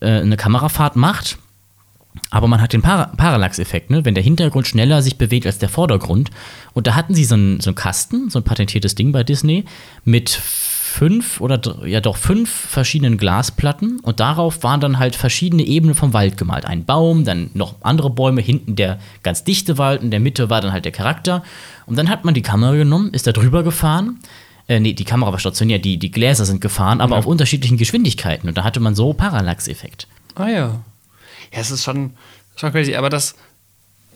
[0.00, 1.38] äh, eine Kamerafahrt macht,
[2.30, 4.04] aber man hat den Para Parallax-Effekt, ne?
[4.04, 6.30] wenn der Hintergrund schneller sich bewegt als der Vordergrund.
[6.72, 9.64] Und da hatten sie so einen, so einen Kasten, so ein patentiertes Ding bei Disney,
[10.04, 15.94] mit fünf oder ja doch fünf verschiedenen Glasplatten und darauf waren dann halt verschiedene Ebenen
[15.94, 16.64] vom Wald gemalt.
[16.64, 20.62] Ein Baum, dann noch andere Bäume, hinten der ganz dichte Wald, in der Mitte war
[20.62, 21.42] dann halt der Charakter.
[21.84, 24.20] Und dann hat man die Kamera genommen, ist da drüber gefahren.
[24.68, 28.48] Äh, nee, die Kamera war stationiert, die, die Gläser sind gefahren, aber auf unterschiedlichen Geschwindigkeiten.
[28.48, 30.08] Und da hatte man so Parallax-Effekt.
[30.34, 30.66] Ah ja.
[31.52, 32.10] Ja, es ist schon,
[32.56, 33.36] schon crazy, aber das,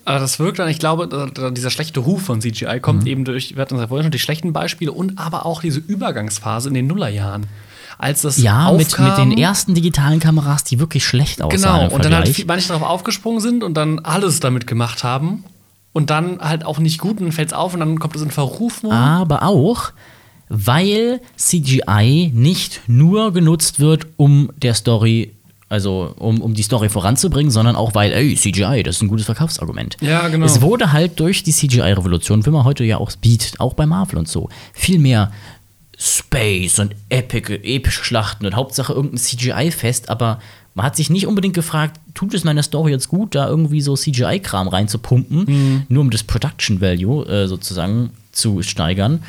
[0.03, 2.81] aber das wirkt dann, ich glaube, dieser schlechte Ruf von CGI Mhm.
[2.81, 5.61] kommt eben durch, wir hatten es ja vorhin schon, die schlechten Beispiele und aber auch
[5.61, 7.45] diese Übergangsphase in den Nullerjahren.
[7.97, 11.81] Als das Ja, mit, aufkam, mit den ersten digitalen Kameras, die wirklich schlecht aussahen.
[11.87, 15.43] Genau, und dann halt manche darauf aufgesprungen sind und dann alles damit gemacht haben.
[15.93, 18.21] Und dann halt auch nicht gut und dann fällt es auf und dann kommt es
[18.21, 18.91] in Verrufung.
[18.91, 19.91] aber auch,
[20.53, 25.31] weil CGI nicht nur genutzt wird, um der Story,
[25.69, 29.25] also um, um die Story voranzubringen, sondern auch weil, ey, CGI, das ist ein gutes
[29.27, 29.95] Verkaufsargument.
[30.01, 30.45] Ja, genau.
[30.45, 34.19] Es wurde halt durch die CGI-Revolution, wie man heute ja auch bietet, auch bei Marvel
[34.19, 35.31] und so, viel mehr
[35.97, 40.39] Space und epische, epische Schlachten und Hauptsache irgendein CGI-Fest, aber
[40.73, 43.95] man hat sich nicht unbedingt gefragt, tut es meiner Story jetzt gut, da irgendwie so
[43.95, 45.83] CGI-Kram reinzupumpen, Mhm.
[45.89, 49.21] nur um das Production Value äh, sozusagen zu steigern.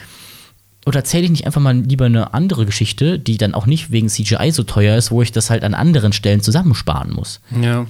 [0.85, 4.09] Oder erzähle ich nicht einfach mal lieber eine andere Geschichte, die dann auch nicht wegen
[4.09, 7.41] CGI so teuer ist, wo ich das halt an anderen Stellen zusammensparen muss?
[7.61, 7.87] Ja.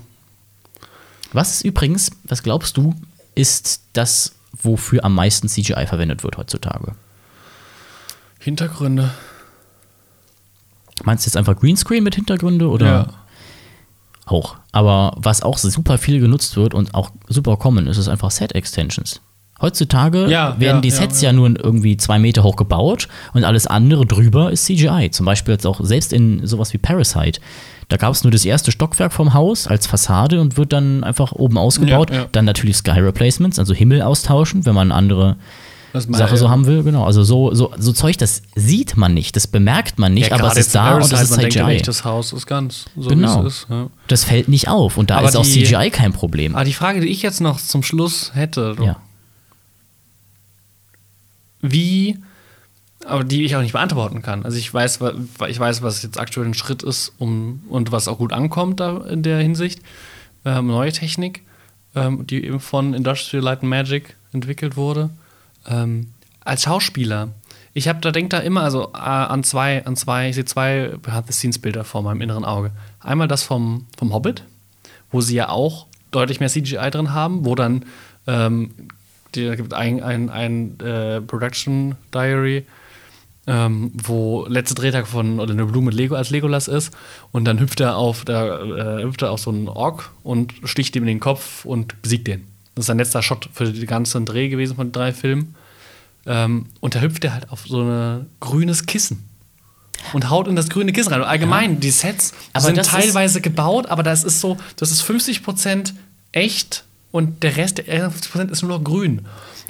[1.33, 2.95] Was übrigens, was glaubst du,
[3.35, 6.95] ist das, wofür am meisten CGI verwendet wird heutzutage?
[8.39, 9.11] Hintergründe.
[11.05, 12.87] Meinst du jetzt einfach Greenscreen mit Hintergründe oder?
[12.87, 13.09] Ja.
[14.27, 14.57] Auch.
[14.71, 19.21] Aber was auch super viel genutzt wird und auch super common ist, ist einfach Set-Extensions.
[19.63, 21.31] Heutzutage Ja, werden ja, die Sets ja.
[21.31, 25.11] ja, nur irgendwie zwei Meter hoch gebaut und alles andere drüber ist CGI.
[25.13, 27.41] Zum Beispiel jetzt auch selbst in sowas wie Parasite.
[27.89, 31.33] Da gab es nur das erste Stockwerk vom Haus als Fassade und wird dann einfach
[31.33, 32.11] oben ausgebaut.
[32.33, 35.37] Dann natürlich Sky Replacements, also Himmel austauschen, wenn man eine andere
[35.95, 36.83] Sache so haben will.
[36.85, 40.49] Genau, also so, so, so Zeug, das sieht man nicht, das bemerkt man nicht, aber
[40.49, 41.71] es ist da und Parasite, das ist man denkt CGI.
[41.77, 43.45] echt, das Haus ist ganz so, Genau.
[43.45, 43.67] es ist.
[44.09, 46.55] Das fällt nicht auf und da Aber ist auch die- CGI kein Problem.
[46.55, 48.97] Aber die Frage, die ich jetzt noch zum Schluss hätte, Ja.
[51.63, 52.19] Wie,
[53.07, 54.45] aber die ich auch nicht beantworten kann.
[54.45, 55.01] Also ich weiß,
[55.49, 58.99] ich weiß, was jetzt aktuell ein Schritt ist, um und was auch gut ankommt da
[58.99, 59.81] in der Hinsicht.
[60.45, 61.43] Ähm, neue Technik,
[61.95, 65.11] ähm, die eben von Industrial Light and Magic entwickelt wurde.
[65.67, 66.09] Ähm,
[66.45, 67.29] als Schauspieler,
[67.75, 70.93] ich habe da denkt da immer also äh, an zwei, an zwei, ich sehe zwei
[71.01, 72.73] Behind-the-Scenes-Bilder vor meinem inneren Auge.
[73.01, 74.45] Einmal das vom, vom Hobbit,
[75.11, 77.85] wo sie ja auch deutlich mehr CGI drin haben, wo dann
[78.27, 78.73] ähm,
[79.35, 82.67] die, da gibt ein, ein, ein äh, Production Diary,
[83.47, 86.93] ähm, wo letzte Drehtag von oder eine Blume mit Lego als Legolas ist
[87.33, 90.95] und dann hüpft er auf, da äh, hüpft er auf so einen Ork und sticht
[90.95, 92.47] ihm in den Kopf und besiegt den.
[92.75, 95.55] Das ist sein letzter Shot für den ganzen Dreh gewesen von drei Filmen.
[96.25, 99.29] Ähm, und da hüpft er halt auf so ein grünes Kissen
[100.13, 101.21] und haut in das grüne Kissen rein.
[101.21, 105.93] Und allgemein, die Sets Aber sind teilweise gebaut, aber das ist so, das ist 50%
[106.33, 109.23] echt und der Rest, der 50% ist nur noch grün.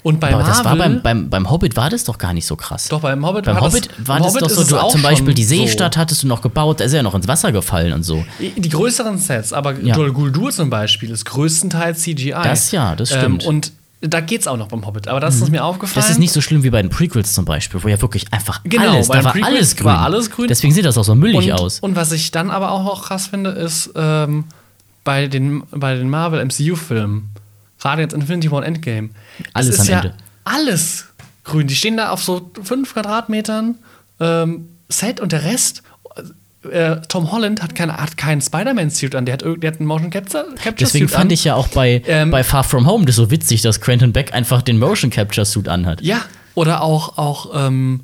[0.05, 2.45] Und bei Aber Marvel, das war beim, beim, beim Hobbit war das doch gar nicht
[2.47, 2.89] so krass.
[2.89, 5.33] doch beim Hobbit beim war Hobbit das, war das Hobbit doch so, du, zum Beispiel
[5.35, 5.55] die so.
[5.55, 8.25] Seestadt hattest du noch gebaut, da ist er ja noch ins Wasser gefallen und so.
[8.41, 9.95] Die größeren Sets, aber Ja.
[9.95, 12.31] Dol Guldur zum Beispiel ist größtenteils CGI.
[12.33, 13.45] Das ja, das stimmt.
[13.45, 16.03] Ähm, und da geht's auch noch beim Hobbit, aber das ist mir aufgefallen.
[16.03, 18.61] Das ist nicht so schlimm wie bei den Prequels zum Beispiel, wo ja wirklich einfach
[18.65, 19.87] Genau, alles, da war Prequels alles grün.
[19.87, 20.49] war alles grün.
[20.49, 21.79] Deswegen sieht das auch so müllig und, aus.
[21.79, 24.47] Und was ich dann aber auch, auch krass finde, ist ähm,
[25.05, 27.29] bei den, bei den Marvel MCU-Filmen,
[27.83, 29.11] gerade jetzt Infinity War und Endgame,
[29.53, 30.15] Alles es ist am ja Ende.
[30.45, 31.07] alles
[31.45, 31.67] grün.
[31.67, 33.77] Die stehen da auf so fünf Quadratmetern
[34.21, 35.83] ähm, Set und der Rest.
[36.71, 40.11] Äh, Tom Holland hat, keine, hat keinen Spider-Man-Suit an, der hat, der hat einen Motion
[40.11, 41.35] Capture, Capture Deswegen Suit fand an.
[41.35, 44.33] ich ja auch bei, Ähm, bei Far From Home das so witzig, dass Quentin Beck
[44.33, 46.01] einfach den Motion Capture Suit anhat.
[46.03, 46.21] Ja,
[46.55, 48.03] oder auch, auch ähm,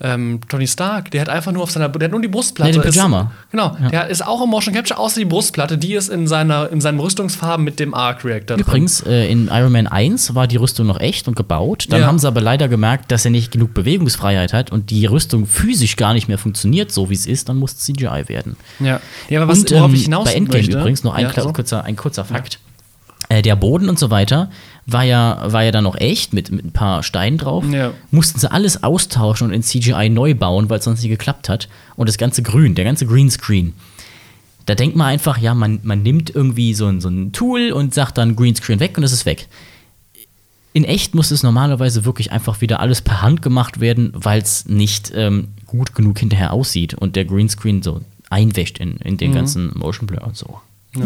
[0.00, 2.72] ähm, Tony Stark, der hat einfach nur auf seiner, der hat nur die Brustplatte.
[2.72, 3.32] Nee, den Pyjama.
[3.40, 6.70] Ist, genau, der ist auch im Motion Capture, außer die Brustplatte, die ist in, seiner,
[6.70, 8.56] in seinen Rüstungsfarben mit dem Arc Reactor.
[8.56, 8.66] drin.
[8.66, 11.86] Übrigens, äh, in Iron Man 1 war die Rüstung noch echt und gebaut.
[11.88, 12.06] Dann Ja.
[12.06, 15.96] haben sie aber leider gemerkt, dass er nicht genug Bewegungsfreiheit hat und die Rüstung physisch
[15.96, 17.48] gar nicht mehr funktioniert, so wie es ist.
[17.48, 18.56] Dann muss CGI werden.
[18.80, 21.42] Ja, ja aber was, und ähm, ich hinaus bei Endgame möchte, übrigens noch ein, ja,
[21.42, 21.52] so.
[21.52, 22.58] kurzer, ein kurzer Fakt.
[23.28, 24.50] Äh, der Boden und so weiter
[24.86, 27.64] war ja, war ja dann noch echt mit, mit ein paar Steinen drauf.
[27.72, 27.92] Ja.
[28.12, 31.68] Mussten sie alles austauschen und in CGI neu bauen, weil es sonst nicht geklappt hat.
[31.96, 33.72] Und das ganze Grün, der ganze Greenscreen.
[34.66, 37.94] Da denkt man einfach, ja, man, man nimmt irgendwie so ein, so ein Tool und
[37.94, 39.48] sagt dann Greenscreen weg und es ist weg.
[40.72, 44.66] In echt muss es normalerweise wirklich einfach wieder alles per Hand gemacht werden, weil es
[44.66, 49.18] nicht ähm, gut genug hinterher aussieht und der Greenscreen so einwäscht in, in Mhm.
[49.18, 50.60] den ganzen Motion Blur und so.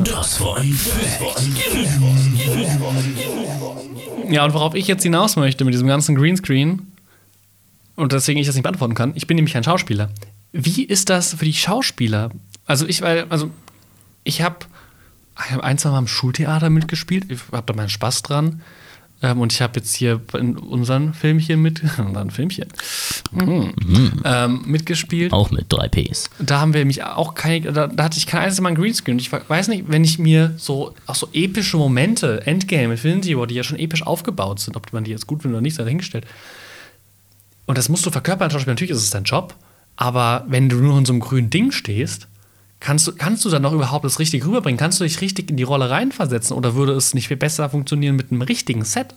[0.04, 0.78] Das war ein.
[4.30, 6.92] Ja, und worauf ich jetzt hinaus möchte mit diesem ganzen Greenscreen,
[7.96, 10.10] und deswegen ich das nicht beantworten kann, ich bin nämlich ein Schauspieler.
[10.52, 12.30] Wie ist das für die Schauspieler?
[12.66, 13.50] Also ich, weil, also
[14.24, 14.66] ich habe
[15.36, 18.62] hab ein, zwei Mal im Schultheater mitgespielt, ich habe da meinen Spaß dran.
[19.22, 22.68] Ähm, und ich habe jetzt hier in unseren Filmchen mit, unseren Filmchen,
[23.32, 23.72] Mhm.
[24.24, 25.32] ähm, mitgespielt.
[25.32, 26.30] Auch mit drei Ps.
[26.38, 29.14] Da haben wir mich auch keine, da, da hatte ich kein einziges Mal einen Greenscreen.
[29.16, 33.46] Und Ich weiß nicht, wenn ich mir so auch so epische Momente, Endgame, Infinity War,
[33.46, 35.84] die ja schon episch aufgebaut sind, ob man die jetzt gut findet oder nicht, sei
[35.84, 36.26] dahingestellt.
[37.66, 38.72] Und das musst du verkörpern Schauspieler.
[38.72, 39.54] Natürlich ist es dein Job,
[39.96, 42.26] aber wenn du nur in so einem grünen Ding stehst,
[42.80, 44.78] kannst du, kannst du dann noch überhaupt das richtig rüberbringen?
[44.78, 48.16] Kannst du dich richtig in die Rolle reinversetzen oder würde es nicht viel besser funktionieren
[48.16, 49.14] mit einem richtigen Set?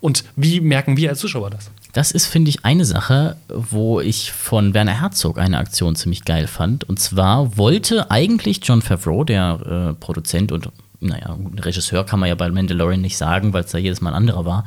[0.00, 1.70] Und wie merken wir als Zuschauer das?
[1.94, 6.46] Das ist, finde ich, eine Sache, wo ich von Werner Herzog eine Aktion ziemlich geil
[6.46, 6.84] fand.
[6.84, 10.68] Und zwar wollte eigentlich John Favreau, der äh, Produzent und,
[11.00, 14.16] naja, Regisseur kann man ja bei Mandalorian nicht sagen, weil es da jedes Mal ein
[14.16, 14.64] anderer war.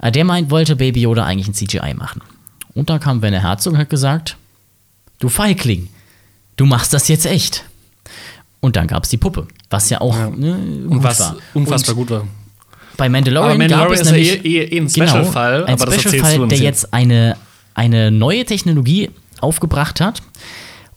[0.00, 2.22] Äh, der meint, wollte Baby Yoda eigentlich ein CGI machen.
[2.72, 4.36] Und da kam Werner Herzog und hat gesagt:
[5.18, 5.88] Du Feigling,
[6.60, 7.64] du machst das jetzt echt.
[8.60, 11.36] Und dann gab es die Puppe, was ja auch ne, Und gut was war.
[11.54, 12.26] unfassbar Und gut war.
[12.98, 15.64] Bei Mandalorian, Aber Mandalorian gab es ist ja nämlich eh- eh- eh ein genau, Special-Fall,
[15.64, 16.92] ein das erzählst Special-Fall, der jetzt.
[16.92, 17.36] eine,
[17.74, 19.08] eine neue Technologie
[19.40, 20.20] aufgebracht hat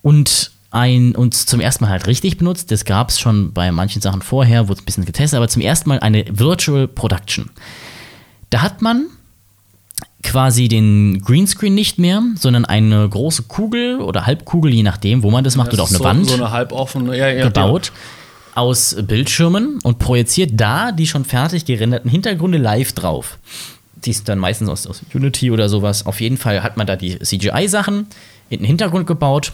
[0.01, 2.69] und ein, uns zum ersten Mal halt richtig benutzt.
[2.69, 5.61] Das gab es schon bei manchen Sachen vorher, wurde es ein bisschen getestet, aber zum
[5.61, 7.51] ersten Mal eine Virtual Production.
[8.49, 9.05] Da hat man
[10.23, 15.43] quasi den Greenscreen nicht mehr, sondern eine große Kugel oder Halbkugel, je nachdem, wo man
[15.43, 17.91] das macht, Das oder auch eine so, Wand So eine halboffene, ja, ja, gebaut
[18.55, 23.37] aus Bildschirmen und projiziert da die schon fertig gerenderten Hintergründe live drauf.
[23.95, 26.05] Die sind dann meistens aus, aus Unity oder sowas.
[26.05, 28.07] Auf jeden Fall hat man da die CGI-Sachen
[28.49, 29.53] in den Hintergrund gebaut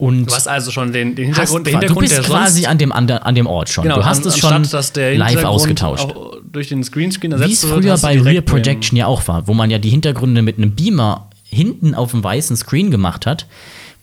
[0.00, 2.90] und Du hast also schon den, den hast, Hintergrund, du Hintergrund, bist quasi an dem,
[2.90, 3.82] an, dem Ort schon.
[3.84, 6.04] Genau, du hast an- es schon anstatt, dass der live Hintergrund ausgetauscht.
[6.04, 9.28] auch durch den Screenscreen Wie ersetzt es wird, früher du bei Rear Projection ja auch
[9.28, 13.26] war, wo man ja die Hintergründe mit einem Beamer hinten auf dem weißen Screen gemacht
[13.26, 13.46] hat.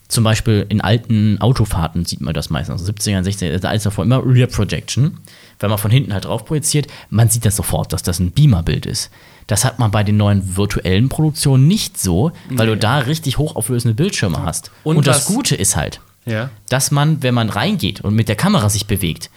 [0.07, 4.05] Zum Beispiel in alten Autofahrten sieht man das meistens, also 70er, 60er, da ist davor
[4.05, 5.17] immer Rear Projection.
[5.59, 8.85] Wenn man von hinten halt drauf projiziert, man sieht das sofort, dass das ein Beamer-Bild
[8.85, 9.09] ist.
[9.47, 13.95] Das hat man bei den neuen virtuellen Produktionen nicht so, weil du da richtig hochauflösende
[13.95, 14.71] Bildschirme hast.
[14.83, 16.49] Und Und, das Gute ist halt, Ja.
[16.69, 19.29] dass man, wenn man reingeht und mit der Kamera sich bewegt,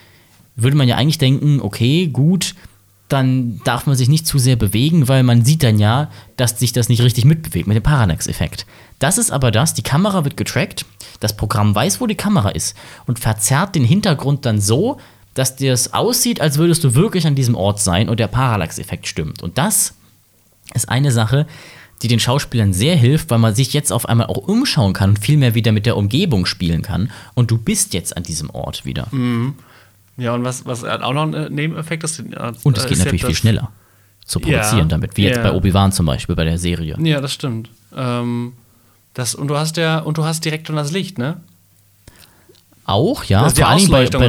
[0.56, 2.54] würde man ja eigentlich denken, okay, gut,
[3.08, 6.72] dann darf man sich nicht zu sehr bewegen, weil man sieht dann ja, dass sich
[6.72, 8.66] das nicht richtig mitbewegt mit dem Parallax-Effekt.
[8.98, 10.84] Das ist aber das, die Kamera wird getrackt,
[11.20, 12.76] das Programm weiß, wo die Kamera ist
[13.06, 14.98] und verzerrt den Hintergrund dann so,
[15.34, 19.06] dass dir es aussieht, als würdest du wirklich an diesem Ort sein und der Parallax-Effekt
[19.08, 19.42] stimmt.
[19.42, 19.94] Und das
[20.74, 21.46] ist eine Sache,
[22.02, 25.18] die den Schauspielern sehr hilft, weil man sich jetzt auf einmal auch umschauen kann und
[25.18, 27.10] viel mehr wieder mit der Umgebung spielen kann.
[27.34, 29.08] Und du bist jetzt an diesem Ort wieder.
[30.16, 32.20] Ja, und was, was auch noch ein äh, Nebeneffekt ist.
[32.20, 33.70] äh, Und es ist geht natürlich viel schneller
[34.24, 35.42] zu produzieren Ja, damit, wie jetzt ja.
[35.42, 36.96] bei Obi-Wan zum Beispiel, bei der Serie.
[37.00, 37.68] Ja, das stimmt.
[37.96, 38.52] Ähm,
[39.14, 41.40] das, und du hast ja, und du hast direkt schon das Licht, ne?
[42.90, 44.28] Auch, ja, vor allen, Dingen bei, bei,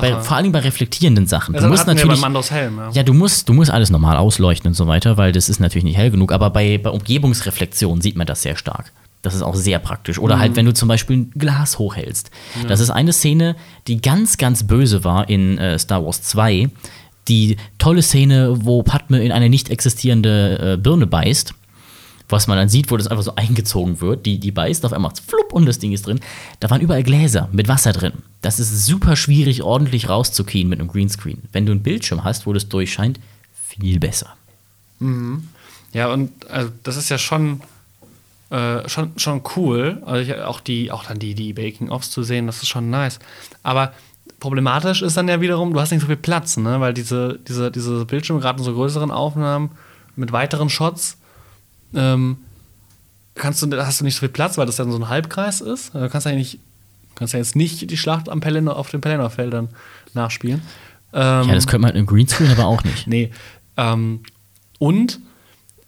[0.00, 1.54] bei, vor Dingen bei reflektierenden Sachen.
[1.54, 2.90] Du musst hatten wir natürlich, Helm, ja.
[2.92, 5.84] ja, du musst, du musst alles normal ausleuchten und so weiter, weil das ist natürlich
[5.84, 8.92] nicht hell genug, aber bei, bei Umgebungsreflexion sieht man das sehr stark.
[9.22, 10.18] Das ist auch sehr praktisch.
[10.18, 10.40] Oder Mhm.
[10.40, 12.30] halt, wenn du zum Beispiel ein Glas hochhältst.
[12.66, 13.54] Das ist eine Szene,
[13.86, 16.68] die ganz, ganz böse war in äh, Star Wars 2.
[17.28, 21.54] Die tolle Szene, wo Padme in eine nicht existierende äh, Birne beißt.
[22.28, 24.24] Was man dann sieht, wo das einfach so eingezogen wird.
[24.26, 26.20] Die, die beißt, auf einmal flupp und das Ding ist drin.
[26.60, 28.14] Da waren überall Gläser mit Wasser drin.
[28.40, 31.42] Das ist super schwierig, ordentlich rauszukriegen mit einem Greenscreen.
[31.52, 33.20] Wenn du einen Bildschirm hast, wo das durchscheint,
[33.68, 34.34] viel besser.
[35.92, 37.60] Ja, und also, das ist ja schon,
[38.50, 40.02] äh, schon, schon cool.
[40.06, 43.18] Also ich, auch, die, auch dann die, die Baking-Offs zu sehen, das ist schon nice.
[43.62, 43.92] Aber
[44.40, 46.80] problematisch ist dann ja wiederum, du hast nicht so viel Platz, ne?
[46.80, 49.70] Weil diese, diese, diese Bildschirme, gerade in so größeren Aufnahmen
[50.16, 51.16] mit weiteren Shots,
[51.94, 52.38] ähm,
[53.34, 55.94] kannst du, hast du nicht so viel Platz, weil das dann so ein Halbkreis ist.
[55.94, 56.58] Du kannst ja nicht,
[57.14, 59.68] kannst ja jetzt nicht die Schlacht am Pelennor, auf den Pelennor-Feldern
[60.14, 60.62] nachspielen.
[61.12, 63.06] Ähm, Ja, das könnte man einem Greenscreen aber auch nicht.
[63.12, 63.30] Nee.
[63.76, 64.20] Ähm,
[64.78, 65.20] und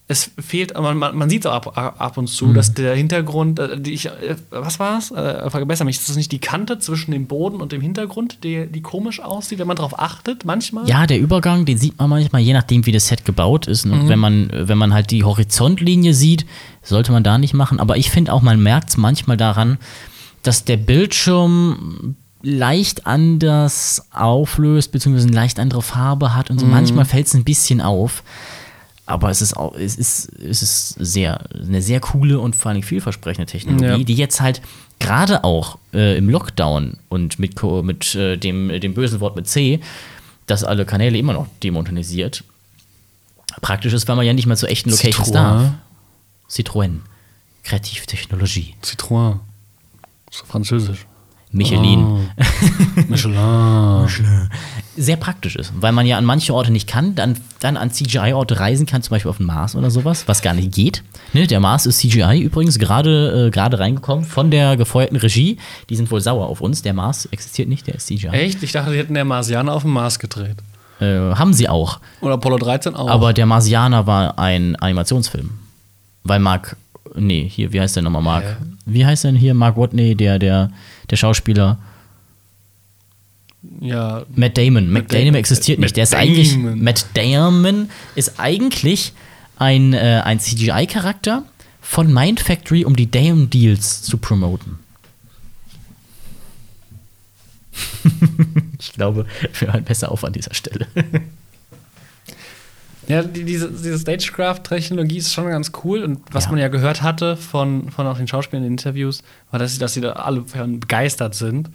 [0.07, 3.95] es fehlt, man, man, sieht auch ab, ab und zu, dass der Hintergrund, äh, die
[3.95, 5.11] ich, äh, was war es?
[5.11, 8.67] Äh, verbessere mich, ist das nicht die Kante zwischen dem Boden und dem Hintergrund, die,
[8.67, 10.87] die komisch aussieht, wenn man darauf achtet, manchmal?
[10.87, 13.87] Ja, der Übergang, den sieht man manchmal, je nachdem, wie das Set gebaut ist.
[13.87, 16.45] Und wenn, man, wenn man halt die Horizontlinie sieht,
[16.83, 17.81] sollte man da nicht machen.
[17.81, 19.79] Aber ich finde auch, man merkt es manchmal daran,
[20.43, 26.67] dass der Bildschirm leicht anders auflöst, beziehungsweise eine leicht andere Farbe hat und so.
[26.67, 28.23] Manchmal fällt es ein bisschen auf.
[29.07, 32.83] Aber es ist auch, es ist, es ist sehr, eine sehr coole und vor allem
[32.83, 34.05] vielversprechende Technologie, Ja.
[34.05, 34.63] die jetzt halt
[34.99, 39.81] gerade auch äh, im Lockdown und mit, mit äh, dem, dem bösen Wort mit C,
[40.47, 42.45] das alle Kanäle immer noch demonetisiert,
[43.61, 45.33] praktisch ist, weil man ja nicht mehr zu echten Locations Citroën.
[45.33, 45.71] darf.
[46.51, 47.01] Citroën.
[47.63, 48.75] Kreativtechnologie.
[48.83, 49.39] Citroën.
[50.31, 51.07] So französisch.
[51.57, 52.29] Michelin.
[53.09, 54.51] Michelin.
[54.97, 58.61] Sehr praktisch ist, weil man ja an manche Orte nicht kann, dann, dann an CGI-Orte
[58.61, 61.03] reisen kann, zum Beispiel auf den Mars oder sowas, was gar nicht geht.
[61.33, 65.59] Ne, der Mars ist CGI übrigens gerade äh, gerade reingekommen von der gefeuerten Regie.
[65.91, 66.83] Die sind wohl sauer auf uns.
[66.83, 68.29] Der Mars existiert nicht, der ist CGI.
[68.29, 68.63] Echt?
[68.63, 70.57] Ich dachte, die hätten der Marsianer auf dem Mars gedreht.
[71.01, 72.01] Äh, haben sie auch.
[72.21, 73.09] Oder Apollo 13 auch.
[73.09, 75.51] Aber der Marsianer war ein Animationsfilm.
[76.25, 76.77] Weil Mark,
[77.15, 78.45] nee, hier, wie heißt der nochmal, Mark?
[78.45, 78.57] Hä?
[78.87, 80.71] Wie heißt denn hier Mark Watney, der, der,
[81.11, 81.79] der Schauspieler?
[83.81, 84.89] ja, Matt Damon.
[84.91, 85.39] Matt, Matt Damon Damon.
[85.39, 85.97] existiert Matt nicht.
[85.97, 86.57] Der ist eigentlich.
[86.57, 89.13] Matt Damon ist eigentlich
[89.57, 91.45] ein, äh, ein CGI-Charakter
[91.81, 94.79] von Mind Factory, um die Damon Deals zu promoten.
[98.79, 99.27] ich glaube,
[99.59, 100.87] wir hören besser auf an dieser Stelle.
[103.09, 106.03] Ja, die, diese, diese Stagecraft-Technologie ist schon ganz cool.
[106.05, 106.51] Und was Ja.
[106.51, 109.79] man ja gehört hatte von, von auch den Schauspielern in den Interviews, war, dass sie,
[109.79, 111.71] dass sie da alle begeistert sind.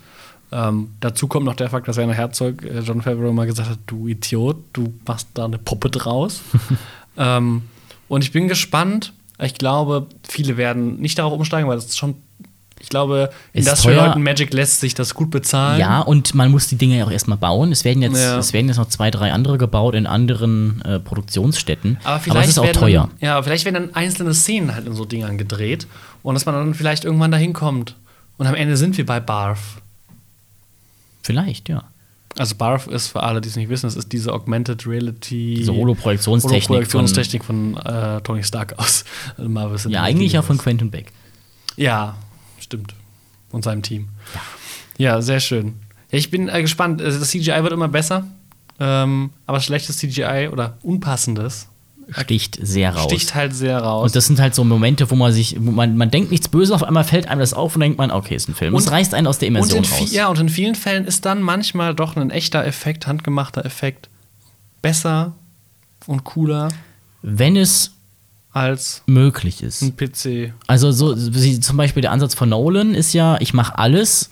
[0.52, 3.78] Ähm, dazu kommt noch der Fakt, dass Werner Herzog, äh, John Favreau, mal gesagt hat:
[3.86, 6.42] Du Idiot, du machst da eine Puppe draus.
[7.18, 7.62] ähm,
[8.08, 9.14] und ich bin gespannt.
[9.42, 12.16] Ich glaube, viele werden nicht darauf umsteigen, weil das schon
[12.82, 14.14] Ich glaube, Ist Industrial teuer.
[14.16, 15.80] And Magic lässt sich das gut bezahlen.
[15.80, 17.72] Ja, und man muss die Dinge ja auch erstmal bauen.
[17.72, 18.38] Es werden jetzt, Ja.
[18.38, 21.98] es werden jetzt noch zwei, drei andere gebaut in anderen äh, Produktionsstätten.
[22.06, 23.10] Aber vielleicht es ist auch werden teuer.
[23.20, 25.88] Dann, ja, vielleicht werden dann einzelne Szenen halt in so Dingern gedreht
[26.24, 27.96] und dass man dann vielleicht irgendwann dahin kommt.
[28.38, 29.82] Und am Ende sind wir bei Barf.
[31.22, 31.84] Vielleicht, ja.
[32.38, 35.74] Also Barf ist für alle, die es nicht wissen, das ist diese Augmented Reality Diese
[35.74, 39.04] Holoprojektionstechnik von- Holoprojektionstechnik von, äh, Tony Stark aus
[39.38, 40.58] Marvel Ja, eigentlich ja von.
[40.58, 41.12] Quentin Beck.
[41.76, 42.16] Ja,
[42.70, 42.94] stimmt.
[43.52, 44.10] Und seinem Team.
[44.98, 45.74] Ja, sehr schön.
[46.12, 47.02] Ja, ich bin äh, gespannt.
[47.02, 48.28] Also Das CGI wird immer besser.
[48.80, 51.68] Ähm, aber schlechtes CGI oder unpassendes
[52.12, 53.04] Sticht sehr raus.
[53.04, 54.06] sticht halt sehr raus.
[54.06, 56.72] Und das sind halt so Momente, wo man sich, wo man, man denkt nichts Böses,
[56.72, 58.74] auf einmal fällt einem das auf und denkt man, okay, ist ein Film.
[58.74, 60.12] Und es reißt einen aus der Immersion raus.
[60.12, 64.10] ja, und in vielen Fällen ist dann manchmal doch ein echter Effekt, handgemachter Effekt
[64.82, 65.34] besser
[66.08, 66.70] und cooler
[67.22, 67.92] Wenn es
[68.60, 69.82] als möglich ist.
[69.82, 70.54] ein PC.
[70.68, 74.30] Also so wie zum Beispiel der Ansatz von Nolan ist ja, ich mache alles,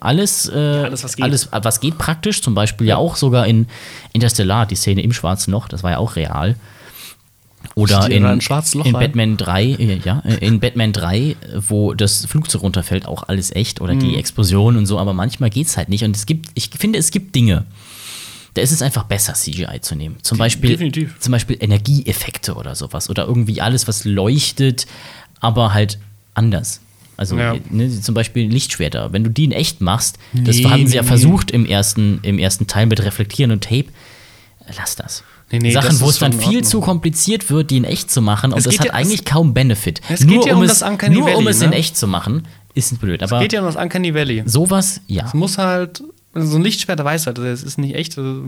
[0.00, 1.24] alles, äh, alles, was geht.
[1.24, 2.40] alles, was geht praktisch.
[2.42, 3.66] Zum Beispiel ja auch sogar in
[4.12, 6.54] Interstellar, die Szene im Schwarzen Loch, das war ja auch real.
[7.74, 8.92] Oder in, in?
[8.92, 11.36] Batman 3, äh, ja, äh, in Batman 3,
[11.68, 14.00] wo das Flugzeug runterfällt, auch alles echt oder Mhm.
[14.00, 16.04] die Explosion und so, aber manchmal geht's halt nicht.
[16.04, 17.64] Und es gibt, ich finde, es gibt Dinge,
[18.54, 20.16] da ist es einfach besser, CGI zu nehmen.
[20.22, 21.18] Zum Beispiel, definitiv.
[21.20, 23.08] zum Beispiel Energieeffekte oder sowas.
[23.10, 24.86] Oder irgendwie alles, was leuchtet,
[25.40, 25.98] aber halt
[26.34, 26.80] anders.
[27.16, 27.54] Also Ja.
[27.70, 29.12] ne, zum Beispiel Lichtschwerter.
[29.12, 32.20] Wenn du die in echt machst, das Nee, hatten sie ja nee, versucht im ersten,
[32.22, 33.86] im ersten Teil mit Reflektieren und Tape.
[34.76, 35.24] Lass das.
[35.50, 38.20] Nee, Sachen, das wo es dann in viel zu kompliziert wird, die in echt zu
[38.20, 38.52] machen.
[38.52, 40.00] Und Es das hat ja- eigentlich kaum Benefit.
[40.10, 41.76] Es geht ja um es, das Uncanny nur um Valley, es in ne?
[41.76, 43.22] echt zu machen, ist es blöd.
[43.22, 44.42] Aber Geht ja um das Uncanny Valley.
[44.44, 45.24] sowas, ja.
[45.26, 46.02] Es muss halt,
[46.46, 48.42] so ein Lichtschwert, weißt du halt, das ist nicht echt, also,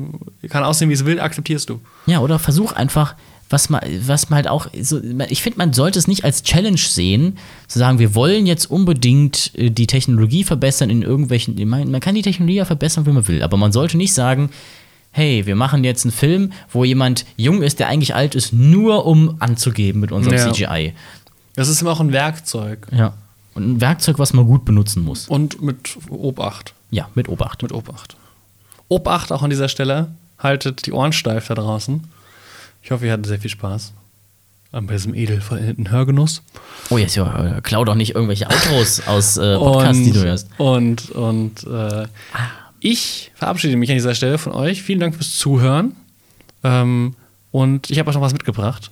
[0.48, 1.80] kann aussehen, wie es will, akzeptierst du.
[2.06, 3.14] Ja, oder versuch einfach,
[3.48, 6.78] was man, was man halt auch, so, ich finde, man sollte es nicht als Challenge
[6.78, 11.90] sehen, zu sagen, wir wollen jetzt unbedingt äh, die Technologie verbessern in irgendwelchen, ich meine,
[11.90, 14.50] man kann die Technologie ja verbessern, wie man will, aber man sollte nicht sagen,
[15.12, 19.06] hey, wir machen jetzt einen Film, wo jemand jung ist, der eigentlich alt ist, nur
[19.06, 20.52] um anzugeben mit unserem Ja.
[20.52, 20.92] CGI.
[21.56, 22.86] Das ist immer auch ein Werkzeug.
[22.92, 23.14] Ja.
[23.54, 25.26] Und ein Werkzeug, was man gut benutzen muss.
[25.26, 26.74] Und mit Obacht.
[26.90, 27.62] Ja, mit Obacht.
[27.62, 28.16] Mit Obacht.
[28.88, 30.08] Obacht auch an dieser Stelle.
[30.38, 32.02] Haltet die Ohren steif da draußen.
[32.82, 33.92] Ich hoffe, ihr hattet sehr viel Spaß.
[34.72, 36.42] Bei diesem edelvollendeten Hörgenuss.
[36.90, 40.48] Oh, jetzt ja, klau doch nicht irgendwelche Outros aus äh, Podcasts, die du hörst.
[40.58, 42.06] Und, und äh,
[42.78, 44.82] ich verabschiede mich an dieser Stelle von euch.
[44.82, 45.96] Vielen Dank fürs Zuhören.
[46.62, 47.14] Ähm,
[47.50, 48.90] und ich habe euch noch was mitgebracht.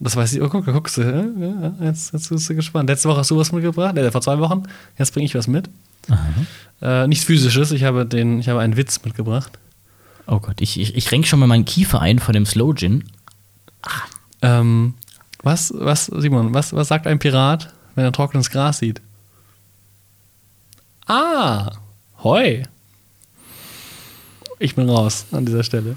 [0.00, 0.42] Das weiß ich.
[0.42, 1.02] Oh, guck, guckst du.
[1.02, 2.88] Ja, jetzt, jetzt bist du gespannt.
[2.88, 3.96] Letzte Woche hast du was mitgebracht.
[3.96, 4.64] Äh, vor zwei Wochen.
[4.98, 5.68] Jetzt bringe ich was mit.
[6.82, 7.72] Äh, nichts Physisches.
[7.72, 9.58] Ich habe, den, ich habe einen Witz mitgebracht.
[10.26, 13.04] Oh Gott, ich, ich, ich renk schon mal meinen Kiefer ein vor dem Slow Gin.
[14.42, 14.94] Ähm,
[15.42, 19.00] was, was, Simon, was, was sagt ein Pirat, wenn er trockenes Gras sieht?
[21.06, 21.72] Ah,
[22.22, 22.62] Heu.
[24.58, 25.96] Ich bin raus an dieser Stelle.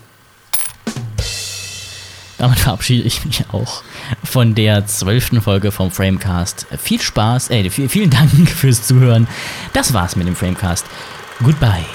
[2.37, 3.83] Damit verabschiede ich mich auch
[4.23, 6.67] von der zwölften Folge vom Framecast.
[6.81, 9.27] Viel Spaß, äh, vielen Dank fürs Zuhören.
[9.73, 10.85] Das war's mit dem Framecast.
[11.43, 11.85] Goodbye.